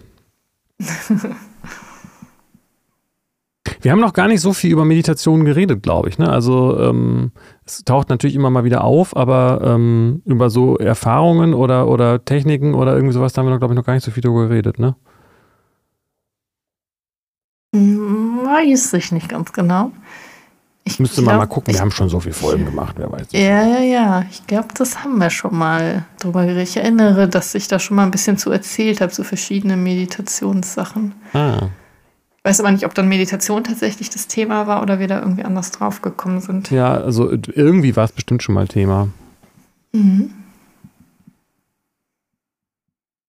Wir 3.82 3.91
haben 3.91 3.99
noch 3.99 4.14
gar 4.14 4.28
nicht 4.28 4.41
so 4.41 4.53
viel 4.53 4.72
über 4.72 4.86
Meditation 4.86 5.45
geredet, 5.45 5.84
glaube 5.84 6.10
ich. 6.10 6.18
Ne? 6.18 6.28
Also 6.28 6.78
ähm, 6.80 7.32
es 7.66 7.84
taucht 7.84 8.10
natürlich 8.10 8.36
immer 8.36 8.49
mal 8.49 8.64
wieder 8.64 8.84
auf, 8.84 9.16
aber 9.16 9.62
ähm, 9.64 10.22
über 10.26 10.49
so 10.49 10.78
Erfahrungen 10.78 11.53
oder, 11.53 11.88
oder 11.88 12.26
Techniken 12.26 12.74
oder 12.74 12.95
irgendwie 12.95 13.14
sowas 13.14 13.34
da 13.34 13.41
haben 13.41 13.49
wir, 13.49 13.60
glaube 13.60 13.74
ich, 13.74 13.78
noch 13.78 13.86
gar 13.86 13.93
nicht 13.93 14.03
so 14.03 14.12
viel 14.12 14.22
darüber 14.22 14.47
geredet, 14.47 14.80
ne? 14.80 14.95
Weiß 17.72 18.93
ich 18.93 19.11
nicht 19.11 19.30
ganz 19.30 19.53
genau. 19.53 19.91
Ich 20.86 20.99
müsste 20.99 21.22
glaub, 21.22 21.34
mal, 21.34 21.38
mal 21.39 21.45
gucken, 21.45 21.74
wir 21.74 21.82
haben 21.82 21.91
schon 21.91 22.09
so 22.09 22.20
viele 22.20 22.34
Folgen 22.34 22.65
gemacht, 22.65 22.95
wer 22.97 23.11
weiß. 23.11 23.28
Ja, 23.32 23.63
ja, 23.67 23.80
ja. 23.80 24.26
Ich 24.32 24.47
glaube, 24.47 24.70
das 24.76 25.03
haben 25.03 25.20
wir 25.20 25.30
schon 25.30 25.55
mal 25.55 26.05
drüber 26.20 26.45
geredet. 26.45 26.67
Ich 26.70 26.78
erinnere, 26.78 27.28
dass 27.28 27.53
ich 27.53 27.67
da 27.67 27.78
schon 27.78 27.95
mal 27.95 28.03
ein 28.03 28.11
bisschen 28.11 28.38
zu 28.38 28.49
erzählt 28.49 28.99
habe, 28.99 29.13
so 29.13 29.24
verschiedene 29.24 29.78
Meditationssachen. 29.78 31.13
Ah. 31.34 31.67
Ich 32.38 32.45
weiß 32.45 32.61
aber 32.61 32.72
nicht, 32.72 32.86
ob 32.86 32.95
dann 32.95 33.07
Meditation 33.07 33.63
tatsächlich 33.63 34.09
das 34.09 34.28
Thema 34.28 34.65
war 34.65 34.82
oder 34.82 34.97
wir 34.99 35.07
da 35.07 35.20
irgendwie 35.20 35.43
anders 35.43 35.72
drauf 35.72 36.01
gekommen 36.01 36.41
sind. 36.41 36.72
Ja, 36.72 36.93
also 36.93 37.30
irgendwie 37.32 37.95
war 37.95 38.05
es 38.05 38.11
bestimmt 38.11 38.41
schon 38.41 38.55
mal 38.55 38.67
Thema. 38.67 39.09
Mhm. 39.91 40.34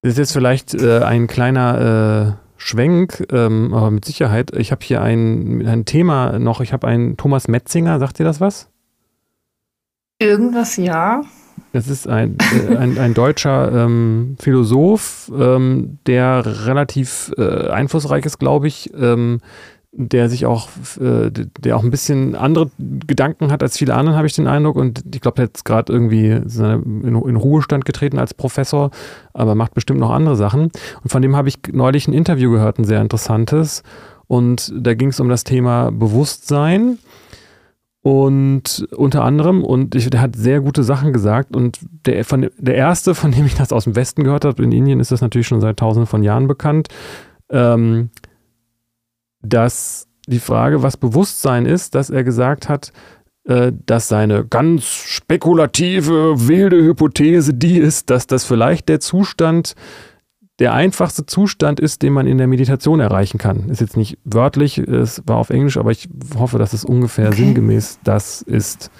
Das 0.02 0.12
ist 0.12 0.18
jetzt 0.18 0.32
vielleicht 0.32 0.72
äh, 0.74 1.00
ein 1.02 1.26
kleiner 1.26 2.38
äh, 2.38 2.49
Schwenk, 2.60 3.26
ähm, 3.32 3.72
aber 3.72 3.90
mit 3.90 4.04
Sicherheit. 4.04 4.54
Ich 4.54 4.70
habe 4.70 4.84
hier 4.84 5.00
ein, 5.00 5.66
ein 5.66 5.86
Thema 5.86 6.38
noch. 6.38 6.60
Ich 6.60 6.74
habe 6.74 6.86
einen 6.86 7.16
Thomas 7.16 7.48
Metzinger. 7.48 7.98
Sagt 7.98 8.18
dir 8.18 8.24
das 8.24 8.40
was? 8.40 8.68
Irgendwas 10.18 10.76
ja. 10.76 11.22
Das 11.72 11.88
ist 11.88 12.06
ein, 12.06 12.36
äh, 12.68 12.76
ein, 12.76 12.98
ein, 12.98 13.14
deutscher 13.14 13.72
ähm, 13.72 14.36
Philosoph, 14.38 15.30
ähm, 15.34 15.98
der 16.06 16.66
relativ 16.66 17.32
äh, 17.38 17.68
einflussreich 17.68 18.26
ist, 18.26 18.38
glaube 18.38 18.68
ich, 18.68 18.92
ähm, 18.94 19.40
der 19.92 20.28
sich 20.28 20.46
auch, 20.46 20.68
äh, 21.00 21.30
der 21.30 21.76
auch 21.76 21.82
ein 21.82 21.90
bisschen 21.90 22.36
andere 22.36 22.70
Gedanken 22.78 23.50
hat 23.50 23.62
als 23.62 23.76
viele 23.76 23.94
anderen, 23.94 24.16
habe 24.16 24.26
ich 24.26 24.34
den 24.34 24.46
Eindruck. 24.46 24.76
Und 24.76 25.02
ich 25.12 25.20
glaube, 25.20 25.36
der 25.36 25.46
jetzt 25.46 25.64
gerade 25.64 25.92
irgendwie 25.92 26.30
in, 26.30 27.04
in, 27.04 27.36
Ruhestand 27.36 27.84
getreten 27.84 28.18
als 28.18 28.34
Professor, 28.34 28.90
aber 29.32 29.54
macht 29.54 29.74
bestimmt 29.74 29.98
noch 29.98 30.10
andere 30.10 30.36
Sachen. 30.36 30.70
Und 31.02 31.10
von 31.10 31.22
dem 31.22 31.34
habe 31.34 31.48
ich 31.48 31.58
neulich 31.72 32.06
ein 32.06 32.14
Interview 32.14 32.52
gehört, 32.52 32.78
ein 32.78 32.84
sehr 32.84 33.00
interessantes. 33.00 33.82
Und 34.28 34.72
da 34.76 34.94
ging 34.94 35.08
es 35.08 35.18
um 35.18 35.28
das 35.28 35.42
Thema 35.42 35.90
Bewusstsein. 35.90 36.98
Und 38.02 38.86
unter 38.96 39.24
anderem, 39.24 39.62
und 39.64 39.94
ich, 39.94 40.08
der 40.08 40.20
hat 40.20 40.36
sehr 40.36 40.60
gute 40.60 40.84
Sachen 40.84 41.12
gesagt. 41.12 41.56
Und 41.56 41.80
der, 42.06 42.24
von, 42.24 42.48
der 42.56 42.74
erste, 42.76 43.16
von 43.16 43.32
dem 43.32 43.44
ich 43.44 43.56
das 43.56 43.72
aus 43.72 43.84
dem 43.84 43.96
Westen 43.96 44.22
gehört 44.22 44.44
habe, 44.44 44.62
in 44.62 44.70
Indien 44.70 45.00
ist 45.00 45.10
das 45.10 45.20
natürlich 45.20 45.48
schon 45.48 45.60
seit 45.60 45.78
tausenden 45.78 46.06
von 46.06 46.22
Jahren 46.22 46.46
bekannt, 46.46 46.88
ähm, 47.50 48.10
dass 49.42 50.06
die 50.26 50.38
Frage, 50.38 50.82
was 50.82 50.96
Bewusstsein 50.96 51.66
ist, 51.66 51.94
dass 51.94 52.10
er 52.10 52.24
gesagt 52.24 52.68
hat, 52.68 52.92
äh, 53.44 53.72
dass 53.86 54.08
seine 54.08 54.44
ganz 54.46 54.84
spekulative, 54.84 56.46
wilde 56.48 56.82
Hypothese 56.82 57.54
die 57.54 57.78
ist, 57.78 58.10
dass 58.10 58.26
das 58.26 58.44
vielleicht 58.44 58.88
der 58.88 59.00
Zustand, 59.00 59.74
der 60.58 60.74
einfachste 60.74 61.24
Zustand 61.24 61.80
ist, 61.80 62.02
den 62.02 62.12
man 62.12 62.26
in 62.26 62.36
der 62.36 62.46
Meditation 62.46 63.00
erreichen 63.00 63.38
kann. 63.38 63.70
Ist 63.70 63.80
jetzt 63.80 63.96
nicht 63.96 64.18
wörtlich, 64.24 64.76
es 64.76 65.22
war 65.26 65.38
auf 65.38 65.48
Englisch, 65.48 65.78
aber 65.78 65.90
ich 65.90 66.06
hoffe, 66.38 66.58
dass 66.58 66.74
es 66.74 66.84
ungefähr 66.84 67.28
okay. 67.28 67.36
sinngemäß 67.38 67.98
das 68.04 68.42
ist, 68.42 68.90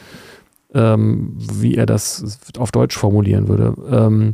ähm, 0.72 1.36
wie 1.36 1.74
er 1.74 1.84
das 1.84 2.40
auf 2.58 2.72
Deutsch 2.72 2.96
formulieren 2.96 3.46
würde. 3.46 3.74
Ähm, 3.90 4.32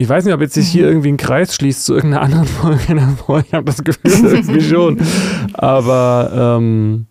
ich 0.00 0.08
weiß 0.08 0.24
nicht, 0.24 0.32
ob 0.32 0.40
jetzt 0.40 0.54
sich 0.54 0.66
hier 0.66 0.84
mhm. 0.84 0.92
irgendwie 0.92 1.08
ein 1.10 1.16
Kreis 1.18 1.54
schließt 1.54 1.84
zu 1.84 1.94
irgendeiner 1.94 2.22
anderen 2.22 2.46
Folge. 3.16 3.44
Ich 3.48 3.52
habe 3.52 3.66
das 3.66 3.84
Gefühl 3.84 4.10
irgendwie 4.34 4.62
schon. 4.62 4.98
Aber 5.52 6.56
ähm, 6.56 7.06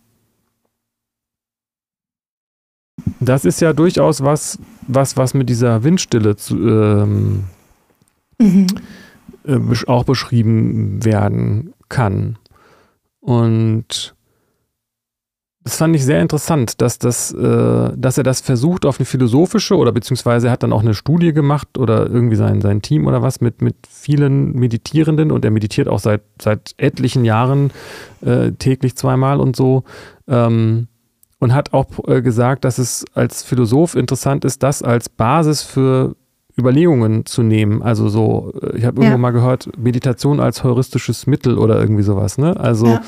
das 3.20 3.46
ist 3.46 3.62
ja 3.62 3.74
durchaus 3.74 4.24
was, 4.24 4.58
was, 4.88 5.18
was 5.18 5.36
mit 5.36 5.50
dieser 5.50 5.84
Windstille 5.84 6.36
zu, 6.36 6.56
ähm, 6.58 7.44
mhm. 8.40 8.66
äh, 9.46 9.60
auch 9.86 10.04
beschrieben 10.04 11.06
werden 11.06 11.76
kann. 11.90 12.40
Und 13.20 14.16
das 15.70 15.78
fand 15.78 15.96
ich 15.96 16.04
sehr 16.04 16.20
interessant, 16.20 16.82
dass, 16.82 16.98
das, 16.98 17.32
äh, 17.32 17.92
dass 17.96 18.18
er 18.18 18.24
das 18.24 18.42
versucht 18.42 18.88
auf 18.88 19.00
eine 19.00 19.06
philosophische 19.06 19.78
oder 19.78 19.92
beziehungsweise 19.92 20.48
er 20.48 20.54
hat 20.54 20.64
dann 20.64 20.74
auch 20.74 20.82
eine 20.82 20.96
Studie 20.96 21.32
gemacht 21.32 21.78
oder 21.78 22.10
irgendwie 22.10 22.38
sein, 22.38 22.60
sein 22.60 22.82
Team 22.82 23.06
oder 23.06 23.22
was 23.22 23.40
mit, 23.40 23.62
mit 23.62 23.76
vielen 23.88 24.54
Meditierenden 24.54 25.32
und 25.32 25.46
er 25.46 25.52
meditiert 25.52 25.88
auch 25.88 26.00
seit, 26.00 26.24
seit 26.42 26.74
etlichen 26.78 27.24
Jahren 27.24 27.70
äh, 28.22 28.52
täglich 28.54 28.96
zweimal 28.96 29.40
und 29.40 29.56
so. 29.56 29.84
Ähm, 30.28 30.88
und 31.38 31.54
hat 31.54 31.72
auch 31.72 31.86
äh, 32.08 32.24
gesagt, 32.24 32.66
dass 32.66 32.80
es 32.80 33.06
als 33.14 33.44
Philosoph 33.44 33.96
interessant 33.96 34.46
ist, 34.46 34.64
das 34.64 34.82
als 34.82 35.08
Basis 35.08 35.62
für 35.62 36.16
Überlegungen 36.58 37.28
zu 37.28 37.44
nehmen. 37.44 37.84
Also 37.84 38.10
so, 38.10 38.54
äh, 38.60 38.76
ich 38.76 38.86
habe 38.86 39.02
ja. 39.02 39.04
irgendwo 39.04 39.20
mal 39.20 39.32
gehört, 39.32 39.70
Meditation 39.78 40.40
als 40.40 40.64
heuristisches 40.64 41.28
Mittel 41.28 41.60
oder 41.60 41.80
irgendwie 41.80 42.02
sowas. 42.04 42.40
Ne? 42.40 42.60
Also 42.60 42.88
ja 42.88 43.02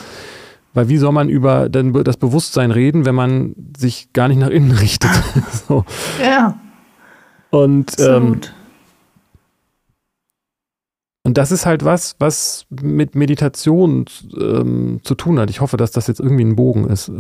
weil 0.74 0.90
wie 0.90 0.98
soll 0.98 1.12
man 1.12 1.30
über 1.30 1.70
das 1.70 2.18
Bewusstsein 2.18 2.72
reden, 2.72 3.06
wenn 3.06 3.16
man 3.16 3.56
sich 3.78 4.14
gar 4.14 4.28
nicht 4.28 4.40
nach 4.40 4.50
innen 4.50 4.72
richtet? 4.72 5.12
so. 5.68 5.86
Ja. 6.22 6.60
Und, 7.50 8.00
ähm, 8.00 8.40
und 11.24 11.38
das 11.38 11.52
ist 11.52 11.66
halt 11.66 11.84
was, 11.84 12.16
was 12.20 12.66
mit 12.70 13.16
Meditation 13.16 14.06
ähm, 14.40 15.02
zu 15.04 15.16
tun 15.16 15.38
hat. 15.40 15.50
Ich 15.50 15.60
hoffe, 15.60 15.76
dass 15.78 15.92
das 15.92 16.08
jetzt 16.08 16.22
irgendwie 16.22 16.46
ein 16.46 16.56
Bogen 16.56 16.88
ist. 16.88 17.12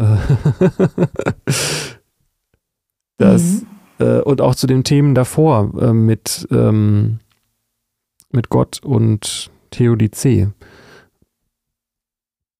das, 3.18 3.41
mhm. 3.43 3.66
äh, 3.99 4.22
und 4.22 4.39
auch 4.39 4.56
zu 4.56 4.68
den 4.68 4.86
Themen 4.86 5.14
davor 5.14 5.74
äh, 5.82 5.91
mit, 5.91 6.47
ähm, 6.52 7.20
mit 8.32 8.47
Gott 8.49 8.80
und 8.84 9.52
Theodizee. 9.72 10.47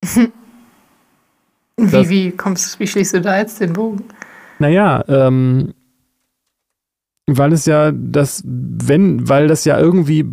Wie, 1.78 2.10
wie 2.10 2.32
kommst 2.32 2.80
wie 2.80 2.88
schließt 2.88 3.14
du 3.16 3.22
da 3.22 3.38
jetzt 3.38 3.60
den 3.60 3.74
Bogen? 3.74 4.04
Naja, 4.60 5.04
ähm, 5.08 5.74
weil 7.28 7.54
es 7.54 7.66
ja 7.66 7.92
das, 7.92 8.44
wenn, 8.46 9.28
weil 9.28 9.48
das 9.48 9.66
ja 9.66 9.80
irgendwie, 9.80 10.26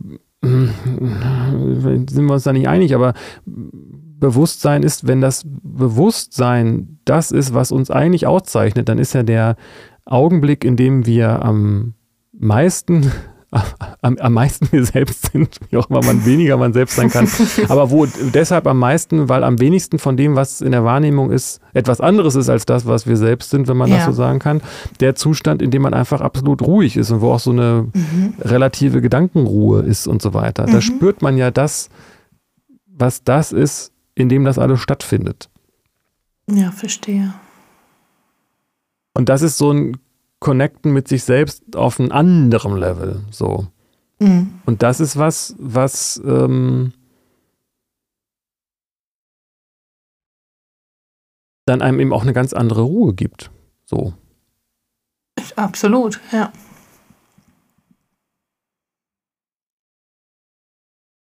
sind 0.42 2.26
wir 2.26 2.32
uns 2.32 2.44
da 2.44 2.52
nicht 2.52 2.68
einig, 2.68 2.94
aber 2.94 3.14
Bewusstsein 3.44 4.82
ist, 4.82 5.06
wenn 5.06 5.20
das 5.20 5.44
Bewusstsein 5.46 6.98
das 7.04 7.30
ist, 7.30 7.54
was 7.54 7.70
uns 7.72 7.90
eigentlich 7.90 8.26
auszeichnet, 8.26 8.88
dann 8.88 8.98
ist 8.98 9.14
ja 9.14 9.22
der 9.22 9.56
Augenblick, 10.04 10.64
in 10.64 10.76
dem 10.76 11.06
wir 11.06 11.44
am 11.44 11.94
meisten 12.32 13.12
am, 14.02 14.18
am 14.18 14.32
meisten 14.32 14.70
wir 14.72 14.84
selbst 14.84 15.32
sind, 15.32 15.56
wie 15.70 15.78
auch 15.78 15.88
immer 15.88 16.04
man 16.04 16.26
weniger 16.26 16.56
man 16.56 16.72
selbst 16.72 16.96
sein 16.96 17.10
kann. 17.10 17.28
Aber 17.68 17.90
wo 17.90 18.06
deshalb 18.06 18.66
am 18.66 18.78
meisten, 18.78 19.28
weil 19.28 19.42
am 19.42 19.58
wenigsten 19.58 19.98
von 19.98 20.16
dem, 20.16 20.36
was 20.36 20.60
in 20.60 20.72
der 20.72 20.84
Wahrnehmung 20.84 21.30
ist, 21.30 21.60
etwas 21.72 22.00
anderes 22.00 22.34
ist 22.34 22.50
als 22.50 22.66
das, 22.66 22.86
was 22.86 23.06
wir 23.06 23.16
selbst 23.16 23.50
sind, 23.50 23.66
wenn 23.66 23.76
man 23.76 23.88
ja. 23.88 23.96
das 23.96 24.06
so 24.06 24.12
sagen 24.12 24.38
kann. 24.38 24.60
Der 25.00 25.14
Zustand, 25.14 25.62
in 25.62 25.70
dem 25.70 25.82
man 25.82 25.94
einfach 25.94 26.20
absolut 26.20 26.60
ruhig 26.60 26.96
ist 26.96 27.10
und 27.10 27.22
wo 27.22 27.32
auch 27.32 27.40
so 27.40 27.50
eine 27.50 27.88
mhm. 27.94 28.34
relative 28.40 29.00
Gedankenruhe 29.00 29.80
ist 29.82 30.06
und 30.06 30.20
so 30.20 30.34
weiter. 30.34 30.66
Mhm. 30.66 30.72
Da 30.72 30.80
spürt 30.82 31.22
man 31.22 31.38
ja 31.38 31.50
das, 31.50 31.88
was 32.86 33.24
das 33.24 33.52
ist, 33.52 33.92
in 34.14 34.28
dem 34.28 34.44
das 34.44 34.58
alles 34.58 34.80
stattfindet. 34.80 35.48
Ja, 36.50 36.70
verstehe. 36.70 37.32
Und 39.14 39.28
das 39.28 39.42
ist 39.42 39.56
so 39.56 39.72
ein 39.72 39.96
connecten 40.40 40.92
mit 40.92 41.08
sich 41.08 41.24
selbst 41.24 41.76
auf 41.76 41.98
einem 41.98 42.12
anderen 42.12 42.76
Level. 42.76 43.24
So. 43.30 43.66
Mhm. 44.20 44.60
Und 44.66 44.82
das 44.82 45.00
ist 45.00 45.16
was, 45.16 45.54
was 45.58 46.20
ähm, 46.24 46.92
dann 51.66 51.82
einem 51.82 52.00
eben 52.00 52.12
auch 52.12 52.22
eine 52.22 52.32
ganz 52.32 52.52
andere 52.52 52.82
Ruhe 52.82 53.14
gibt. 53.14 53.50
So. 53.84 54.14
Absolut, 55.56 56.20
ja. 56.32 56.52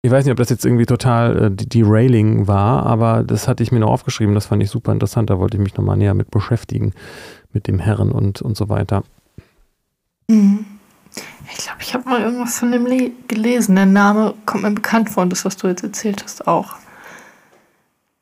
Ich 0.03 0.11
weiß 0.11 0.23
nicht, 0.23 0.31
ob 0.31 0.37
das 0.37 0.49
jetzt 0.49 0.63
irgendwie 0.63 0.85
total 0.85 1.45
äh, 1.45 1.51
derailing 1.51 2.47
war, 2.47 2.85
aber 2.85 3.23
das 3.23 3.47
hatte 3.47 3.63
ich 3.63 3.73
mir 3.73 3.79
noch 3.79 3.89
aufgeschrieben. 3.89 4.35
Das 4.35 4.45
fand 4.45 4.63
ich 4.63 4.69
super 4.69 4.93
interessant. 4.93 5.29
Da 5.29 5.37
wollte 5.37 5.57
ich 5.57 5.63
mich 5.63 5.75
nochmal 5.75 5.97
näher 5.97 6.13
mit 6.13 6.31
beschäftigen 6.31 6.93
mit 7.53 7.67
dem 7.67 7.79
Herren 7.79 8.11
und, 8.11 8.41
und 8.41 8.57
so 8.57 8.69
weiter. 8.69 9.03
Mhm. 10.27 10.65
Ich 11.51 11.63
glaube, 11.63 11.81
ich 11.81 11.93
habe 11.93 12.09
mal 12.09 12.21
irgendwas 12.21 12.59
von 12.59 12.71
dem 12.71 12.85
gelesen. 13.27 13.75
Der 13.75 13.85
Name 13.85 14.33
kommt 14.45 14.63
mir 14.63 14.71
bekannt 14.71 15.09
vor 15.09 15.23
und 15.23 15.31
das, 15.31 15.45
was 15.45 15.57
du 15.57 15.67
jetzt 15.67 15.83
erzählt 15.83 16.23
hast, 16.23 16.47
auch. 16.47 16.75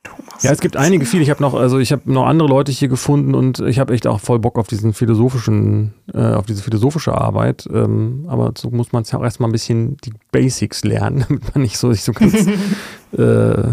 Thomas. 0.04 0.44
Ja, 0.44 0.52
es 0.52 0.62
gibt 0.62 0.78
einige 0.78 1.06
viele. 1.06 1.24
Ich 1.24 1.30
habe 1.30 1.42
noch, 1.42 1.56
also 1.56 1.80
ich 1.80 1.92
habe 1.92 2.12
noch 2.12 2.28
andere 2.28 2.48
Leute 2.48 2.72
hier 2.72 2.88
gefunden 2.88 3.34
und 3.34 3.60
ich 3.60 3.80
habe 3.80 3.94
echt 3.94 4.06
auch 4.08 4.20
voll 4.20 4.40
Bock 4.40 4.58
auf 4.58 4.68
diesen 4.68 4.94
philosophischen, 4.94 5.94
äh, 6.14 6.34
auf 6.34 6.46
diese 6.46 6.62
philosophische 6.62 7.16
Arbeit. 7.16 7.68
Ähm, 7.74 8.26
aber 8.28 8.54
so 8.56 8.70
muss 8.70 8.92
man 8.92 9.02
es 9.02 9.12
ja 9.12 9.20
auch 9.20 9.24
erstmal 9.24 9.50
ein 9.50 9.54
bisschen 9.54 9.98
die 9.98 10.14
Basics 10.32 10.84
lernen, 10.84 11.26
damit 11.28 11.56
man 11.56 11.64
nicht 11.64 11.78
so 11.78 11.92
sich 11.92 12.04
so 12.04 12.14
ganz 12.14 12.48
äh, 13.18 13.68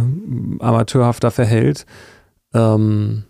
amateurhafter 0.60 1.30
verhält. 1.30 1.86
Ähm, 2.54 3.24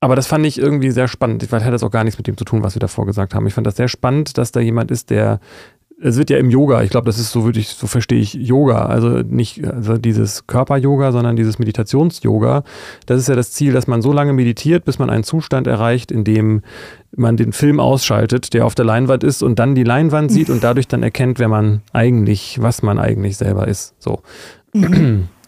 aber 0.00 0.16
das 0.16 0.26
fand 0.26 0.46
ich 0.46 0.58
irgendwie 0.58 0.90
sehr 0.90 1.08
spannend. 1.08 1.42
Ich 1.42 1.52
hatte 1.52 1.70
das 1.70 1.82
auch 1.82 1.90
gar 1.90 2.04
nichts 2.04 2.18
mit 2.18 2.26
dem 2.26 2.36
zu 2.36 2.44
tun, 2.44 2.62
was 2.62 2.74
wir 2.74 2.80
davor 2.80 3.06
gesagt 3.06 3.34
haben. 3.34 3.46
Ich 3.46 3.54
fand 3.54 3.66
das 3.66 3.76
sehr 3.76 3.88
spannend, 3.88 4.38
dass 4.38 4.50
da 4.50 4.60
jemand 4.60 4.90
ist, 4.90 5.10
der 5.10 5.40
es 6.02 6.16
wird 6.16 6.30
ja 6.30 6.38
im 6.38 6.50
Yoga, 6.50 6.82
ich 6.82 6.90
glaube, 6.90 7.06
das 7.06 7.18
ist 7.18 7.30
so 7.30 7.44
würde 7.44 7.60
ich, 7.60 7.68
so 7.68 7.86
verstehe 7.86 8.20
ich 8.20 8.32
Yoga, 8.32 8.86
also 8.86 9.18
nicht 9.18 9.64
also 9.66 9.98
dieses 9.98 10.46
Körper-Yoga, 10.46 11.12
sondern 11.12 11.36
dieses 11.36 11.58
Meditations-Yoga. 11.58 12.64
Das 13.06 13.20
ist 13.20 13.28
ja 13.28 13.34
das 13.34 13.52
Ziel, 13.52 13.72
dass 13.72 13.86
man 13.86 14.00
so 14.00 14.12
lange 14.12 14.32
meditiert, 14.32 14.84
bis 14.84 14.98
man 14.98 15.10
einen 15.10 15.24
Zustand 15.24 15.66
erreicht, 15.66 16.10
in 16.10 16.24
dem 16.24 16.62
man 17.14 17.36
den 17.36 17.52
Film 17.52 17.80
ausschaltet, 17.80 18.54
der 18.54 18.64
auf 18.64 18.74
der 18.74 18.86
Leinwand 18.86 19.24
ist 19.24 19.42
und 19.42 19.58
dann 19.58 19.74
die 19.74 19.84
Leinwand 19.84 20.32
sieht 20.32 20.48
und 20.48 20.64
dadurch 20.64 20.88
dann 20.88 21.02
erkennt, 21.02 21.38
wer 21.38 21.48
man 21.48 21.82
eigentlich, 21.92 22.58
was 22.62 22.82
man 22.82 22.98
eigentlich 22.98 23.36
selber 23.36 23.68
ist. 23.68 23.94
So. 23.98 24.22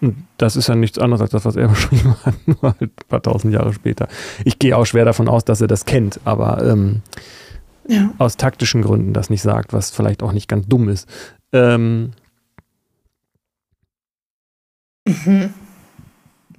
Und 0.03 0.27
das 0.37 0.57
ist 0.57 0.69
ja 0.69 0.75
nichts 0.75 0.99
anderes 0.99 1.21
als 1.21 1.31
das, 1.31 1.45
was 1.45 1.57
er 1.57 1.69
beschrieben 1.69 2.17
hat, 2.25 2.35
nur 2.45 2.61
halt 2.61 2.83
ein 2.83 3.09
paar 3.09 3.23
tausend 3.23 3.55
Jahre 3.55 3.73
später. 3.73 4.09
Ich 4.45 4.59
gehe 4.59 4.77
auch 4.77 4.85
schwer 4.85 5.05
davon 5.05 5.29
aus, 5.29 5.45
dass 5.45 5.61
er 5.61 5.69
das 5.69 5.85
kennt, 5.85 6.21
aber 6.25 6.63
ähm, 6.65 7.03
ja. 7.87 8.11
aus 8.19 8.37
taktischen 8.37 8.83
Gründen 8.83 9.13
das 9.13 9.31
nicht 9.31 9.43
sagt, 9.43 9.73
was 9.73 9.93
vielleicht 9.93 10.25
auch 10.25 10.33
nicht 10.33 10.49
ganz 10.49 10.67
dumm 10.67 10.89
ist. 10.89 11.09
Ähm, 11.53 12.11
mhm. 15.07 15.55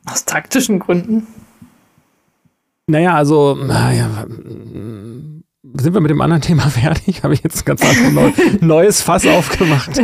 Aus 0.05 0.23
taktischen 0.23 0.79
Gründen? 0.79 1.27
Naja, 2.87 3.15
also, 3.15 3.55
naja, 3.55 4.25
sind 5.75 5.93
wir 5.93 6.01
mit 6.01 6.11
dem 6.11 6.21
anderen 6.21 6.41
Thema 6.41 6.63
fertig? 6.69 7.23
Habe 7.23 7.33
ich 7.33 7.43
jetzt 7.43 7.67
ein 7.67 7.75
ganz 7.75 7.83
neues 8.61 9.01
Fass 9.01 9.25
aufgemacht? 9.25 9.99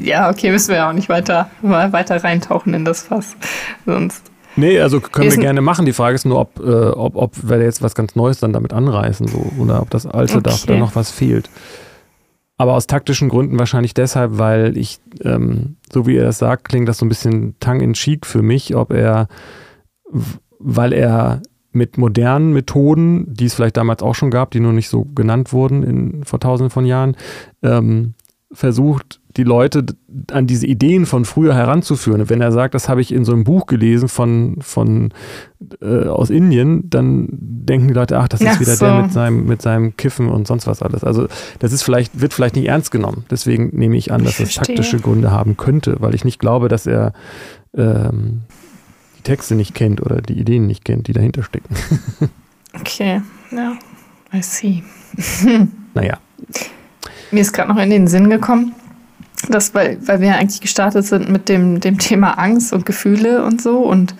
ja, 0.00 0.30
okay, 0.30 0.50
müssen 0.50 0.68
wir 0.68 0.76
ja 0.76 0.88
auch 0.88 0.94
nicht 0.94 1.08
weiter, 1.08 1.50
weiter 1.62 2.22
reintauchen 2.22 2.74
in 2.74 2.84
das 2.84 3.02
Fass. 3.02 3.36
Sonst. 3.86 4.30
Nee, 4.56 4.80
also 4.80 5.00
können 5.00 5.30
wir 5.30 5.38
gerne 5.38 5.60
machen. 5.62 5.86
Die 5.86 5.92
Frage 5.92 6.14
ist 6.14 6.26
nur, 6.26 6.38
ob, 6.38 6.58
äh, 6.60 6.88
ob, 6.90 7.16
ob 7.16 7.32
wir 7.42 7.62
jetzt 7.62 7.82
was 7.82 7.94
ganz 7.94 8.14
Neues 8.16 8.40
dann 8.40 8.52
damit 8.52 8.72
anreißen 8.72 9.26
so, 9.26 9.50
oder 9.58 9.80
ob 9.80 9.90
das 9.90 10.06
alte 10.06 10.34
okay. 10.34 10.42
darf, 10.42 10.66
da 10.66 10.76
noch 10.76 10.94
was 10.94 11.10
fehlt. 11.10 11.48
Aber 12.58 12.74
aus 12.74 12.86
taktischen 12.86 13.28
Gründen 13.28 13.58
wahrscheinlich 13.58 13.94
deshalb, 13.94 14.38
weil 14.38 14.76
ich, 14.76 15.00
ähm, 15.22 15.76
so 15.90 16.06
wie 16.06 16.16
er 16.16 16.28
es 16.28 16.38
sagt, 16.38 16.68
klingt 16.68 16.88
das 16.88 16.98
so 16.98 17.06
ein 17.06 17.08
bisschen 17.08 17.56
tongue 17.60 17.82
in 17.82 17.94
cheek 17.94 18.26
für 18.26 18.42
mich, 18.42 18.76
ob 18.76 18.92
er, 18.92 19.28
weil 20.58 20.92
er 20.92 21.40
mit 21.72 21.98
modernen 21.98 22.52
Methoden, 22.52 23.32
die 23.32 23.46
es 23.46 23.54
vielleicht 23.54 23.76
damals 23.76 24.02
auch 24.02 24.14
schon 24.14 24.30
gab, 24.30 24.50
die 24.50 24.60
nur 24.60 24.72
nicht 24.72 24.88
so 24.88 25.04
genannt 25.04 25.52
wurden 25.52 25.82
in, 25.82 26.24
vor 26.24 26.40
tausenden 26.40 26.70
von 26.70 26.84
Jahren, 26.84 27.16
ähm, 27.62 28.14
versucht, 28.52 29.20
die 29.36 29.44
Leute 29.44 29.86
an 30.30 30.46
diese 30.46 30.66
Ideen 30.66 31.06
von 31.06 31.24
früher 31.24 31.54
heranzuführen. 31.54 32.28
Wenn 32.28 32.42
er 32.42 32.52
sagt, 32.52 32.74
das 32.74 32.88
habe 32.88 33.00
ich 33.00 33.12
in 33.12 33.24
so 33.24 33.32
einem 33.32 33.44
Buch 33.44 33.66
gelesen 33.66 34.08
von, 34.08 34.56
von 34.60 35.12
äh, 35.80 36.04
aus 36.04 36.28
Indien, 36.28 36.90
dann 36.90 37.28
denken 37.30 37.88
die 37.88 37.94
Leute, 37.94 38.18
ach, 38.18 38.28
das 38.28 38.42
ist 38.42 38.48
ach 38.48 38.60
wieder 38.60 38.76
so. 38.76 38.84
der 38.84 39.02
mit 39.02 39.12
seinem, 39.12 39.46
mit 39.46 39.62
seinem 39.62 39.96
Kiffen 39.96 40.28
und 40.28 40.46
sonst 40.46 40.66
was 40.66 40.82
alles. 40.82 41.02
Also 41.02 41.28
das 41.60 41.72
ist 41.72 41.82
vielleicht, 41.82 42.20
wird 42.20 42.34
vielleicht 42.34 42.56
nicht 42.56 42.68
ernst 42.68 42.90
genommen. 42.90 43.24
Deswegen 43.30 43.70
nehme 43.72 43.96
ich 43.96 44.12
an, 44.12 44.22
dass 44.22 44.38
es 44.38 44.54
taktische 44.54 44.98
Gründe 44.98 45.30
haben 45.30 45.56
könnte, 45.56 45.96
weil 46.00 46.14
ich 46.14 46.24
nicht 46.24 46.38
glaube, 46.38 46.68
dass 46.68 46.86
er 46.86 47.14
ähm, 47.74 48.42
die 49.22 49.30
Texte 49.30 49.54
nicht 49.54 49.74
kennt 49.74 50.02
oder 50.02 50.20
die 50.20 50.38
Ideen 50.38 50.66
nicht 50.66 50.84
kennt, 50.84 51.06
die 51.06 51.12
dahinter 51.12 51.42
stecken. 51.44 51.74
okay, 52.74 53.22
ja, 53.50 53.76
I 54.34 54.42
see. 54.42 54.82
naja. 55.94 56.18
Mir 57.30 57.40
ist 57.40 57.52
gerade 57.52 57.72
noch 57.72 57.80
in 57.80 57.90
den 57.90 58.08
Sinn 58.08 58.28
gekommen, 58.28 58.74
dass, 59.48 59.74
weil, 59.74 59.98
weil 60.06 60.20
wir 60.20 60.36
eigentlich 60.36 60.60
gestartet 60.60 61.06
sind 61.06 61.30
mit 61.30 61.48
dem, 61.48 61.80
dem 61.80 61.98
Thema 61.98 62.32
Angst 62.32 62.72
und 62.72 62.84
Gefühle 62.84 63.44
und 63.44 63.62
so 63.62 63.78
und 63.78 64.14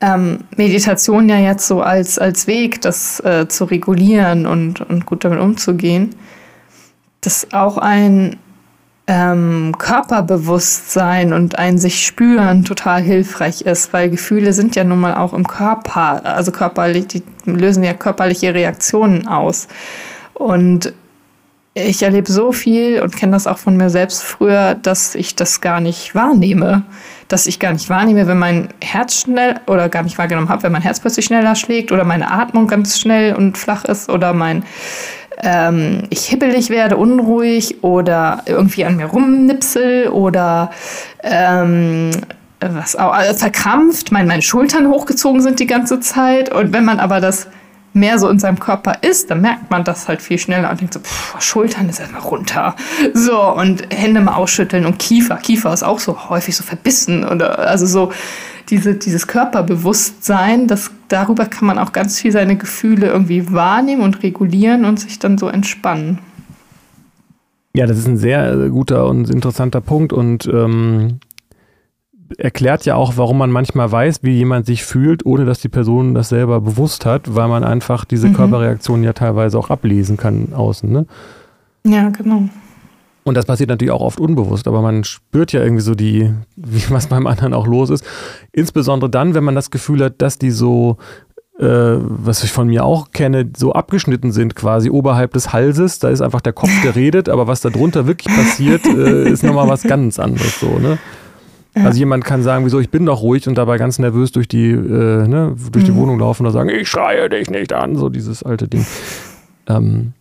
ähm, 0.00 0.38
Meditation 0.56 1.28
ja 1.28 1.38
jetzt 1.38 1.66
so 1.66 1.82
als, 1.82 2.18
als 2.18 2.46
Weg, 2.46 2.80
das 2.80 3.20
äh, 3.20 3.46
zu 3.48 3.64
regulieren 3.64 4.46
und, 4.46 4.80
und 4.80 5.06
gut 5.06 5.24
damit 5.24 5.40
umzugehen, 5.40 6.14
dass 7.20 7.52
auch 7.52 7.78
ein 7.78 8.36
ähm, 9.06 9.74
Körperbewusstsein 9.78 11.32
und 11.32 11.58
ein 11.58 11.78
sich 11.78 12.04
spüren 12.04 12.64
total 12.64 13.02
hilfreich 13.02 13.62
ist, 13.62 13.92
weil 13.92 14.10
Gefühle 14.10 14.52
sind 14.52 14.74
ja 14.74 14.84
nun 14.84 14.98
mal 14.98 15.14
auch 15.14 15.32
im 15.32 15.46
Körper, 15.46 16.24
also 16.24 16.50
körperlich, 16.50 17.06
die 17.06 17.22
lösen 17.44 17.84
ja 17.84 17.94
körperliche 17.94 18.52
Reaktionen 18.52 19.28
aus. 19.28 19.68
Und 20.34 20.92
ich 21.78 22.02
erlebe 22.02 22.32
so 22.32 22.52
viel 22.52 23.02
und 23.02 23.14
kenne 23.14 23.32
das 23.32 23.46
auch 23.46 23.58
von 23.58 23.76
mir 23.76 23.90
selbst 23.90 24.22
früher, 24.22 24.74
dass 24.74 25.14
ich 25.14 25.36
das 25.36 25.60
gar 25.60 25.80
nicht 25.80 26.14
wahrnehme. 26.14 26.84
Dass 27.28 27.46
ich 27.46 27.58
gar 27.58 27.72
nicht 27.72 27.90
wahrnehme, 27.90 28.26
wenn 28.26 28.38
mein 28.38 28.68
Herz 28.82 29.20
schnell 29.20 29.60
oder 29.66 29.88
gar 29.88 30.02
nicht 30.02 30.16
wahrgenommen 30.16 30.48
habe, 30.48 30.62
wenn 30.62 30.72
mein 30.72 30.82
Herz 30.82 31.00
plötzlich 31.00 31.26
schneller 31.26 31.54
schlägt 31.54 31.92
oder 31.92 32.04
meine 32.04 32.30
Atmung 32.30 32.66
ganz 32.66 32.98
schnell 32.98 33.34
und 33.34 33.58
flach 33.58 33.84
ist 33.84 34.08
oder 34.08 34.32
mein 34.32 34.64
ähm, 35.42 36.04
ich 36.10 36.26
hibbelig 36.26 36.70
werde, 36.70 36.96
unruhig 36.96 37.82
oder 37.82 38.42
irgendwie 38.46 38.84
an 38.84 38.96
mir 38.96 39.06
rumnipsel 39.06 40.08
oder 40.08 40.70
ähm, 41.22 42.10
was 42.60 42.96
auch, 42.96 43.12
also 43.12 43.34
verkrampft, 43.34 44.12
mein, 44.12 44.26
meine 44.26 44.42
Schultern 44.42 44.88
hochgezogen 44.88 45.42
sind 45.42 45.60
die 45.60 45.66
ganze 45.66 46.00
Zeit. 46.00 46.52
Und 46.52 46.72
wenn 46.72 46.84
man 46.84 47.00
aber 47.00 47.20
das 47.20 47.48
mehr 47.96 48.18
so 48.18 48.28
in 48.28 48.38
seinem 48.38 48.60
Körper 48.60 48.98
ist, 49.02 49.30
dann 49.30 49.40
merkt 49.40 49.70
man 49.70 49.82
das 49.82 50.06
halt 50.06 50.22
viel 50.22 50.38
schneller 50.38 50.70
und 50.70 50.80
denkt 50.80 50.94
so, 50.94 51.00
pff, 51.00 51.40
Schultern 51.40 51.88
ist 51.88 51.98
erstmal 51.98 52.22
runter. 52.22 52.76
So, 53.14 53.54
und 53.54 53.82
Hände 53.92 54.20
mal 54.20 54.34
ausschütteln 54.34 54.86
und 54.86 54.98
Kiefer. 54.98 55.36
Kiefer 55.36 55.72
ist 55.72 55.82
auch 55.82 55.98
so 55.98 56.28
häufig 56.28 56.54
so 56.56 56.62
verbissen 56.62 57.24
oder 57.24 57.58
also 57.58 57.86
so 57.86 58.12
diese, 58.68 58.94
dieses 58.94 59.26
Körperbewusstsein, 59.26 60.66
das, 60.66 60.90
darüber 61.08 61.46
kann 61.46 61.66
man 61.66 61.78
auch 61.78 61.92
ganz 61.92 62.20
viel 62.20 62.32
seine 62.32 62.56
Gefühle 62.56 63.06
irgendwie 63.06 63.52
wahrnehmen 63.52 64.02
und 64.02 64.22
regulieren 64.22 64.84
und 64.84 65.00
sich 65.00 65.18
dann 65.18 65.38
so 65.38 65.48
entspannen. 65.48 66.18
Ja, 67.74 67.86
das 67.86 67.98
ist 67.98 68.08
ein 68.08 68.16
sehr 68.16 68.70
guter 68.70 69.06
und 69.06 69.28
interessanter 69.28 69.80
Punkt 69.80 70.12
und 70.12 70.46
ähm, 70.46 71.20
erklärt 72.38 72.84
ja 72.84 72.94
auch, 72.94 73.14
warum 73.16 73.38
man 73.38 73.50
manchmal 73.50 73.90
weiß, 73.90 74.22
wie 74.22 74.36
jemand 74.36 74.66
sich 74.66 74.84
fühlt, 74.84 75.24
ohne 75.26 75.44
dass 75.44 75.60
die 75.60 75.68
Person 75.68 76.14
das 76.14 76.28
selber 76.28 76.60
bewusst 76.60 77.06
hat, 77.06 77.34
weil 77.34 77.48
man 77.48 77.64
einfach 77.64 78.04
diese 78.04 78.28
mhm. 78.28 78.34
Körperreaktionen 78.34 79.04
ja 79.04 79.12
teilweise 79.12 79.58
auch 79.58 79.70
ablesen 79.70 80.16
kann 80.16 80.52
außen. 80.52 80.90
Ne? 80.90 81.06
Ja, 81.84 82.08
genau. 82.10 82.44
Und 83.24 83.34
das 83.34 83.46
passiert 83.46 83.70
natürlich 83.70 83.90
auch 83.90 84.02
oft 84.02 84.20
unbewusst, 84.20 84.68
aber 84.68 84.82
man 84.82 85.02
spürt 85.02 85.52
ja 85.52 85.60
irgendwie 85.60 85.82
so 85.82 85.96
die, 85.96 86.32
wie, 86.56 86.82
was 86.90 87.08
beim 87.08 87.26
anderen 87.26 87.54
auch 87.54 87.66
los 87.66 87.90
ist. 87.90 88.04
Insbesondere 88.52 89.10
dann, 89.10 89.34
wenn 89.34 89.44
man 89.44 89.54
das 89.54 89.70
Gefühl 89.70 90.04
hat, 90.04 90.22
dass 90.22 90.38
die 90.38 90.50
so, 90.50 90.98
äh, 91.58 91.64
was 91.64 92.44
ich 92.44 92.52
von 92.52 92.68
mir 92.68 92.84
auch 92.84 93.10
kenne, 93.10 93.50
so 93.56 93.72
abgeschnitten 93.72 94.30
sind 94.30 94.54
quasi 94.54 94.90
oberhalb 94.90 95.32
des 95.32 95.52
Halses. 95.52 95.98
Da 95.98 96.08
ist 96.10 96.20
einfach 96.20 96.40
der 96.40 96.52
Kopf, 96.52 96.70
der 96.84 96.94
redet, 96.94 97.28
aber 97.28 97.46
was 97.46 97.60
da 97.60 97.70
drunter 97.70 98.06
wirklich 98.06 98.32
passiert, 98.34 98.86
äh, 98.86 99.28
ist 99.28 99.42
nochmal 99.42 99.68
was 99.68 99.82
ganz 99.82 100.18
anderes 100.18 100.60
so, 100.60 100.78
ne? 100.78 100.98
Also 101.84 101.98
jemand 101.98 102.24
kann 102.24 102.42
sagen, 102.42 102.64
wieso 102.64 102.80
ich 102.80 102.90
bin 102.90 103.04
doch 103.04 103.20
ruhig 103.20 103.46
und 103.46 103.58
dabei 103.58 103.76
ganz 103.76 103.98
nervös 103.98 104.32
durch 104.32 104.48
die, 104.48 104.70
äh, 104.70 105.28
ne, 105.28 105.54
durch 105.72 105.84
die 105.84 105.90
mhm. 105.90 105.96
Wohnung 105.96 106.18
laufen 106.18 106.46
und 106.46 106.52
sagen, 106.52 106.70
ich 106.70 106.88
schreie 106.88 107.28
dich 107.28 107.50
nicht 107.50 107.72
an, 107.72 107.96
so 107.96 108.08
dieses 108.08 108.42
alte 108.42 108.66
Ding. 108.66 108.86
Ähm, 109.68 110.12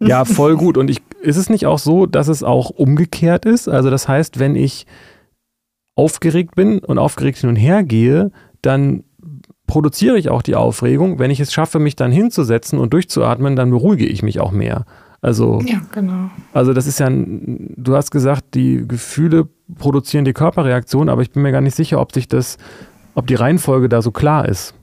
ja, 0.00 0.24
voll 0.24 0.56
gut. 0.56 0.78
Und 0.78 0.88
ich, 0.88 1.02
ist 1.20 1.36
es 1.36 1.50
nicht 1.50 1.66
auch 1.66 1.78
so, 1.78 2.06
dass 2.06 2.28
es 2.28 2.42
auch 2.42 2.70
umgekehrt 2.70 3.44
ist? 3.44 3.68
Also 3.68 3.90
das 3.90 4.08
heißt, 4.08 4.38
wenn 4.38 4.56
ich 4.56 4.86
aufgeregt 5.94 6.54
bin 6.54 6.78
und 6.78 6.98
aufgeregt 6.98 7.38
hin 7.38 7.50
und 7.50 7.56
her 7.56 7.82
gehe, 7.82 8.30
dann 8.62 9.04
produziere 9.66 10.18
ich 10.18 10.30
auch 10.30 10.42
die 10.42 10.54
Aufregung. 10.54 11.18
Wenn 11.18 11.30
ich 11.30 11.40
es 11.40 11.52
schaffe, 11.52 11.78
mich 11.80 11.96
dann 11.96 12.12
hinzusetzen 12.12 12.78
und 12.78 12.94
durchzuatmen, 12.94 13.56
dann 13.56 13.70
beruhige 13.70 14.06
ich 14.06 14.22
mich 14.22 14.40
auch 14.40 14.52
mehr. 14.52 14.86
Also, 15.20 15.60
ja, 15.64 15.80
genau. 15.92 16.30
Also 16.52 16.72
das 16.72 16.86
ist 16.86 17.00
ja, 17.00 17.08
du 17.10 17.96
hast 17.96 18.10
gesagt, 18.10 18.54
die 18.54 18.86
Gefühle 18.86 19.48
produzieren 19.76 20.24
die 20.24 20.32
Körperreaktion, 20.32 21.08
aber 21.08 21.22
ich 21.22 21.32
bin 21.32 21.42
mir 21.42 21.52
gar 21.52 21.60
nicht 21.60 21.74
sicher, 21.74 22.00
ob 22.00 22.12
sich 22.12 22.28
das, 22.28 22.56
ob 23.14 23.26
die 23.26 23.34
Reihenfolge 23.34 23.88
da 23.88 24.00
so 24.00 24.12
klar 24.12 24.48
ist. 24.48 24.74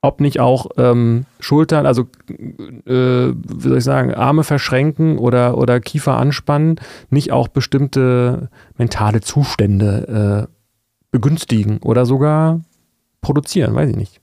Ob 0.00 0.20
nicht 0.20 0.38
auch 0.38 0.68
ähm, 0.76 1.26
Schultern, 1.40 1.84
also 1.84 2.02
äh, 2.86 3.32
wie 3.34 3.68
soll 3.68 3.78
ich 3.78 3.84
sagen, 3.84 4.14
Arme 4.14 4.44
verschränken 4.44 5.18
oder, 5.18 5.58
oder 5.58 5.80
Kiefer 5.80 6.16
anspannen, 6.16 6.76
nicht 7.10 7.32
auch 7.32 7.48
bestimmte 7.48 8.48
mentale 8.76 9.20
Zustände 9.20 10.46
äh, 10.48 10.54
begünstigen 11.10 11.78
oder 11.78 12.06
sogar 12.06 12.60
produzieren, 13.20 13.74
weiß 13.74 13.90
ich 13.90 13.96
nicht. 13.96 14.20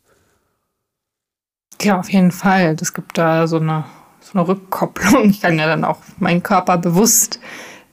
Ja, 1.82 2.00
auf 2.00 2.10
jeden 2.10 2.32
Fall. 2.32 2.78
Es 2.80 2.94
gibt 2.94 3.18
da 3.18 3.48
so 3.48 3.58
eine 3.58 3.84
so 4.26 4.40
eine 4.40 4.48
Rückkopplung. 4.48 5.30
Ich 5.30 5.42
kann 5.42 5.60
ja 5.60 5.68
dann 5.68 5.84
auch 5.84 6.00
meinen 6.18 6.42
Körper 6.42 6.78
bewusst, 6.78 7.40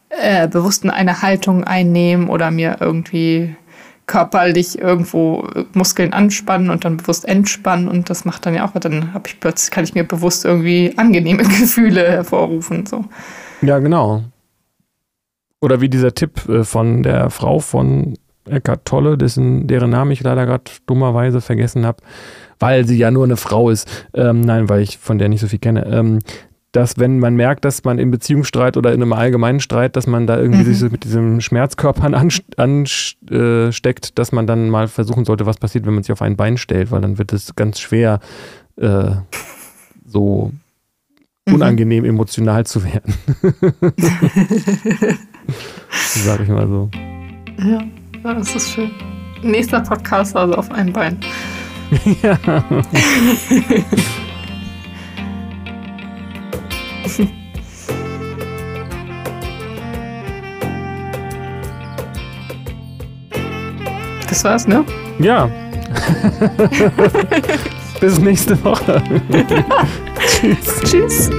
äh, 0.09 0.49
bewusst 0.49 0.85
in 0.85 0.91
eine 0.91 1.23
Haltung 1.23 1.65
einnehmen 1.65 2.29
oder 2.29 2.51
mir 2.51 2.79
irgendwie 2.81 3.55
körperlich 4.07 4.79
irgendwo 4.79 5.47
Muskeln 5.75 6.13
anspannen 6.13 6.71
und 6.71 6.85
dann 6.85 6.97
bewusst 6.97 7.25
entspannen 7.25 7.89
und 7.89 8.11
das 8.11 8.25
macht 8.25 8.45
dann 8.45 8.55
ja 8.55 8.67
auch, 8.67 8.73
dann 8.73 9.15
habe 9.15 9.29
ich 9.29 9.39
plötzlich, 9.39 9.71
kann 9.71 9.85
ich 9.85 9.95
mir 9.95 10.05
bewusst 10.05 10.45
irgendwie 10.45 10.93
angenehme 10.97 11.43
Gefühle 11.61 12.03
hervorrufen. 12.03 12.85
So. 12.87 13.05
Ja, 13.61 13.79
genau. 13.79 14.25
Oder 15.61 15.81
wie 15.81 15.89
dieser 15.89 16.15
Tipp 16.15 16.49
äh, 16.49 16.65
von 16.65 17.03
der 17.03 17.31
Frau 17.31 17.61
von 17.61 18.15
Eckart 18.45 18.85
Tolle, 18.85 19.17
dessen, 19.17 19.69
deren 19.69 19.91
Namen 19.91 20.11
ich 20.11 20.23
leider 20.23 20.47
gerade 20.47 20.65
dummerweise 20.87 21.41
vergessen 21.41 21.87
habe, 21.87 22.03
weil 22.63 22.87
sie 22.87 22.97
ja 22.97 23.11
nur 23.11 23.25
eine 23.25 23.37
Frau 23.37 23.71
ist. 23.71 24.07
Ähm, 24.15 24.41
nein, 24.41 24.69
weil 24.69 24.83
ich 24.83 24.97
von 24.97 25.19
der 25.19 25.29
nicht 25.29 25.41
so 25.41 25.49
viel 25.49 25.59
kenne. 25.59 25.85
Ähm, 25.85 26.21
dass 26.71 26.97
wenn 26.97 27.19
man 27.19 27.35
merkt, 27.35 27.65
dass 27.65 27.83
man 27.85 27.99
in 27.99 28.13
Beziehungsstreit 28.13 28.77
oder 28.77 28.95
in 28.95 29.03
einem 29.03 29.13
allgemeinen 29.13 29.59
Streit, 29.59 29.97
dass 29.97 30.07
man 30.07 30.29
da 30.29 30.39
irgendwie 30.39 30.63
mhm. 30.63 30.73
sich 30.73 30.91
mit 30.91 31.03
diesem 31.03 31.41
Schmerzkörpern 31.41 32.15
ansteckt, 32.15 32.59
an, 32.59 32.87
äh, 33.31 33.71
dass 34.15 34.31
man 34.31 34.47
dann 34.47 34.71
mal 34.71 34.87
versuchen 34.87 35.25
sollte, 35.25 35.45
was 35.45 35.59
passiert, 35.59 35.85
wenn 35.87 35.95
man 35.95 36.05
sich 36.05 36.13
auf 36.13 36.23
ein 36.23 36.37
Bein 36.37 36.57
stellt, 36.57 36.93
weil 36.93 37.01
dann 37.01 37.19
wird 37.19 37.33
es 37.33 37.57
ganz 37.57 37.81
schwer, 37.81 38.21
äh, 38.77 39.11
so 40.07 40.53
mhm. 41.47 41.55
unangenehm 41.55 42.05
emotional 42.05 42.65
zu 42.65 42.85
werden. 42.85 43.13
Sag 45.91 46.41
ich 46.41 46.49
mal 46.49 46.69
so. 46.69 46.89
Ja, 47.59 47.83
das 48.23 48.55
ist 48.55 48.71
schön. 48.71 48.93
Nächster 49.43 49.81
Podcast 49.81 50.37
also 50.37 50.55
auf 50.55 50.71
ein 50.71 50.93
Bein. 50.93 51.19
Ja. 52.23 52.39
Das 64.33 64.45
war's, 64.45 64.67
ne? 64.67 64.83
Ja. 65.19 65.47
Bis 68.01 68.19
nächste 68.19 68.65
Woche. 68.65 69.03
Tschüss. 70.27 70.81
Tschüss. 70.85 71.31